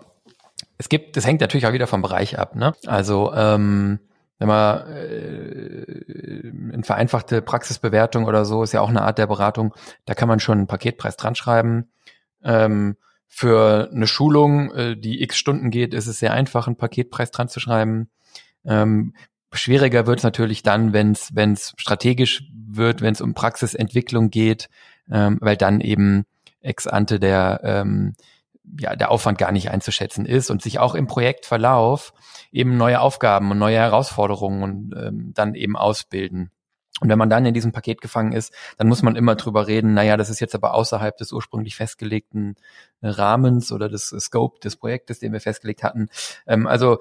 Es 0.78 0.90
gibt, 0.90 1.18
das 1.18 1.26
hängt 1.26 1.42
natürlich 1.42 1.66
auch 1.66 1.74
wieder 1.74 1.88
vom 1.88 2.02
Bereich 2.02 2.38
ab. 2.38 2.56
Ne? 2.56 2.74
Also 2.86 3.34
ähm, 3.34 4.00
wenn 4.40 4.48
man 4.48 4.88
äh, 4.88 6.52
eine 6.74 6.84
vereinfachte 6.84 7.42
Praxisbewertung 7.42 8.26
oder 8.26 8.46
so 8.46 8.64
ist 8.64 8.74
ja 8.74 8.82
auch 8.82 8.90
eine 8.90 9.02
Art 9.02 9.18
der 9.18 9.28
Beratung, 9.28 9.74
da 10.06 10.14
kann 10.14 10.28
man 10.28 10.40
schon 10.40 10.60
einen 10.60 10.68
Paketpreis 10.68 11.18
dran 11.18 11.36
schreiben. 11.36 11.90
Ähm, 12.44 12.98
für 13.28 13.90
eine 13.92 14.08
Schulung, 14.08 14.72
äh, 14.72 14.96
die 14.96 15.22
x 15.22 15.38
Stunden 15.38 15.70
geht, 15.70 15.94
ist 15.94 16.08
es 16.08 16.20
sehr 16.20 16.34
einfach, 16.34 16.68
einen 16.68 16.78
Paketpreis 16.78 17.32
dran 17.32 17.50
zu 17.50 17.60
schreiben. 17.60 18.10
Ähm, 18.66 19.14
schwieriger 19.52 20.08
wird 20.08 20.20
es 20.20 20.24
natürlich 20.24 20.64
dann, 20.64 20.94
wenn 20.94 21.14
es 21.14 21.74
strategisch 21.78 22.44
wird, 22.54 23.02
wenn 23.02 23.14
es 23.14 23.22
um 23.22 23.34
Praxisentwicklung 23.34 24.30
geht, 24.30 24.70
ähm, 25.12 25.38
weil 25.42 25.58
dann 25.58 25.82
eben 25.82 26.26
ex 26.62 26.88
ante 26.88 27.20
der 27.20 27.62
ähm, 27.64 28.14
ja, 28.80 28.96
der 28.96 29.12
Aufwand 29.12 29.38
gar 29.38 29.52
nicht 29.52 29.72
einzuschätzen 29.72 30.26
ist 30.26 30.50
und 30.50 30.62
sich 30.62 30.80
auch 30.80 30.96
im 30.96 31.08
Projektverlauf 31.08 32.14
eben 32.52 32.78
neue 32.78 33.00
Aufgaben 33.00 33.52
und 33.52 33.58
neue 33.58 33.78
Herausforderungen 33.78 34.94
ähm, 34.98 35.32
dann 35.34 35.56
eben 35.56 35.76
ausbilden. 35.78 36.52
Und 37.00 37.10
wenn 37.10 37.20
man 37.20 37.30
dann 37.30 37.46
in 37.46 37.54
diesem 37.54 37.72
Paket 37.72 38.02
gefangen 38.02 38.32
ist, 38.32 38.52
dann 38.78 38.88
muss 38.88 39.04
man 39.04 39.16
immer 39.16 39.36
drüber 39.36 39.68
reden, 39.68 39.94
naja, 39.94 40.18
das 40.18 40.30
ist 40.30 40.40
jetzt 40.40 40.56
aber 40.56 40.74
außerhalb 40.74 41.16
des 41.16 41.32
ursprünglich 41.32 41.76
festgelegten 41.76 42.56
Rahmens 43.04 43.72
oder 43.72 43.88
des 43.88 44.10
Scope 44.10 44.60
des 44.62 44.78
Projektes, 44.78 45.20
den 45.20 45.32
wir 45.32 45.40
festgelegt 45.40 45.84
hatten. 45.84 46.10
Ähm, 46.48 46.66
also 46.66 46.98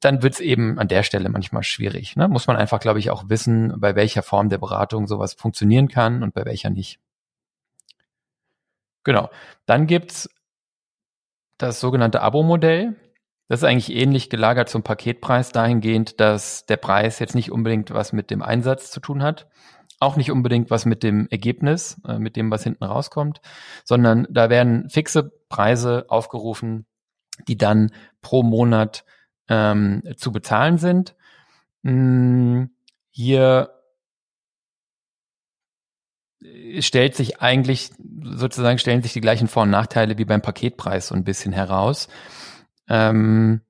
dann 0.00 0.22
wird's 0.22 0.40
eben 0.40 0.78
an 0.78 0.88
der 0.88 1.02
Stelle 1.02 1.28
manchmal 1.28 1.62
schwierig. 1.62 2.16
Ne? 2.16 2.28
Muss 2.28 2.46
man 2.46 2.56
einfach, 2.56 2.80
glaube 2.80 3.00
ich, 3.00 3.10
auch 3.10 3.28
wissen, 3.28 3.74
bei 3.78 3.94
welcher 3.96 4.22
Form 4.22 4.48
der 4.48 4.58
Beratung 4.58 5.06
sowas 5.06 5.34
funktionieren 5.34 5.88
kann 5.88 6.22
und 6.22 6.32
bei 6.32 6.44
welcher 6.44 6.70
nicht. 6.70 7.00
Genau. 9.04 9.30
Dann 9.66 9.86
gibt's 9.86 10.28
das 11.58 11.80
sogenannte 11.80 12.22
Abo-Modell. 12.22 12.96
Das 13.48 13.60
ist 13.60 13.64
eigentlich 13.64 13.94
ähnlich 13.94 14.30
gelagert 14.30 14.68
zum 14.68 14.82
Paketpreis 14.82 15.50
dahingehend, 15.52 16.20
dass 16.20 16.66
der 16.66 16.76
Preis 16.76 17.18
jetzt 17.18 17.34
nicht 17.34 17.50
unbedingt 17.50 17.90
was 17.92 18.12
mit 18.12 18.30
dem 18.30 18.42
Einsatz 18.42 18.90
zu 18.90 19.00
tun 19.00 19.22
hat, 19.22 19.48
auch 20.00 20.16
nicht 20.16 20.30
unbedingt 20.30 20.70
was 20.70 20.84
mit 20.84 21.02
dem 21.02 21.28
Ergebnis, 21.30 22.00
äh, 22.06 22.18
mit 22.18 22.36
dem, 22.36 22.50
was 22.50 22.62
hinten 22.62 22.84
rauskommt, 22.84 23.40
sondern 23.84 24.26
da 24.30 24.50
werden 24.50 24.88
fixe 24.90 25.32
Preise 25.48 26.04
aufgerufen, 26.08 26.86
die 27.48 27.56
dann 27.56 27.90
pro 28.20 28.42
Monat 28.42 29.04
ähm, 29.48 30.02
zu 30.16 30.30
bezahlen 30.30 30.78
sind. 30.78 31.16
Hm, 31.84 32.70
hier 33.10 33.77
stellt 36.80 37.16
sich 37.16 37.40
eigentlich 37.40 37.90
sozusagen 38.22 38.78
stellen 38.78 39.02
sich 39.02 39.12
die 39.12 39.20
gleichen 39.20 39.48
Vor- 39.48 39.64
und 39.64 39.70
Nachteile 39.70 40.18
wie 40.18 40.24
beim 40.24 40.42
Paketpreis 40.42 41.08
so 41.08 41.14
ein 41.14 41.24
bisschen 41.24 41.52
heraus. 41.52 42.08
Ähm, 42.88 43.62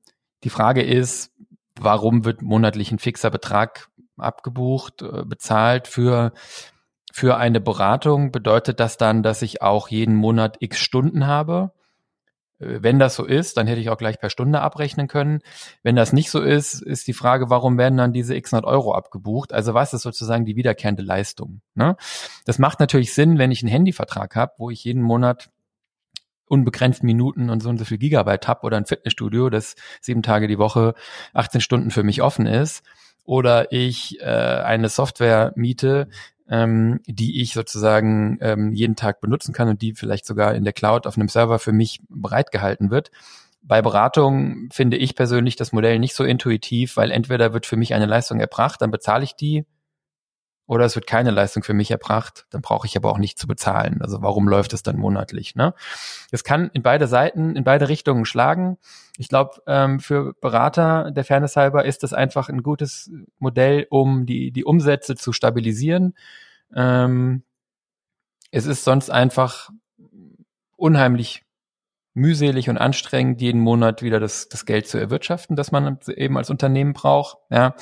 die 0.44 0.50
Frage 0.50 0.83
ist, 0.83 1.33
warum 1.80 2.24
wird 2.24 2.43
monatlich 2.43 2.93
ein 2.93 2.99
fixer 2.99 3.30
Betrag 3.30 3.88
abgebucht, 4.16 5.03
äh, 5.03 5.24
bezahlt 5.24 5.88
für 5.88 6.32
für 7.12 7.36
eine 7.38 7.61
Beratung? 7.61 8.32
Bedeutet 8.32 8.80
das 8.80 8.97
dann, 8.97 9.22
dass 9.22 9.43
ich 9.43 9.62
auch 9.62 9.88
jeden 9.88 10.14
Monat 10.14 10.57
x 10.61 10.78
Stunden 10.78 11.26
habe? 11.26 11.72
Wenn 12.59 12.98
das 12.98 13.14
so 13.14 13.24
ist, 13.24 13.56
dann 13.56 13.66
hätte 13.66 13.80
ich 13.80 13.88
auch 13.88 13.98
gleich 13.98 14.18
per 14.18 14.30
Stunde 14.30 14.61
abrechnen 14.61 15.06
können. 15.06 15.40
Wenn 15.82 15.94
das 15.94 16.12
nicht 16.12 16.30
so 16.30 16.40
ist, 16.40 16.82
ist 16.82 17.06
die 17.06 17.12
Frage, 17.12 17.50
warum 17.50 17.78
werden 17.78 17.96
dann 17.96 18.12
diese 18.12 18.34
x 18.34 18.52
100 18.52 18.68
Euro 18.68 18.94
abgebucht? 18.94 19.52
Also 19.52 19.74
was 19.74 19.94
ist 19.94 20.02
sozusagen 20.02 20.44
die 20.44 20.56
wiederkehrende 20.56 21.02
Leistung? 21.02 21.61
Ne? 21.74 21.96
Das 22.46 22.59
macht 22.59 22.80
natürlich 22.80 23.14
Sinn, 23.14 23.38
wenn 23.38 23.52
ich 23.52 23.62
einen 23.62 23.70
Handyvertrag 23.70 24.34
habe, 24.34 24.54
wo 24.59 24.70
ich 24.70 24.82
jeden 24.82 25.02
Monat 25.02 25.50
unbegrenzt 26.46 27.04
Minuten 27.04 27.50
und 27.50 27.62
so 27.62 27.68
und 27.68 27.78
so 27.78 27.84
viel 27.84 27.98
Gigabyte 27.98 28.48
habe 28.48 28.62
oder 28.62 28.76
ein 28.76 28.86
Fitnessstudio, 28.86 29.50
das 29.50 29.76
sieben 30.00 30.22
Tage 30.22 30.48
die 30.48 30.59
Woche 30.59 30.94
18 31.34 31.61
Stunden 31.61 31.90
für 31.90 32.02
mich 32.02 32.22
offen 32.22 32.46
ist 32.46 32.82
oder 33.24 33.72
ich 33.72 34.18
äh, 34.20 34.24
eine 34.24 34.88
Software 34.88 35.52
miete, 35.54 36.09
ähm, 36.49 37.01
die 37.07 37.40
ich 37.40 37.53
sozusagen 37.53 38.38
ähm, 38.40 38.72
jeden 38.72 38.96
Tag 38.96 39.20
benutzen 39.20 39.53
kann 39.53 39.68
und 39.68 39.82
die 39.82 39.94
vielleicht 39.94 40.26
sogar 40.26 40.55
in 40.55 40.64
der 40.64 40.72
Cloud 40.72 41.07
auf 41.07 41.16
einem 41.16 41.28
Server 41.28 41.59
für 41.59 41.72
mich 41.72 42.01
bereitgehalten 42.09 42.90
wird. 42.90 43.11
Bei 43.62 43.82
Beratung 43.82 44.68
finde 44.72 44.96
ich 44.96 45.14
persönlich 45.14 45.57
das 45.57 45.72
Modell 45.72 45.99
nicht 45.99 46.14
so 46.14 46.24
intuitiv, 46.24 46.96
weil 46.96 47.11
entweder 47.11 47.53
wird 47.53 47.66
für 47.66 47.76
mich 47.76 47.94
eine 47.94 48.07
Leistung 48.07 48.40
erbracht, 48.40 48.80
dann 48.80 48.90
bezahle 48.90 49.24
ich 49.24 49.34
die 49.34 49.66
oder 50.69 50.85
es 50.85 50.95
wird 50.95 51.07
keine 51.07 51.31
Leistung 51.31 51.62
für 51.62 51.73
mich 51.73 51.91
erbracht, 51.91 52.47
dann 52.51 52.61
brauche 52.61 52.87
ich 52.87 52.95
aber 52.95 53.11
auch 53.11 53.16
nicht 53.16 53.39
zu 53.39 53.47
bezahlen. 53.47 54.03
Also 54.03 54.21
warum 54.21 54.47
läuft 54.47 54.75
es 54.75 54.83
dann 54.83 54.99
monatlich? 54.99 55.57
Ne? 55.57 55.73
Es 56.31 56.45
kann 56.45 56.69
in 56.75 56.83
beide 56.83 57.09
Seiten, 57.09 57.57
in 57.57 57.64
beide 57.64 57.89
Richtungen 57.89 58.27
schlagen. 58.27 58.77
Ich 59.16 59.29
glaube, 59.29 59.62
ähm, 59.66 59.99
für 59.99 60.35
Berater 60.35 61.11
der 61.11 61.25
Fairness 61.25 61.57
halber 61.57 61.87
ist 61.87 62.03
das 62.03 62.12
einfach 62.12 62.51
ein 62.51 62.62
gutes 62.62 63.11
Modell, 63.39 63.87
um 63.89 64.27
die, 64.27 64.53
die 64.53 64.64
Umsätze 64.64 65.16
zu 65.16 65.33
stabilisieren. 65.33 66.14
Ähm, 66.77 67.45
es 68.51 68.66
ist 68.66 68.85
sonst 68.85 69.11
einfach 69.11 69.71
unheimlich 70.77 71.45
mühselig 72.12 72.69
und 72.69 72.77
anstrengend, 72.77 73.41
jeden 73.41 73.62
Monat 73.62 74.03
wieder 74.03 74.21
das, 74.21 74.51
das 74.51 74.66
Geld 74.66 74.87
zu 74.87 74.99
erwirtschaften, 74.99 75.57
das 75.57 75.73
man 75.73 75.99
eben 76.09 76.37
als 76.37 76.51
Unternehmen 76.51 76.93
braucht. 76.93 77.39
Ja. 77.49 77.75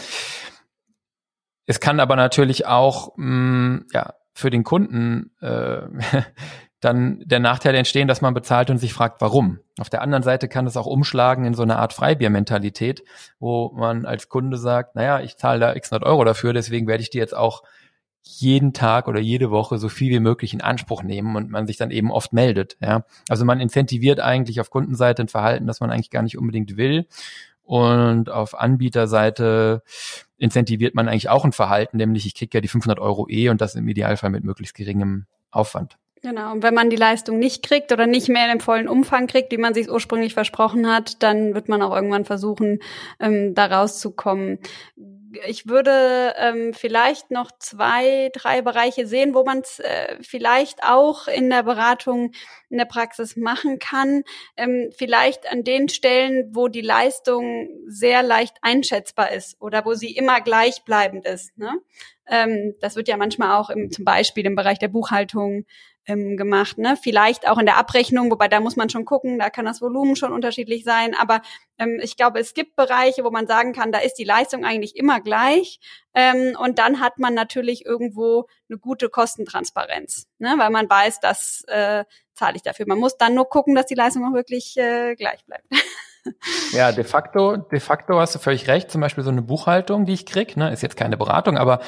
Es 1.67 1.81
kann 1.81 2.01
aber 2.01 2.17
natürlich 2.17 2.67
auch 2.67 3.17
mh, 3.17 3.27
mm, 3.27 3.87
ja, 3.93 4.15
für 4.33 4.51
den 4.51 4.65
Kunden 4.65 5.33
äh, 5.41 5.83
dann 6.81 7.23
der 7.25 7.41
Nachteil 7.41 7.75
entstehen, 7.75 8.07
dass 8.07 8.21
man 8.21 8.35
bezahlt 8.35 8.71
und 8.71 8.79
sich 8.79 8.93
fragt, 8.93 9.21
warum. 9.21 9.59
Auf 9.81 9.91
der 9.91 10.03
anderen 10.03 10.23
Seite 10.23 10.47
kann 10.47 10.67
es 10.67 10.77
auch 10.77 10.87
umschlagen 10.87 11.45
in 11.45 11.55
so 11.55 11.63
eine 11.63 11.79
Art 11.79 11.93
Freibiermentalität, 11.93 13.03
wo 13.39 13.73
man 13.75 14.05
als 14.05 14.29
Kunde 14.29 14.57
sagt, 14.59 14.95
naja, 14.95 15.21
ich 15.21 15.37
zahle 15.37 15.59
da 15.59 15.75
x 15.75 15.91
100 15.91 16.09
Euro 16.09 16.25
dafür, 16.25 16.53
deswegen 16.53 16.87
werde 16.87 17.03
ich 17.03 17.11
die 17.11 17.19
jetzt 17.19 17.35
auch 17.35 17.63
jeden 18.23 18.73
Tag 18.73 19.09
oder 19.09 19.21
jede 19.21 19.51
Woche 19.51 19.79
so 19.79 19.89
viel 19.89 20.11
wie 20.11 20.21
möglich 20.21 20.53
in 20.53 20.61
Anspruch 20.61 21.03
nehmen 21.03 21.37
und 21.37 21.49
man 21.51 21.67
sich 21.67 21.77
dann 21.77 21.91
eben 21.91 22.11
oft 22.11 22.33
meldet. 22.33 22.77
Ja, 22.81 23.05
also 23.29 23.45
man 23.45 23.61
incentiviert 23.61 24.21
eigentlich 24.21 24.61
auf 24.61 24.71
Kundenseite 24.71 25.23
ein 25.23 25.29
Verhalten, 25.29 25.67
das 25.67 25.81
man 25.81 25.91
eigentlich 25.91 26.11
gar 26.11 26.23
nicht 26.23 26.37
unbedingt 26.37 26.77
will 26.77 27.07
und 27.67 28.31
auf 28.31 28.59
Anbieterseite 28.59 29.83
incentiviert 30.39 30.95
man 30.95 31.09
eigentlich 31.09 31.29
auch 31.29 31.45
ein 31.45 31.53
Verhalten, 31.53 31.97
nämlich 31.97 32.25
ich 32.25 32.35
kriege 32.35 32.57
ja 32.57 32.61
die 32.61 32.69
500 32.69 32.99
Euro 32.99 33.27
eh 33.29 33.49
und 33.49 33.61
das 33.61 33.75
im 33.75 33.89
Idealfall 33.89 34.31
mit 34.31 34.45
möglichst 34.45 34.75
geringem 34.75 35.27
Aufwand. 35.51 35.99
Genau, 36.23 36.53
und 36.53 36.63
wenn 36.63 36.75
man 36.75 36.91
die 36.91 36.97
Leistung 36.97 37.39
nicht 37.39 37.63
kriegt 37.63 37.93
oder 37.93 38.07
nicht 38.07 38.29
mehr 38.29 38.49
dem 38.49 38.61
vollen 38.61 38.89
Umfang 38.89 39.27
kriegt, 39.27 39.53
wie 39.53 39.59
man 39.59 39.75
sich 39.75 39.91
ursprünglich 39.91 40.35
versprochen 40.35 40.89
hat, 40.89 41.23
dann 41.23 41.55
wird 41.55 41.69
man 41.69 41.83
auch 41.83 41.95
irgendwann 41.95 42.25
versuchen, 42.25 42.81
ähm, 43.21 43.55
da 43.55 43.67
rauszukommen 43.67 44.59
ich 45.47 45.69
würde 45.69 46.35
ähm, 46.39 46.73
vielleicht 46.73 47.31
noch 47.31 47.51
zwei, 47.59 48.31
drei 48.33 48.63
Bereiche 48.63 49.07
sehen, 49.07 49.35
wo 49.35 49.45
man 49.45 49.59
es 49.59 49.79
äh, 49.79 50.17
vielleicht 50.21 50.83
auch 50.83 51.29
in 51.29 51.51
der 51.51 51.63
Beratung, 51.63 52.33
in 52.71 52.79
der 52.79 52.85
Praxis 52.85 53.37
machen 53.37 53.79
kann. 53.79 54.23
Ähm, 54.57 54.91
vielleicht 54.97 55.51
an 55.51 55.65
den 55.65 55.89
Stellen, 55.89 56.51
wo 56.55 56.69
die 56.69 56.81
Leistung 56.81 57.69
sehr 57.87 58.23
leicht 58.23 58.57
einschätzbar 58.63 59.33
ist 59.33 59.61
oder 59.61 59.85
wo 59.85 59.95
sie 59.95 60.17
immer 60.17 60.41
gleichbleibend 60.41 61.27
ist. 61.27 61.57
Ne? 61.59 61.73
Ähm, 62.27 62.75
das 62.81 62.97
wird 62.97 63.09
ja 63.09 63.17
manchmal 63.17 63.57
auch 63.57 63.71
im, 63.71 63.91
zum 63.91 64.05
Beispiel 64.05 64.47
im 64.47 64.57
Bereich 64.57 64.79
der 64.79 64.89
Buchhaltung 64.89 65.65
ähm, 66.07 66.37
gemacht. 66.37 66.79
Ne? 66.79 66.97
Vielleicht 67.01 67.49
auch 67.49 67.59
in 67.59 67.67
der 67.67 67.77
Abrechnung, 67.77 68.31
wobei 68.31 68.49
da 68.49 68.61
muss 68.61 68.77
man 68.77 68.89
schon 68.89 69.05
gucken, 69.05 69.39
da 69.39 69.51
kann 69.51 69.65
das 69.65 69.83
Volumen 69.83 70.17
schon 70.17 70.33
unterschiedlich 70.33 70.85
sein. 70.85 71.15
Aber 71.15 71.43
ähm, 71.79 71.99
ich 72.03 72.17
glaube, 72.17 72.39
es 72.39 72.55
gibt 72.55 72.77
Bereiche, 72.77 73.25
wo 73.25 73.31
man 73.31 73.47
sagen 73.47 73.73
kann, 73.73 73.93
da 73.93 73.99
ist 73.99 74.15
die 74.15 74.25
Leistung 74.25 74.65
eigentlich 74.65 74.97
immer 74.97 75.21
gleich. 75.21 75.81
Ähm, 76.15 76.57
und 76.59 76.79
dann 76.79 77.01
hat 77.01 77.19
man 77.19 77.35
natürlich 77.35 77.85
irgendwo 77.85 78.47
eine 78.69 78.79
gute 78.79 79.09
Kostentransparenz, 79.09 80.29
ne? 80.39 80.55
weil 80.59 80.71
man 80.71 80.89
weiß, 80.89 81.21
das 81.21 81.65
äh, 81.69 82.05
zahle 82.35 82.57
ich 82.57 82.63
dafür. 82.63 82.87
Man 82.87 82.99
muss 82.99 83.17
dann 83.17 83.35
nur 83.35 83.49
gucken, 83.49 83.75
dass 83.75 83.87
die 83.87 83.95
Leistung 83.95 84.25
auch 84.25 84.35
wirklich 84.35 84.77
äh, 84.77 85.15
gleich 85.15 85.45
bleibt. 85.45 85.67
Ja, 86.73 86.91
de 86.91 87.05
facto, 87.05 87.57
de 87.57 87.79
facto 87.79 88.19
hast 88.19 88.35
du 88.35 88.41
völlig 88.41 88.67
recht. 88.67 88.91
Zum 88.91 89.01
Beispiel 89.01 89.23
so 89.23 89.31
eine 89.31 89.43
Buchhaltung, 89.43 90.07
die 90.07 90.15
ich 90.15 90.27
krieg, 90.27 90.57
ne, 90.57 90.73
ist 90.73 90.83
jetzt 90.83 90.97
keine 90.97 91.17
Beratung, 91.17 91.57
aber 91.57 91.81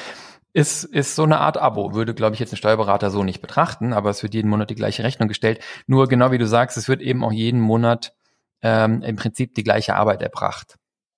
ist, 0.53 0.83
ist 0.83 1.15
so 1.15 1.23
eine 1.23 1.39
Art 1.39 1.57
Abo. 1.57 1.93
Würde, 1.93 2.13
glaube 2.13 2.33
ich, 2.33 2.39
jetzt 2.39 2.53
ein 2.53 2.57
Steuerberater 2.57 3.11
so 3.11 3.23
nicht 3.23 3.41
betrachten, 3.41 3.93
aber 3.93 4.09
es 4.09 4.23
wird 4.23 4.33
jeden 4.33 4.49
Monat 4.49 4.69
die 4.69 4.75
gleiche 4.75 5.03
Rechnung 5.03 5.27
gestellt. 5.27 5.59
Nur 5.87 6.07
genau 6.07 6.31
wie 6.31 6.37
du 6.37 6.47
sagst, 6.47 6.77
es 6.77 6.87
wird 6.87 7.01
eben 7.01 7.23
auch 7.23 7.31
jeden 7.31 7.61
Monat 7.61 8.13
ähm, 8.61 9.01
im 9.03 9.15
Prinzip 9.15 9.55
die 9.55 9.63
gleiche 9.63 9.95
Arbeit 9.95 10.21
erbracht. 10.21 10.75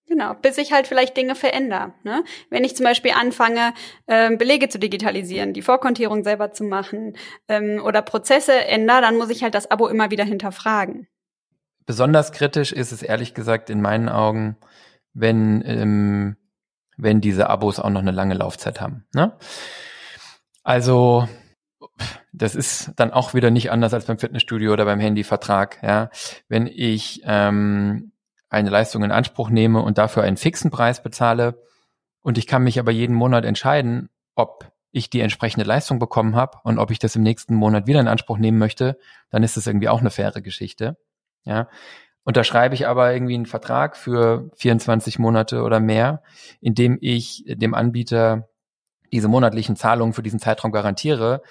Genau, 0.08 0.34
bis 0.34 0.58
ich 0.58 0.74
halt 0.74 0.88
vielleicht 0.88 1.16
Dinge 1.16 1.36
verändere. 1.36 1.94
Ne? 2.04 2.26
Wenn 2.50 2.66
ich 2.66 2.76
zum 2.76 2.84
Beispiel 2.84 3.12
anfange, 3.12 3.74
ähm, 4.08 4.38
Belege 4.38 4.68
zu 4.68 4.78
digitalisieren, 4.78 5.54
die 5.54 5.62
Vorkontierung 5.62 6.26
selber 6.26 6.52
zu 6.52 6.66
machen 6.66 7.16
ähm, 7.48 7.82
oder 7.82 8.02
Prozesse 8.02 8.54
ändere, 8.66 9.00
dann 9.00 9.18
muss 9.18 9.30
ich 9.30 9.42
halt 9.42 9.56
das 9.56 9.72
Abo 9.72 9.88
immer 9.88 10.12
wieder 10.12 10.26
hinterfragen. 10.26 11.08
Besonders 11.86 12.34
kritisch 12.34 12.74
ist 12.74 12.92
es 12.92 13.04
ehrlich 13.04 13.34
gesagt 13.34 13.70
in 13.70 13.82
meinen 13.82 14.10
Augen, 14.10 14.58
wenn 15.14 15.64
ähm, 15.66 16.36
wenn 16.98 17.22
diese 17.22 17.50
Abos 17.50 17.80
auch 17.80 17.90
noch 17.90 18.02
eine 18.02 18.12
lange 18.12 18.36
Laufzeit 18.36 18.82
haben. 18.82 19.06
Ne? 19.14 19.34
Also 20.64 21.28
das 22.32 22.56
ist 22.56 22.92
dann 22.96 23.12
auch 23.12 23.34
wieder 23.34 23.52
nicht 23.52 23.72
anders 23.72 23.94
als 23.94 24.06
beim 24.06 24.20
Fitnessstudio 24.20 24.74
oder 24.74 24.86
beim 24.86 25.00
Handyvertrag. 25.00 25.80
Ja, 25.82 26.10
wenn 26.48 26.68
ich 26.68 27.22
ähm, 27.26 28.12
eine 28.50 28.70
Leistung 28.70 29.04
in 29.04 29.12
Anspruch 29.12 29.50
nehme 29.50 29.82
und 29.82 29.98
dafür 29.98 30.24
einen 30.24 30.38
fixen 30.38 30.72
Preis 30.72 31.02
bezahle 31.04 31.62
und 32.22 32.38
ich 32.38 32.48
kann 32.48 32.64
mich 32.64 32.80
aber 32.80 32.92
jeden 32.92 33.16
Monat 33.16 33.46
entscheiden, 33.46 34.10
ob 34.36 34.72
ich 34.92 35.10
die 35.10 35.22
entsprechende 35.22 35.66
Leistung 35.66 36.00
bekommen 36.00 36.36
habe 36.36 36.58
und 36.64 36.78
ob 36.78 36.92
ich 36.92 37.00
das 37.00 37.16
im 37.16 37.24
nächsten 37.24 37.56
Monat 37.56 37.88
wieder 37.88 38.02
in 38.02 38.08
Anspruch 38.08 38.38
nehmen 38.38 38.58
möchte, 38.58 39.00
dann 39.30 39.44
ist 39.44 39.56
das 39.56 39.68
irgendwie 39.68 39.90
auch 39.90 40.02
eine 40.02 40.12
faire 40.12 40.42
Geschichte. 40.42 40.98
Ja, 41.44 41.70
unterschreibe 42.24 42.76
ich 42.76 42.88
aber 42.88 43.14
irgendwie 43.14 43.36
einen 43.36 43.46
Vertrag 43.46 43.98
für 43.98 44.50
24 44.56 45.20
Monate 45.20 45.64
oder 45.64 45.80
mehr, 45.80 46.22
in 46.60 46.76
dem 46.76 46.98
ich 47.02 47.44
dem 47.48 47.74
Anbieter 47.74 48.50
diese 49.12 49.28
monatlichen 49.28 49.76
Zahlungen 49.76 50.14
für 50.14 50.24
diesen 50.24 50.40
Zeitraum 50.40 50.72
garantiere, 50.72 51.42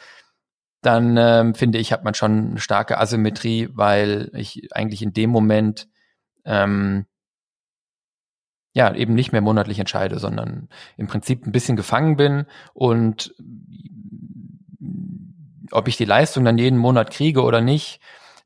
dann 0.82 1.16
ähm, 1.18 1.54
finde 1.54 1.78
ich, 1.78 1.92
hat 1.92 2.04
man 2.04 2.14
schon 2.14 2.50
eine 2.50 2.60
starke 2.60 2.98
Asymmetrie, 2.98 3.68
weil 3.72 4.30
ich 4.32 4.74
eigentlich 4.74 5.02
in 5.02 5.12
dem 5.12 5.30
Moment 5.30 5.88
ähm, 6.44 7.04
ja 8.72 8.94
eben 8.94 9.14
nicht 9.14 9.32
mehr 9.32 9.40
monatlich 9.40 9.78
entscheide, 9.78 10.18
sondern 10.18 10.68
im 10.96 11.06
Prinzip 11.06 11.46
ein 11.46 11.52
bisschen 11.52 11.76
gefangen 11.76 12.16
bin 12.16 12.46
und 12.72 13.34
ob 15.72 15.86
ich 15.88 15.96
die 15.96 16.04
Leistung 16.04 16.44
dann 16.44 16.58
jeden 16.58 16.78
Monat 16.78 17.10
kriege 17.10 17.42
oder 17.42 17.60
nicht, 17.60 18.00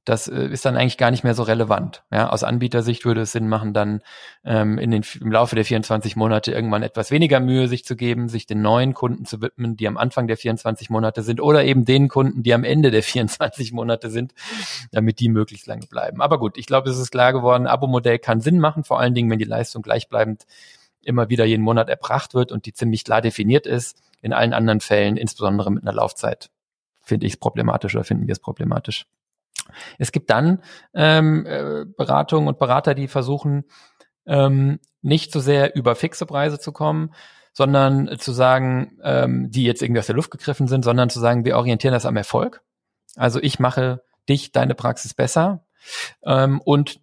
das 0.05 0.29
äh, 0.29 0.47
ist 0.47 0.65
dann 0.65 0.77
eigentlich 0.77 0.99
gar 0.99 1.11
nicht 1.11 1.25
mehr 1.25 1.35
so 1.35 1.43
relevant. 1.43 2.03
Ja, 2.11 2.29
aus 2.29 2.45
Anbietersicht 2.45 3.05
würde 3.05 3.23
es 3.23 3.33
Sinn 3.33 3.49
machen, 3.49 3.73
dann 3.73 4.03
ähm, 4.45 4.79
in 4.79 4.91
den, 4.91 5.05
im 5.21 5.33
Laufe 5.33 5.57
der 5.57 5.65
24 5.65 6.17
Monate 6.17 6.53
irgendwann 6.53 6.83
etwas 6.83 7.11
weniger 7.11 7.41
Mühe 7.41 7.69
sich 7.69 7.85
zu 7.85 7.97
geben, 7.97 8.29
sich 8.29 8.47
den 8.47 8.61
neuen 8.61 8.95
Kunden 8.95 9.25
zu 9.25 9.41
widmen, 9.41 9.77
die 9.77 9.89
am 9.89 9.97
Anfang 9.97 10.27
der 10.27 10.37
24 10.37 10.91
Monate 10.91 11.23
sind 11.23 11.41
oder 11.41 11.65
eben 11.65 11.85
den 11.85 12.09
Kunden, 12.09 12.43
die 12.43 12.53
am 12.55 12.65
Ende 12.65 12.91
der 12.91 13.03
24 13.15 13.73
Monate 13.73 14.11
sind, 14.11 14.35
damit 14.93 15.21
die 15.21 15.29
möglichst 15.29 15.67
lange 15.67 15.87
bleiben. 15.87 16.21
Aber 16.21 16.39
gut, 16.39 16.59
ich 16.59 16.67
glaube, 16.67 16.91
es 16.91 16.99
ist 16.99 17.11
klar 17.11 17.33
geworden, 17.33 17.67
Abo-Modell 17.67 18.19
kann 18.19 18.41
Sinn 18.41 18.59
machen, 18.59 18.85
vor 18.85 19.01
allen 19.01 19.15
Dingen, 19.15 19.31
wenn 19.31 19.39
die 19.39 19.45
Leistung 19.45 19.83
gleichbleibend 19.83 20.45
immer 21.03 21.29
wieder 21.29 21.45
jeden 21.45 21.63
Monat 21.63 21.89
erbracht 21.89 22.35
wird 22.35 22.53
und 22.53 22.67
die 22.67 22.73
ziemlich 22.73 23.05
klar 23.05 23.21
definiert 23.21 23.67
ist. 23.67 23.99
In 24.23 24.33
allen 24.33 24.55
anderen 24.55 24.81
Fällen, 24.81 25.17
insbesondere 25.17 25.71
mit 25.71 25.83
einer 25.83 25.93
Laufzeit, 25.93 26.51
finde 27.03 27.27
ich 27.27 27.35
es 27.35 27.39
problematisch 27.39 27.95
oder 27.95 28.05
finden 28.05 28.27
wir 28.27 28.33
es 28.33 28.39
problematisch. 28.39 29.07
Es 29.99 30.13
gibt 30.13 30.31
dann 30.31 30.63
ähm, 30.95 31.47
äh, 31.47 31.85
Beratungen 31.85 32.49
und 32.49 32.59
Berater, 32.59 32.95
die 32.95 33.09
versuchen, 33.09 33.65
ähm, 34.27 34.81
nicht 35.03 35.33
so 35.33 35.41
sehr 35.41 35.77
über 35.77 35.95
fixe 35.95 36.27
Preise 36.27 36.59
zu 36.59 36.73
kommen, 36.73 37.15
sondern 37.53 38.19
zu 38.19 38.33
sagen, 38.33 38.99
ähm, 39.03 39.51
die 39.51 39.65
jetzt 39.65 39.83
irgendwie 39.83 40.01
aus 40.01 40.07
der 40.07 40.17
Luft 40.17 40.31
gegriffen 40.31 40.67
sind, 40.67 40.85
sondern 40.85 41.11
zu 41.11 41.21
sagen, 41.21 41.45
wir 41.45 41.57
orientieren 41.57 41.95
das 41.95 42.07
am 42.07 42.17
Erfolg. 42.17 42.63
Also 43.17 43.41
ich 43.41 43.59
mache 43.59 44.03
dich, 44.29 44.53
deine 44.53 44.75
Praxis 44.75 45.15
besser 45.15 45.65
ähm, 46.25 46.61
und 46.65 47.01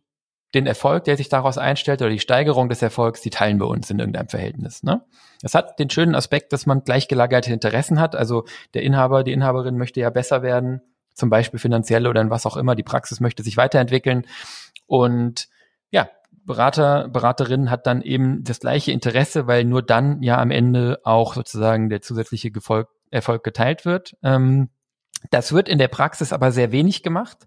den 0.53 0.67
Erfolg, 0.67 1.05
der 1.05 1.15
sich 1.15 1.29
daraus 1.29 1.57
einstellt 1.57 2.01
oder 2.01 2.09
die 2.09 2.19
Steigerung 2.19 2.67
des 2.67 2.81
Erfolgs, 2.81 3.21
die 3.21 3.29
teilen 3.29 3.59
wir 3.59 3.67
uns 3.67 3.89
in 3.89 3.99
irgendeinem 3.99 4.27
Verhältnis. 4.27 4.83
Ne? 4.83 5.05
Das 5.41 5.55
hat 5.55 5.79
den 5.79 5.89
schönen 5.89 6.13
Aspekt, 6.13 6.51
dass 6.51 6.65
man 6.65 6.83
gleichgelagerte 6.83 7.53
Interessen 7.53 8.01
hat. 8.01 8.15
Also 8.15 8.43
der 8.73 8.83
Inhaber, 8.83 9.23
die 9.23 9.31
Inhaberin 9.31 9.77
möchte 9.77 10.01
ja 10.01 10.09
besser 10.09 10.41
werden 10.41 10.81
zum 11.21 11.29
Beispiel 11.29 11.59
finanziell 11.59 12.07
oder 12.07 12.19
in 12.19 12.31
was 12.31 12.47
auch 12.47 12.57
immer. 12.57 12.73
Die 12.75 12.83
Praxis 12.83 13.19
möchte 13.19 13.43
sich 13.43 13.55
weiterentwickeln. 13.55 14.25
Und 14.87 15.49
ja, 15.91 16.09
Berater, 16.31 17.07
Beraterin 17.09 17.69
hat 17.69 17.85
dann 17.85 18.01
eben 18.01 18.43
das 18.43 18.59
gleiche 18.59 18.91
Interesse, 18.91 19.45
weil 19.45 19.63
nur 19.63 19.83
dann 19.83 20.23
ja 20.23 20.39
am 20.39 20.49
Ende 20.49 20.99
auch 21.03 21.35
sozusagen 21.35 21.89
der 21.89 22.01
zusätzliche 22.01 22.49
Gefolg, 22.49 22.89
Erfolg 23.11 23.43
geteilt 23.43 23.85
wird. 23.85 24.17
Ähm, 24.23 24.69
das 25.29 25.53
wird 25.53 25.69
in 25.69 25.77
der 25.77 25.89
Praxis 25.89 26.33
aber 26.33 26.51
sehr 26.51 26.71
wenig 26.71 27.03
gemacht, 27.03 27.45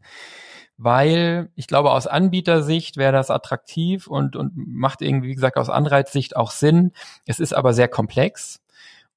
weil 0.77 1.51
ich 1.57 1.67
glaube, 1.67 1.91
aus 1.91 2.07
Anbietersicht 2.07 2.97
wäre 2.97 3.13
das 3.13 3.29
attraktiv 3.29 4.07
und, 4.07 4.37
und 4.37 4.53
macht 4.55 5.03
irgendwie, 5.03 5.31
wie 5.31 5.35
gesagt, 5.35 5.57
aus 5.57 5.69
Anreizsicht 5.69 6.37
auch 6.37 6.53
Sinn. 6.53 6.93
Es 7.27 7.41
ist 7.41 7.55
aber 7.55 7.75
sehr 7.75 7.89
komplex. 7.89 8.61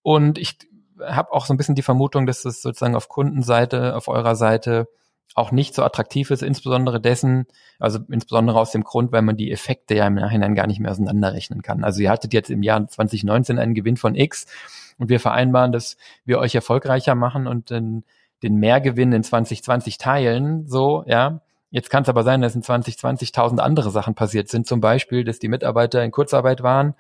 Und 0.01 0.39
ich 0.39 0.57
habe 1.05 1.31
auch 1.31 1.45
so 1.45 1.53
ein 1.53 1.57
bisschen 1.57 1.75
die 1.75 1.81
Vermutung, 1.81 2.25
dass 2.25 2.45
es 2.45 2.61
sozusagen 2.61 2.95
auf 2.95 3.09
Kundenseite, 3.09 3.95
auf 3.95 4.07
eurer 4.07 4.35
Seite 4.35 4.87
auch 5.35 5.51
nicht 5.51 5.75
so 5.75 5.83
attraktiv 5.83 6.31
ist, 6.31 6.41
insbesondere 6.41 6.99
dessen, 6.99 7.45
also 7.79 7.99
insbesondere 8.09 8.59
aus 8.59 8.71
dem 8.71 8.83
Grund, 8.83 9.11
weil 9.11 9.21
man 9.21 9.37
die 9.37 9.51
Effekte 9.51 9.93
ja 9.93 10.07
im 10.07 10.15
Nachhinein 10.15 10.55
gar 10.55 10.65
nicht 10.65 10.79
mehr 10.79 10.89
auseinanderrechnen 10.89 11.61
kann. 11.61 11.83
Also 11.83 12.01
ihr 12.01 12.09
hattet 12.09 12.33
jetzt 12.33 12.49
im 12.49 12.63
Jahr 12.63 12.87
2019 12.87 13.59
einen 13.59 13.75
Gewinn 13.75 13.97
von 13.97 14.15
X 14.15 14.47
und 14.97 15.09
wir 15.09 15.19
vereinbaren, 15.19 15.71
dass 15.71 15.97
wir 16.25 16.39
euch 16.39 16.55
erfolgreicher 16.55 17.13
machen 17.13 17.45
und 17.45 17.69
den, 17.69 18.03
den 18.41 18.55
Mehrgewinn 18.55 19.11
in 19.11 19.23
2020 19.23 19.97
teilen, 19.97 20.67
so, 20.67 21.03
ja. 21.05 21.41
Jetzt 21.69 21.89
kann 21.89 22.03
es 22.03 22.09
aber 22.09 22.23
sein, 22.23 22.41
dass 22.41 22.55
in 22.55 22.63
2020 22.63 23.33
tausend 23.33 23.59
andere 23.59 23.91
Sachen 23.91 24.15
passiert 24.15 24.47
sind, 24.47 24.65
zum 24.65 24.79
Beispiel, 24.79 25.25
dass 25.25 25.37
die 25.37 25.49
Mitarbeiter 25.49 26.01
in 26.01 26.11
Kurzarbeit 26.11 26.63
waren 26.63 26.95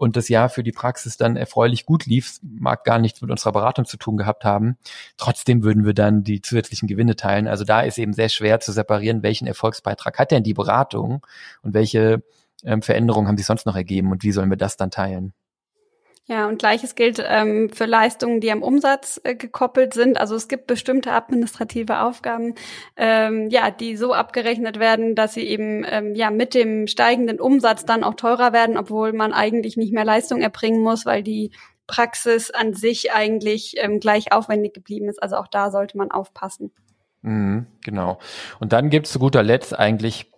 und 0.00 0.16
das 0.16 0.30
Jahr 0.30 0.48
für 0.48 0.62
die 0.62 0.72
Praxis 0.72 1.18
dann 1.18 1.36
erfreulich 1.36 1.84
gut 1.84 2.06
lief, 2.06 2.38
mag 2.42 2.84
gar 2.84 2.98
nichts 2.98 3.20
mit 3.20 3.30
unserer 3.30 3.52
Beratung 3.52 3.84
zu 3.84 3.98
tun 3.98 4.16
gehabt 4.16 4.46
haben. 4.46 4.78
Trotzdem 5.18 5.62
würden 5.62 5.84
wir 5.84 5.92
dann 5.92 6.24
die 6.24 6.40
zusätzlichen 6.40 6.88
Gewinne 6.88 7.16
teilen. 7.16 7.46
Also 7.46 7.64
da 7.64 7.82
ist 7.82 7.98
eben 7.98 8.14
sehr 8.14 8.30
schwer 8.30 8.60
zu 8.60 8.72
separieren, 8.72 9.22
welchen 9.22 9.46
Erfolgsbeitrag 9.46 10.18
hat 10.18 10.30
denn 10.30 10.42
die 10.42 10.54
Beratung 10.54 11.26
und 11.60 11.74
welche 11.74 12.22
ähm, 12.64 12.80
Veränderungen 12.80 13.28
haben 13.28 13.36
sich 13.36 13.44
sonst 13.44 13.66
noch 13.66 13.76
ergeben 13.76 14.10
und 14.10 14.22
wie 14.22 14.32
sollen 14.32 14.48
wir 14.48 14.56
das 14.56 14.78
dann 14.78 14.90
teilen? 14.90 15.34
Ja, 16.30 16.46
und 16.46 16.60
gleiches 16.60 16.94
gilt 16.94 17.20
ähm, 17.26 17.70
für 17.70 17.86
Leistungen, 17.86 18.40
die 18.40 18.52
am 18.52 18.62
Umsatz 18.62 19.20
äh, 19.24 19.34
gekoppelt 19.34 19.94
sind. 19.94 20.16
Also 20.16 20.36
es 20.36 20.46
gibt 20.46 20.68
bestimmte 20.68 21.10
administrative 21.10 22.02
Aufgaben, 22.02 22.54
ähm, 22.96 23.50
ja, 23.50 23.72
die 23.72 23.96
so 23.96 24.14
abgerechnet 24.14 24.78
werden, 24.78 25.16
dass 25.16 25.34
sie 25.34 25.42
eben 25.42 25.84
ähm, 25.84 26.14
ja 26.14 26.30
mit 26.30 26.54
dem 26.54 26.86
steigenden 26.86 27.40
Umsatz 27.40 27.84
dann 27.84 28.04
auch 28.04 28.14
teurer 28.14 28.52
werden, 28.52 28.78
obwohl 28.78 29.12
man 29.12 29.32
eigentlich 29.32 29.76
nicht 29.76 29.92
mehr 29.92 30.04
Leistung 30.04 30.40
erbringen 30.40 30.84
muss, 30.84 31.04
weil 31.04 31.24
die 31.24 31.50
Praxis 31.88 32.52
an 32.52 32.74
sich 32.74 33.12
eigentlich 33.12 33.74
ähm, 33.78 33.98
gleich 33.98 34.32
aufwendig 34.32 34.72
geblieben 34.72 35.08
ist. 35.08 35.20
Also 35.20 35.34
auch 35.34 35.48
da 35.48 35.72
sollte 35.72 35.98
man 35.98 36.12
aufpassen. 36.12 36.70
Mhm, 37.22 37.66
genau. 37.84 38.20
Und 38.60 38.72
dann 38.72 38.88
gibt 38.88 39.06
es 39.06 39.12
zu 39.12 39.18
guter 39.18 39.42
Letzt 39.42 39.76
eigentlich 39.76 40.30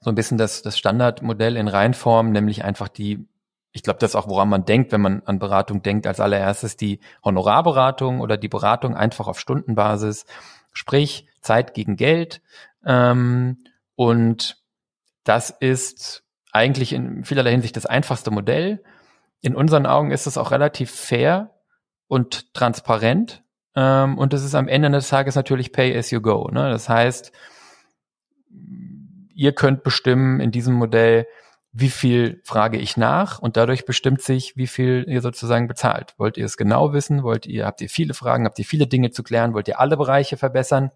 so 0.00 0.10
ein 0.10 0.16
bisschen 0.16 0.36
das, 0.36 0.62
das 0.62 0.76
Standardmodell 0.76 1.56
in 1.56 1.68
Reinform, 1.68 2.32
nämlich 2.32 2.64
einfach 2.64 2.88
die 2.88 3.24
ich 3.72 3.82
glaube, 3.82 3.98
das 3.98 4.12
ist 4.12 4.16
auch, 4.16 4.28
woran 4.28 4.48
man 4.48 4.64
denkt, 4.64 4.92
wenn 4.92 5.00
man 5.00 5.22
an 5.26 5.38
Beratung 5.38 5.82
denkt, 5.82 6.06
als 6.06 6.20
allererstes 6.20 6.76
die 6.76 7.00
Honorarberatung 7.24 8.20
oder 8.20 8.36
die 8.36 8.48
Beratung 8.48 8.96
einfach 8.96 9.28
auf 9.28 9.38
Stundenbasis, 9.38 10.26
sprich 10.72 11.26
Zeit 11.40 11.74
gegen 11.74 11.96
Geld. 11.96 12.40
Ähm, 12.84 13.58
und 13.94 14.56
das 15.24 15.50
ist 15.50 16.24
eigentlich 16.52 16.92
in 16.92 17.24
vielerlei 17.24 17.50
Hinsicht 17.50 17.76
das 17.76 17.86
einfachste 17.86 18.30
Modell. 18.30 18.82
In 19.40 19.54
unseren 19.54 19.86
Augen 19.86 20.10
ist 20.10 20.26
es 20.26 20.38
auch 20.38 20.50
relativ 20.50 20.90
fair 20.90 21.54
und 22.08 22.54
transparent. 22.54 23.42
Ähm, 23.76 24.16
und 24.18 24.32
es 24.32 24.42
ist 24.42 24.54
am 24.54 24.68
Ende 24.68 24.90
des 24.90 25.08
Tages 25.08 25.34
natürlich 25.34 25.72
Pay 25.72 25.96
as 25.96 26.10
you 26.10 26.20
go. 26.20 26.48
Ne? 26.50 26.70
Das 26.70 26.88
heißt, 26.88 27.32
ihr 29.34 29.52
könnt 29.52 29.82
bestimmen 29.84 30.40
in 30.40 30.50
diesem 30.50 30.74
Modell, 30.74 31.26
wie 31.72 31.90
viel 31.90 32.40
frage 32.44 32.78
ich 32.78 32.96
nach 32.96 33.38
und 33.38 33.56
dadurch 33.56 33.84
bestimmt 33.84 34.22
sich, 34.22 34.56
wie 34.56 34.66
viel 34.66 35.04
ihr 35.06 35.20
sozusagen 35.20 35.68
bezahlt. 35.68 36.14
Wollt 36.16 36.36
ihr 36.36 36.46
es 36.46 36.56
genau 36.56 36.92
wissen? 36.92 37.22
Wollt 37.22 37.46
ihr, 37.46 37.66
habt 37.66 37.80
ihr 37.80 37.88
viele 37.88 38.14
Fragen? 38.14 38.46
Habt 38.46 38.58
ihr 38.58 38.64
viele 38.64 38.86
Dinge 38.86 39.10
zu 39.10 39.22
klären? 39.22 39.54
Wollt 39.54 39.68
ihr 39.68 39.78
alle 39.78 39.96
Bereiche 39.96 40.36
verbessern? 40.36 40.90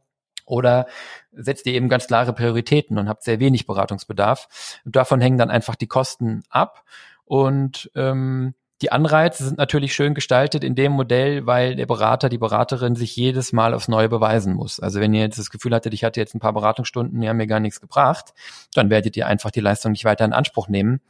Oder 0.44 0.86
setzt 1.32 1.66
ihr 1.66 1.74
eben 1.74 1.88
ganz 1.88 2.06
klare 2.06 2.32
Prioritäten 2.32 2.98
und 2.98 3.08
habt 3.08 3.22
sehr 3.22 3.38
wenig 3.38 3.66
Beratungsbedarf? 3.66 4.80
Davon 4.84 5.20
hängen 5.20 5.38
dann 5.38 5.50
einfach 5.50 5.76
die 5.76 5.86
Kosten 5.86 6.42
ab. 6.48 6.84
Und 7.24 7.90
ähm, 7.94 8.54
die 8.82 8.90
Anreize 8.90 9.44
sind 9.44 9.58
natürlich 9.58 9.94
schön 9.94 10.12
gestaltet 10.12 10.64
in 10.64 10.74
dem 10.74 10.90
Modell, 10.90 11.46
weil 11.46 11.76
der 11.76 11.86
Berater, 11.86 12.28
die 12.28 12.38
Beraterin 12.38 12.96
sich 12.96 13.14
jedes 13.14 13.52
Mal 13.52 13.74
aufs 13.74 13.86
Neue 13.86 14.08
beweisen 14.08 14.54
muss. 14.54 14.80
Also 14.80 14.98
wenn 14.98 15.14
ihr 15.14 15.20
jetzt 15.20 15.38
das 15.38 15.50
Gefühl 15.50 15.72
hattet, 15.72 15.94
ich 15.94 16.02
hatte 16.02 16.18
jetzt 16.18 16.34
ein 16.34 16.40
paar 16.40 16.52
Beratungsstunden, 16.52 17.20
die 17.20 17.28
haben 17.28 17.36
mir 17.36 17.46
gar 17.46 17.60
nichts 17.60 17.80
gebracht, 17.80 18.34
dann 18.74 18.90
werdet 18.90 19.16
ihr 19.16 19.28
einfach 19.28 19.52
die 19.52 19.60
Leistung 19.60 19.92
nicht 19.92 20.04
weiter 20.04 20.24
in 20.24 20.32
Anspruch 20.32 20.66
nehmen. 20.66 21.00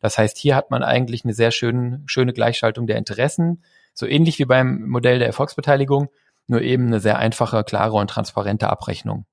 Das 0.00 0.16
heißt, 0.16 0.38
hier 0.38 0.56
hat 0.56 0.70
man 0.70 0.82
eigentlich 0.82 1.24
eine 1.24 1.34
sehr 1.34 1.50
schöne, 1.50 2.02
schöne 2.06 2.32
Gleichschaltung 2.32 2.86
der 2.86 2.96
Interessen, 2.96 3.62
so 3.92 4.06
ähnlich 4.06 4.38
wie 4.38 4.46
beim 4.46 4.88
Modell 4.88 5.18
der 5.18 5.26
Erfolgsbeteiligung, 5.26 6.08
nur 6.46 6.62
eben 6.62 6.86
eine 6.86 6.98
sehr 6.98 7.18
einfache, 7.18 7.62
klare 7.62 7.92
und 7.92 8.08
transparente 8.08 8.70
Abrechnung. 8.70 9.26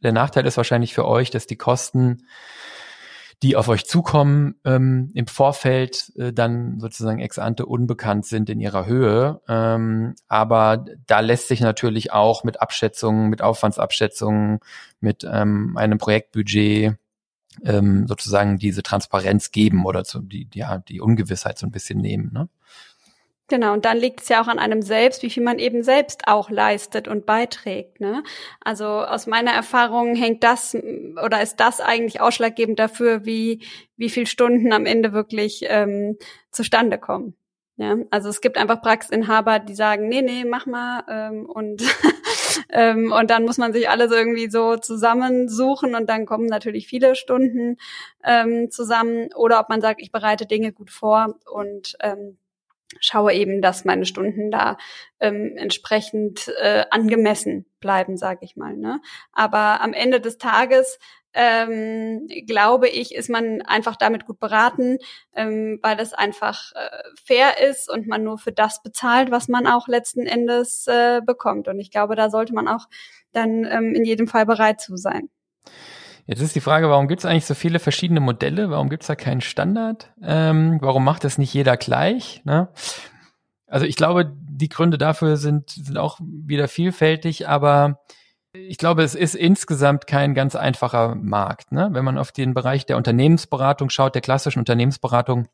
Der 0.00 0.12
Nachteil 0.12 0.46
ist 0.46 0.58
wahrscheinlich 0.58 0.94
für 0.94 1.06
euch, 1.06 1.30
dass 1.30 1.48
die 1.48 1.56
Kosten 1.56 2.24
die 3.42 3.56
auf 3.56 3.68
euch 3.68 3.84
zukommen, 3.84 4.54
ähm, 4.64 5.10
im 5.14 5.26
Vorfeld 5.26 6.12
äh, 6.16 6.32
dann 6.32 6.80
sozusagen 6.80 7.20
ex 7.20 7.38
ante 7.38 7.66
unbekannt 7.66 8.24
sind 8.24 8.48
in 8.48 8.60
ihrer 8.60 8.86
Höhe. 8.86 9.42
Ähm, 9.46 10.14
aber 10.26 10.86
da 11.06 11.20
lässt 11.20 11.48
sich 11.48 11.60
natürlich 11.60 12.12
auch 12.12 12.44
mit 12.44 12.62
Abschätzungen, 12.62 13.28
mit 13.28 13.42
Aufwandsabschätzungen, 13.42 14.60
mit 15.00 15.26
ähm, 15.30 15.76
einem 15.76 15.98
Projektbudget 15.98 16.96
ähm, 17.64 18.06
sozusagen 18.06 18.58
diese 18.58 18.82
Transparenz 18.82 19.50
geben 19.50 19.84
oder 19.84 20.04
zu, 20.04 20.20
die, 20.20 20.48
ja, 20.54 20.78
die 20.78 21.00
Ungewissheit 21.00 21.58
so 21.58 21.66
ein 21.66 21.72
bisschen 21.72 22.00
nehmen. 22.00 22.30
Ne? 22.32 22.48
Genau, 23.48 23.74
und 23.74 23.84
dann 23.84 23.96
liegt 23.96 24.22
es 24.22 24.28
ja 24.28 24.42
auch 24.42 24.48
an 24.48 24.58
einem 24.58 24.82
selbst, 24.82 25.22
wie 25.22 25.30
viel 25.30 25.44
man 25.44 25.60
eben 25.60 25.84
selbst 25.84 26.26
auch 26.26 26.50
leistet 26.50 27.06
und 27.06 27.26
beiträgt. 27.26 28.00
Ne? 28.00 28.24
Also 28.60 28.86
aus 28.86 29.28
meiner 29.28 29.52
Erfahrung 29.52 30.16
hängt 30.16 30.42
das 30.42 30.74
oder 30.74 31.40
ist 31.40 31.60
das 31.60 31.80
eigentlich 31.80 32.20
ausschlaggebend 32.20 32.78
dafür, 32.80 33.24
wie, 33.24 33.64
wie 33.96 34.10
viel 34.10 34.26
Stunden 34.26 34.72
am 34.72 34.84
Ende 34.84 35.12
wirklich 35.12 35.64
ähm, 35.68 36.18
zustande 36.50 36.98
kommen. 36.98 37.36
Ja, 37.78 37.96
also 38.10 38.30
es 38.30 38.40
gibt 38.40 38.56
einfach 38.56 38.80
Praxisinhaber, 38.80 39.58
die 39.58 39.74
sagen, 39.74 40.08
nee, 40.08 40.22
nee, 40.22 40.44
mach 40.44 40.64
mal 40.64 41.04
ähm, 41.08 41.46
und 41.46 41.82
ähm, 42.70 43.12
und 43.12 43.30
dann 43.30 43.44
muss 43.44 43.58
man 43.58 43.74
sich 43.74 43.90
alles 43.90 44.10
irgendwie 44.10 44.50
so 44.50 44.76
zusammensuchen 44.76 45.94
und 45.94 46.08
dann 46.08 46.24
kommen 46.24 46.46
natürlich 46.46 46.88
viele 46.88 47.14
Stunden 47.14 47.76
ähm, 48.24 48.70
zusammen. 48.70 49.28
Oder 49.34 49.60
ob 49.60 49.68
man 49.68 49.82
sagt, 49.82 50.00
ich 50.00 50.10
bereite 50.10 50.46
Dinge 50.46 50.72
gut 50.72 50.90
vor 50.90 51.36
und 51.52 51.96
ähm, 52.00 52.38
schaue 53.00 53.32
eben, 53.32 53.62
dass 53.62 53.84
meine 53.84 54.06
Stunden 54.06 54.50
da 54.50 54.76
ähm, 55.20 55.56
entsprechend 55.56 56.52
äh, 56.60 56.84
angemessen 56.90 57.66
bleiben, 57.80 58.16
sage 58.16 58.40
ich 58.42 58.56
mal. 58.56 58.76
Ne? 58.76 59.00
Aber 59.32 59.80
am 59.80 59.92
Ende 59.92 60.20
des 60.20 60.38
Tages 60.38 60.98
ähm, 61.38 62.26
glaube 62.46 62.88
ich, 62.88 63.14
ist 63.14 63.28
man 63.28 63.60
einfach 63.60 63.96
damit 63.96 64.24
gut 64.24 64.40
beraten, 64.40 64.96
ähm, 65.34 65.78
weil 65.82 66.00
es 66.00 66.14
einfach 66.14 66.72
äh, 66.74 66.88
fair 67.22 67.60
ist 67.68 67.90
und 67.90 68.06
man 68.06 68.24
nur 68.24 68.38
für 68.38 68.52
das 68.52 68.82
bezahlt, 68.82 69.30
was 69.30 69.46
man 69.46 69.66
auch 69.66 69.86
letzten 69.86 70.26
Endes 70.26 70.86
äh, 70.86 71.20
bekommt. 71.20 71.68
Und 71.68 71.78
ich 71.78 71.90
glaube, 71.90 72.16
da 72.16 72.30
sollte 72.30 72.54
man 72.54 72.66
auch 72.66 72.86
dann 73.32 73.66
ähm, 73.66 73.94
in 73.94 74.06
jedem 74.06 74.28
Fall 74.28 74.46
bereit 74.46 74.80
zu 74.80 74.96
sein. 74.96 75.28
Jetzt 76.26 76.40
ist 76.40 76.56
die 76.56 76.60
Frage, 76.60 76.90
warum 76.90 77.06
gibt 77.06 77.20
es 77.20 77.24
eigentlich 77.24 77.46
so 77.46 77.54
viele 77.54 77.78
verschiedene 77.78 78.20
Modelle? 78.20 78.70
Warum 78.70 78.88
gibt 78.88 79.04
es 79.04 79.06
da 79.06 79.14
keinen 79.14 79.40
Standard? 79.40 80.12
Ähm, 80.20 80.78
warum 80.80 81.04
macht 81.04 81.22
das 81.22 81.38
nicht 81.38 81.54
jeder 81.54 81.76
gleich? 81.76 82.42
Ne? 82.44 82.68
Also 83.68 83.86
ich 83.86 83.94
glaube, 83.94 84.32
die 84.36 84.68
Gründe 84.68 84.98
dafür 84.98 85.36
sind, 85.36 85.70
sind 85.70 85.96
auch 85.98 86.18
wieder 86.20 86.66
vielfältig, 86.66 87.48
aber 87.48 88.00
ich 88.52 88.78
glaube, 88.78 89.02
es 89.02 89.14
ist 89.14 89.36
insgesamt 89.36 90.06
kein 90.06 90.34
ganz 90.34 90.56
einfacher 90.56 91.14
Markt. 91.14 91.70
Ne? 91.70 91.90
Wenn 91.92 92.04
man 92.04 92.18
auf 92.18 92.32
den 92.32 92.54
Bereich 92.54 92.86
der 92.86 92.96
Unternehmensberatung 92.96 93.90
schaut, 93.90 94.14
der 94.14 94.22
klassischen 94.22 94.58
Unternehmensberatung, 94.58 95.46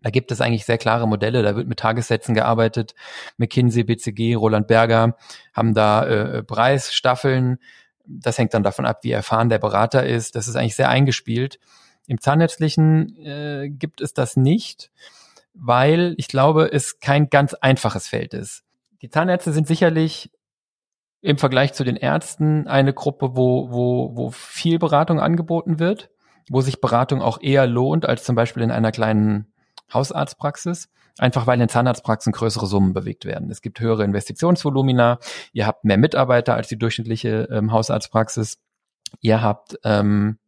da 0.00 0.10
gibt 0.10 0.30
es 0.30 0.40
eigentlich 0.40 0.64
sehr 0.64 0.78
klare 0.78 1.08
Modelle. 1.08 1.42
Da 1.42 1.56
wird 1.56 1.66
mit 1.66 1.78
Tagessätzen 1.78 2.34
gearbeitet. 2.34 2.94
McKinsey, 3.38 3.84
BCG, 3.84 4.34
Roland 4.36 4.68
Berger 4.68 5.16
haben 5.54 5.74
da 5.74 6.06
äh, 6.06 6.42
Preisstaffeln 6.42 7.58
das 8.06 8.38
hängt 8.38 8.54
dann 8.54 8.62
davon 8.62 8.86
ab, 8.86 9.00
wie 9.02 9.12
erfahren 9.12 9.48
der 9.48 9.58
Berater 9.58 10.04
ist. 10.06 10.36
Das 10.36 10.48
ist 10.48 10.56
eigentlich 10.56 10.76
sehr 10.76 10.88
eingespielt. 10.88 11.58
Im 12.06 12.20
Zahnärztlichen 12.20 13.16
äh, 13.16 13.70
gibt 13.70 14.00
es 14.00 14.12
das 14.12 14.36
nicht, 14.36 14.90
weil 15.54 16.14
ich 16.18 16.28
glaube, 16.28 16.70
es 16.72 17.00
kein 17.00 17.30
ganz 17.30 17.54
einfaches 17.54 18.08
Feld 18.08 18.34
ist. 18.34 18.62
Die 19.00 19.10
Zahnärzte 19.10 19.52
sind 19.52 19.66
sicherlich 19.66 20.30
im 21.20 21.38
Vergleich 21.38 21.72
zu 21.72 21.84
den 21.84 21.96
Ärzten 21.96 22.66
eine 22.66 22.92
Gruppe, 22.92 23.34
wo, 23.34 23.70
wo, 23.70 24.14
wo 24.14 24.30
viel 24.30 24.78
Beratung 24.78 25.20
angeboten 25.20 25.78
wird, 25.78 26.10
wo 26.50 26.60
sich 26.60 26.82
Beratung 26.82 27.22
auch 27.22 27.40
eher 27.40 27.66
lohnt 27.66 28.06
als 28.06 28.24
zum 28.24 28.36
Beispiel 28.36 28.62
in 28.62 28.70
einer 28.70 28.92
kleinen 28.92 29.52
Hausarztpraxis. 29.92 30.90
Einfach 31.18 31.46
weil 31.46 31.60
in 31.60 31.68
Zahnarztpraxen 31.68 32.32
größere 32.32 32.66
Summen 32.66 32.92
bewegt 32.92 33.24
werden. 33.24 33.50
Es 33.50 33.62
gibt 33.62 33.78
höhere 33.78 34.02
Investitionsvolumina, 34.04 35.18
ihr 35.52 35.66
habt 35.66 35.84
mehr 35.84 35.98
Mitarbeiter 35.98 36.54
als 36.54 36.68
die 36.68 36.78
durchschnittliche 36.78 37.48
ähm, 37.52 37.70
Hausarztpraxis, 37.70 38.58
ihr 39.20 39.40
habt 39.40 39.78
ähm, 39.84 40.38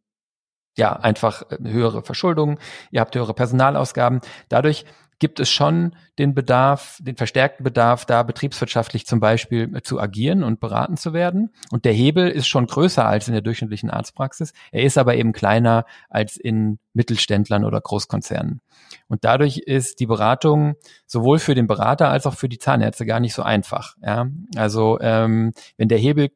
ja 0.77 0.93
einfach 0.93 1.43
äh, 1.49 1.57
höhere 1.63 2.03
Verschuldungen, 2.03 2.59
ihr 2.91 2.99
habt 2.99 3.15
höhere 3.15 3.33
Personalausgaben. 3.33 4.19
Dadurch 4.49 4.85
gibt 5.19 5.39
es 5.39 5.49
schon 5.49 5.95
den 6.19 6.33
Bedarf, 6.33 6.99
den 7.01 7.15
verstärkten 7.15 7.63
Bedarf, 7.63 8.05
da 8.05 8.23
betriebswirtschaftlich 8.23 9.05
zum 9.05 9.19
Beispiel 9.19 9.81
zu 9.83 9.99
agieren 9.99 10.43
und 10.43 10.59
beraten 10.59 10.97
zu 10.97 11.13
werden. 11.13 11.53
Und 11.71 11.85
der 11.85 11.93
Hebel 11.93 12.29
ist 12.29 12.47
schon 12.47 12.67
größer 12.67 13.05
als 13.05 13.27
in 13.27 13.33
der 13.33 13.41
durchschnittlichen 13.41 13.89
Arztpraxis. 13.89 14.53
Er 14.71 14.83
ist 14.83 14.97
aber 14.97 15.15
eben 15.15 15.33
kleiner 15.33 15.85
als 16.09 16.37
in 16.37 16.79
Mittelständlern 16.93 17.63
oder 17.63 17.81
Großkonzernen. 17.81 18.61
Und 19.07 19.23
dadurch 19.23 19.59
ist 19.59 19.99
die 19.99 20.05
Beratung 20.05 20.75
sowohl 21.05 21.39
für 21.39 21.55
den 21.55 21.67
Berater 21.67 22.09
als 22.09 22.25
auch 22.25 22.33
für 22.33 22.49
die 22.49 22.59
Zahnärzte 22.59 23.05
gar 23.05 23.19
nicht 23.19 23.33
so 23.33 23.43
einfach. 23.43 23.95
Ja? 24.01 24.27
Also 24.55 24.99
ähm, 25.01 25.51
wenn 25.77 25.87
der 25.87 25.99
Hebel 25.99 26.29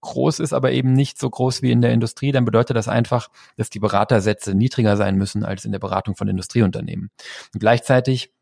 groß 0.00 0.40
ist, 0.40 0.52
aber 0.52 0.72
eben 0.72 0.92
nicht 0.92 1.18
so 1.18 1.28
groß 1.28 1.62
wie 1.62 1.70
in 1.70 1.80
der 1.80 1.92
Industrie, 1.92 2.32
dann 2.32 2.44
bedeutet 2.44 2.76
das 2.76 2.88
einfach, 2.88 3.28
dass 3.56 3.70
die 3.70 3.80
Beratersätze 3.80 4.54
niedriger 4.54 4.96
sein 4.96 5.16
müssen 5.16 5.44
als 5.44 5.64
in 5.64 5.72
der 5.72 5.78
Beratung 5.78 6.16
von 6.16 6.28
Industrieunternehmen. 6.28 7.10
Und 7.52 7.60
gleichzeitig 7.60 8.32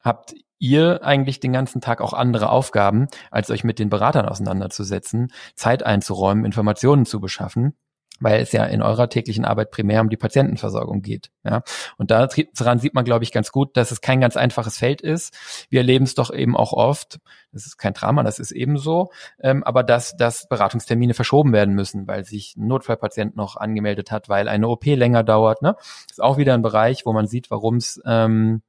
habt 0.00 0.34
ihr 0.58 1.04
eigentlich 1.04 1.40
den 1.40 1.52
ganzen 1.52 1.80
Tag 1.80 2.00
auch 2.00 2.12
andere 2.12 2.48
Aufgaben, 2.50 3.08
als 3.30 3.50
euch 3.50 3.64
mit 3.64 3.78
den 3.78 3.90
Beratern 3.90 4.26
auseinanderzusetzen, 4.26 5.32
Zeit 5.54 5.82
einzuräumen, 5.82 6.44
Informationen 6.44 7.06
zu 7.06 7.20
beschaffen 7.20 7.74
weil 8.20 8.40
es 8.40 8.52
ja 8.52 8.64
in 8.64 8.80
eurer 8.80 9.08
täglichen 9.08 9.44
Arbeit 9.44 9.70
primär 9.70 10.00
um 10.00 10.08
die 10.08 10.16
Patientenversorgung 10.16 11.02
geht. 11.02 11.30
Ja? 11.44 11.62
Und 11.98 12.10
daran 12.10 12.78
sieht 12.78 12.94
man, 12.94 13.04
glaube 13.04 13.24
ich, 13.24 13.32
ganz 13.32 13.50
gut, 13.50 13.76
dass 13.76 13.90
es 13.90 14.00
kein 14.00 14.20
ganz 14.20 14.36
einfaches 14.36 14.78
Feld 14.78 15.00
ist. 15.00 15.36
Wir 15.68 15.80
erleben 15.80 16.04
es 16.04 16.14
doch 16.14 16.32
eben 16.32 16.56
auch 16.56 16.72
oft, 16.72 17.18
das 17.52 17.66
ist 17.66 17.76
kein 17.76 17.92
Drama, 17.92 18.22
das 18.22 18.38
ist 18.38 18.52
eben 18.52 18.78
so, 18.78 19.10
ähm, 19.40 19.64
aber 19.64 19.82
dass, 19.82 20.16
dass 20.16 20.48
Beratungstermine 20.48 21.14
verschoben 21.14 21.52
werden 21.52 21.74
müssen, 21.74 22.06
weil 22.06 22.24
sich 22.24 22.56
ein 22.56 22.66
Notfallpatient 22.68 23.36
noch 23.36 23.56
angemeldet 23.56 24.10
hat, 24.10 24.28
weil 24.28 24.48
eine 24.48 24.68
OP 24.68 24.84
länger 24.86 25.24
dauert. 25.24 25.62
Ne? 25.62 25.74
Das 25.74 26.12
ist 26.12 26.22
auch 26.22 26.36
wieder 26.36 26.54
ein 26.54 26.62
Bereich, 26.62 27.06
wo 27.06 27.12
man 27.12 27.26
sieht, 27.26 27.50
warum 27.50 27.76
es 27.76 28.00
ähm, 28.06 28.62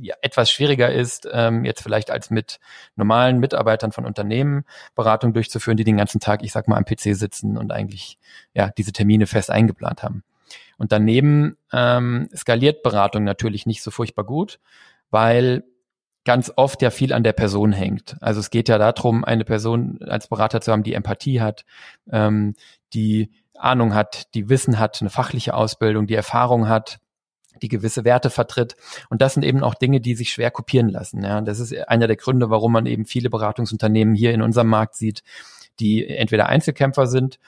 ja, 0.00 0.14
etwas 0.22 0.50
schwieriger 0.50 0.90
ist, 0.90 1.28
ähm, 1.32 1.64
jetzt 1.64 1.82
vielleicht 1.82 2.10
als 2.10 2.30
mit 2.30 2.58
normalen 2.96 3.38
Mitarbeitern 3.38 3.92
von 3.92 4.06
Unternehmen 4.06 4.64
Beratung 4.94 5.32
durchzuführen, 5.32 5.76
die 5.76 5.84
den 5.84 5.96
ganzen 5.96 6.20
Tag, 6.20 6.42
ich 6.42 6.52
sag 6.52 6.68
mal, 6.68 6.76
am 6.76 6.84
PC 6.84 7.14
sitzen 7.16 7.56
und 7.56 7.72
eigentlich 7.72 8.18
ja 8.54 8.70
diese 8.76 8.92
Termine 8.92 9.26
fest 9.26 9.50
eingeplant 9.50 10.02
haben. 10.02 10.24
Und 10.78 10.92
daneben 10.92 11.56
ähm, 11.72 12.28
skaliert 12.34 12.82
Beratung 12.82 13.24
natürlich 13.24 13.66
nicht 13.66 13.82
so 13.82 13.90
furchtbar 13.90 14.24
gut, 14.24 14.58
weil 15.10 15.64
ganz 16.24 16.52
oft 16.56 16.82
ja 16.82 16.90
viel 16.90 17.12
an 17.12 17.24
der 17.24 17.32
Person 17.32 17.72
hängt. 17.72 18.16
Also 18.20 18.40
es 18.40 18.50
geht 18.50 18.68
ja 18.68 18.78
darum, 18.78 19.24
eine 19.24 19.44
Person 19.44 19.98
als 20.02 20.28
Berater 20.28 20.60
zu 20.60 20.72
haben, 20.72 20.82
die 20.82 20.94
Empathie 20.94 21.40
hat, 21.40 21.64
ähm, 22.10 22.54
die 22.94 23.30
Ahnung 23.56 23.94
hat, 23.94 24.34
die 24.34 24.48
Wissen 24.48 24.78
hat, 24.78 25.00
eine 25.00 25.10
fachliche 25.10 25.54
Ausbildung, 25.54 26.06
die 26.06 26.14
Erfahrung 26.14 26.68
hat, 26.68 26.98
die 27.60 27.68
gewisse 27.68 28.04
Werte 28.04 28.30
vertritt. 28.30 28.76
Und 29.10 29.22
das 29.22 29.34
sind 29.34 29.44
eben 29.44 29.62
auch 29.62 29.74
Dinge, 29.74 30.00
die 30.00 30.14
sich 30.14 30.30
schwer 30.32 30.50
kopieren 30.50 30.88
lassen. 30.88 31.22
Ja, 31.22 31.40
das 31.40 31.60
ist 31.60 31.76
einer 31.88 32.06
der 32.06 32.16
Gründe, 32.16 32.50
warum 32.50 32.72
man 32.72 32.86
eben 32.86 33.04
viele 33.04 33.30
Beratungsunternehmen 33.30 34.14
hier 34.14 34.32
in 34.32 34.42
unserem 34.42 34.68
Markt 34.68 34.94
sieht, 34.94 35.22
die 35.80 36.06
entweder 36.06 36.48
Einzelkämpfer 36.48 37.06
sind 37.06 37.38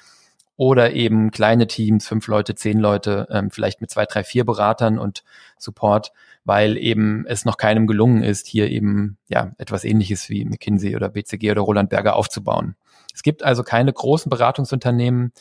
oder 0.57 0.93
eben 0.93 1.31
kleine 1.31 1.67
Teams, 1.67 2.07
fünf 2.07 2.29
Leute, 2.29 2.55
zehn 2.55 2.79
Leute, 2.79 3.27
ähm, 3.31 3.51
vielleicht 3.51 3.81
mit 3.81 3.91
zwei, 3.91 4.07
drei, 4.07 4.23
vier 4.23 4.45
Beratern 4.45 4.99
und 4.99 5.25
Support, 5.59 6.13
weil 6.45 6.77
eben 6.77 7.27
es 7.27 7.45
noch 7.45 7.57
keinem 7.57 7.87
gelungen 7.87 8.23
ist, 8.23 8.47
hier 8.47 8.71
eben 8.71 9.19
ja 9.29 9.53
etwas 9.59 9.85
ähnliches 9.85 10.29
wie 10.29 10.45
McKinsey 10.45 10.95
oder 10.95 11.09
BCG 11.09 11.51
oder 11.51 11.63
Roland 11.63 11.91
Berger 11.91 12.15
aufzubauen. 12.17 12.77
Es 13.13 13.23
gibt 13.23 13.43
also 13.43 13.63
keine 13.63 13.93
großen 13.93 14.31
Beratungsunternehmen 14.31 15.33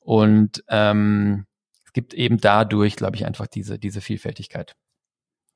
und 0.00 0.64
ähm, 0.68 1.46
gibt 1.98 2.14
eben 2.14 2.38
dadurch, 2.38 2.94
glaube 2.94 3.16
ich, 3.16 3.26
einfach 3.26 3.48
diese, 3.48 3.76
diese 3.76 4.00
Vielfältigkeit. 4.00 4.76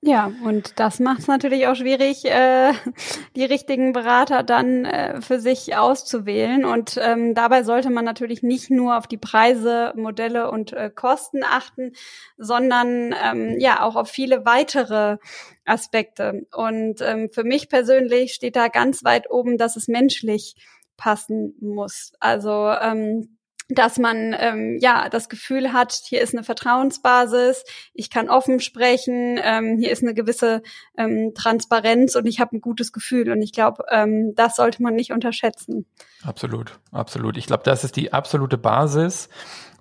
Ja, 0.04 0.32
und 0.44 0.80
das 0.80 0.98
macht 0.98 1.20
es 1.20 1.28
natürlich 1.28 1.68
auch 1.68 1.76
schwierig, 1.76 2.24
äh, 2.24 2.72
die 3.36 3.44
richtigen 3.44 3.92
Berater 3.92 4.42
dann 4.42 4.84
äh, 4.84 5.20
für 5.20 5.38
sich 5.38 5.76
auszuwählen. 5.76 6.64
Und 6.64 6.98
ähm, 7.00 7.36
dabei 7.36 7.62
sollte 7.62 7.90
man 7.90 8.04
natürlich 8.04 8.42
nicht 8.42 8.70
nur 8.70 8.98
auf 8.98 9.06
die 9.06 9.18
Preise, 9.18 9.92
Modelle 9.94 10.50
und 10.50 10.72
äh, 10.72 10.90
Kosten 10.92 11.44
achten, 11.44 11.92
sondern 12.36 13.14
ähm, 13.24 13.60
ja 13.60 13.84
auch 13.84 13.94
auf 13.94 14.10
viele 14.10 14.44
weitere 14.44 15.18
Aspekte. 15.64 16.48
Und 16.52 17.00
ähm, 17.02 17.30
für 17.30 17.44
mich 17.44 17.68
persönlich 17.68 18.34
steht 18.34 18.56
da 18.56 18.66
ganz 18.66 19.04
weit 19.04 19.30
oben, 19.30 19.58
dass 19.58 19.76
es 19.76 19.86
menschlich 19.86 20.56
passen 20.96 21.54
muss. 21.60 22.14
Also 22.18 22.72
ähm, 22.82 23.38
dass 23.74 23.98
man 23.98 24.34
ähm, 24.38 24.78
ja 24.80 25.08
das 25.08 25.28
Gefühl 25.28 25.72
hat, 25.72 25.92
hier 25.92 26.20
ist 26.20 26.34
eine 26.34 26.44
Vertrauensbasis, 26.44 27.64
ich 27.94 28.10
kann 28.10 28.28
offen 28.28 28.60
sprechen, 28.60 29.38
ähm, 29.42 29.78
hier 29.78 29.90
ist 29.90 30.02
eine 30.02 30.14
gewisse 30.14 30.62
ähm, 30.96 31.32
Transparenz 31.34 32.14
und 32.16 32.26
ich 32.26 32.40
habe 32.40 32.56
ein 32.56 32.60
gutes 32.60 32.92
Gefühl. 32.92 33.30
Und 33.30 33.42
ich 33.42 33.52
glaube, 33.52 33.84
ähm, 33.90 34.34
das 34.34 34.56
sollte 34.56 34.82
man 34.82 34.94
nicht 34.94 35.12
unterschätzen. 35.12 35.86
Absolut, 36.22 36.78
absolut. 36.90 37.36
Ich 37.36 37.46
glaube, 37.46 37.62
das 37.64 37.84
ist 37.84 37.96
die 37.96 38.12
absolute 38.12 38.58
Basis, 38.58 39.28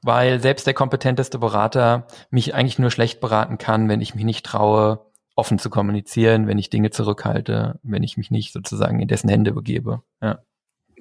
weil 0.01 0.39
selbst 0.39 0.65
der 0.67 0.73
kompetenteste 0.73 1.39
Berater 1.39 2.07
mich 2.29 2.55
eigentlich 2.55 2.79
nur 2.79 2.91
schlecht 2.91 3.19
beraten 3.19 3.57
kann, 3.57 3.89
wenn 3.89 4.01
ich 4.01 4.15
mich 4.15 4.25
nicht 4.25 4.45
traue, 4.45 5.05
offen 5.35 5.59
zu 5.59 5.69
kommunizieren, 5.69 6.47
wenn 6.47 6.57
ich 6.57 6.69
Dinge 6.69 6.89
zurückhalte, 6.89 7.79
wenn 7.83 8.03
ich 8.03 8.17
mich 8.17 8.31
nicht 8.31 8.53
sozusagen 8.53 8.99
in 8.99 9.07
dessen 9.07 9.29
Hände 9.29 9.53
begebe. 9.53 10.01
Ja. 10.21 10.39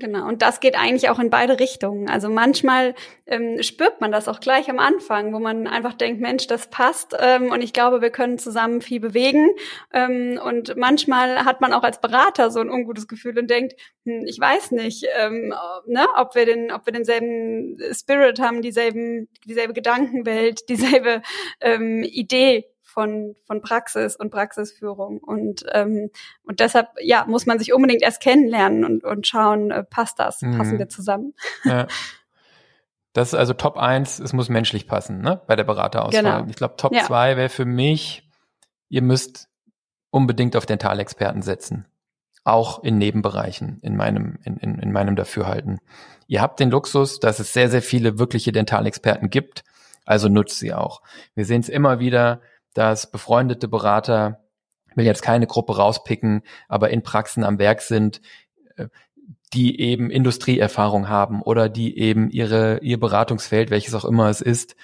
Genau, 0.01 0.27
und 0.27 0.41
das 0.41 0.61
geht 0.61 0.79
eigentlich 0.79 1.11
auch 1.11 1.19
in 1.19 1.29
beide 1.29 1.61
Richtungen. 1.61 2.09
Also 2.09 2.31
manchmal 2.31 2.95
ähm, 3.27 3.63
spürt 3.63 4.01
man 4.01 4.11
das 4.11 4.29
auch 4.29 4.41
gleich 4.41 4.71
am 4.71 4.79
Anfang, 4.79 5.35
wo 5.35 5.39
man 5.39 5.67
einfach 5.67 5.93
denkt, 5.93 6.23
Mensch, 6.23 6.47
das 6.47 6.71
passt 6.71 7.15
ähm, 7.21 7.51
und 7.53 7.61
ich 7.61 7.75
glaube, 7.75 8.01
wir 8.01 8.09
können 8.09 8.39
zusammen 8.39 8.81
viel 8.81 8.99
bewegen. 8.99 9.51
Ähm, 9.93 10.41
und 10.43 10.75
manchmal 10.79 11.45
hat 11.45 11.61
man 11.61 11.75
auch 11.75 11.83
als 11.83 12.01
Berater 12.01 12.51
so 12.51 12.61
ein 12.61 12.71
ungutes 12.71 13.09
Gefühl 13.09 13.39
und 13.39 13.51
denkt, 13.51 13.75
hm, 14.07 14.25
ich 14.27 14.41
weiß 14.41 14.71
nicht, 14.71 15.05
ähm, 15.19 15.53
ne, 15.87 16.07
ob 16.17 16.35
wir 16.35 16.47
den, 16.47 16.73
ob 16.73 16.87
wir 16.87 16.95
denselben 16.95 17.77
Spirit 17.93 18.41
haben, 18.41 18.63
dieselben, 18.63 19.29
dieselbe 19.45 19.75
Gedankenwelt, 19.75 20.63
dieselbe 20.71 21.21
ähm, 21.61 22.03
Idee 22.05 22.70
von, 22.91 23.37
von 23.47 23.63
Praxis 23.63 24.17
und 24.17 24.31
Praxisführung. 24.31 25.19
Und, 25.19 25.65
ähm, 25.73 26.11
und 26.43 26.61
deshalb, 26.61 26.89
ja, 27.01 27.25
muss 27.27 27.47
man 27.47 27.59
sich 27.59 27.73
unbedingt 27.73 28.03
erst 28.03 28.21
kennenlernen 28.21 28.85
und, 28.85 29.05
und 29.05 29.27
schauen, 29.27 29.71
äh, 29.71 29.85
passt 29.85 30.19
das, 30.19 30.43
mhm. 30.43 30.59
passen 30.59 30.79
wir 30.79 30.89
zusammen. 30.89 31.35
Ja. 31.65 31.87
Das 33.13 33.29
ist 33.29 33.35
also 33.35 33.55
Top 33.55 33.77
1, 33.77 34.21
es 34.21 34.33
muss 34.33 34.49
menschlich 34.49 34.87
passen, 34.87 35.21
ne, 35.21 35.41
bei 35.49 35.57
der 35.57 35.65
Beraterauswahl. 35.65 36.23
Genau. 36.23 36.47
Ich 36.49 36.55
glaube, 36.55 36.77
Top 36.77 36.95
ja. 36.95 37.03
2 37.03 37.37
wäre 37.37 37.49
für 37.49 37.65
mich, 37.65 38.29
ihr 38.89 39.03
müsst 39.03 39.49
unbedingt 40.11 40.55
auf 40.55 40.65
Dentalexperten 40.65 41.43
setzen. 41.43 41.87
Auch 42.45 42.83
in 42.83 42.99
Nebenbereichen, 42.99 43.81
in 43.83 43.97
meinem, 43.97 44.39
in, 44.45 44.57
in, 44.59 44.79
in 44.79 44.93
meinem 44.93 45.17
Dafürhalten. 45.17 45.81
Ihr 46.27 46.41
habt 46.41 46.61
den 46.61 46.71
Luxus, 46.71 47.19
dass 47.19 47.41
es 47.41 47.53
sehr, 47.53 47.69
sehr 47.69 47.83
viele 47.83 48.19
wirkliche 48.19 48.53
Dentalexperten 48.53 49.29
gibt. 49.29 49.65
Also 50.07 50.29
nutzt 50.29 50.59
sie 50.59 50.73
auch. 50.73 51.03
Wir 51.35 51.45
sehen 51.45 51.61
es 51.61 51.69
immer 51.69 51.99
wieder, 51.99 52.41
dass 52.75 53.11
befreundete 53.11 53.69
Berater, 53.69 54.45
will 54.95 55.05
jetzt 55.05 55.23
keine 55.23 55.47
Gruppe 55.47 55.77
rauspicken, 55.77 56.43
aber 56.69 56.91
in 56.91 57.03
Praxen 57.03 57.45
am 57.45 57.59
Werk 57.59 57.81
sind, 57.83 58.21
äh, 58.77 58.89
die 59.53 59.81
eben 59.81 60.11
Industrieerfahrung 60.11 61.09
haben 61.09 61.43
oder 61.43 61.69
die 61.69 61.99
eben 61.99 62.31
ihre, 62.31 62.79
ihr 62.83 63.01
Beratungsfeld, 63.01 63.71
welches 63.71 63.95
auch 63.95 64.05
immer 64.05 64.29
es 64.29 64.41
ist, 64.41 64.77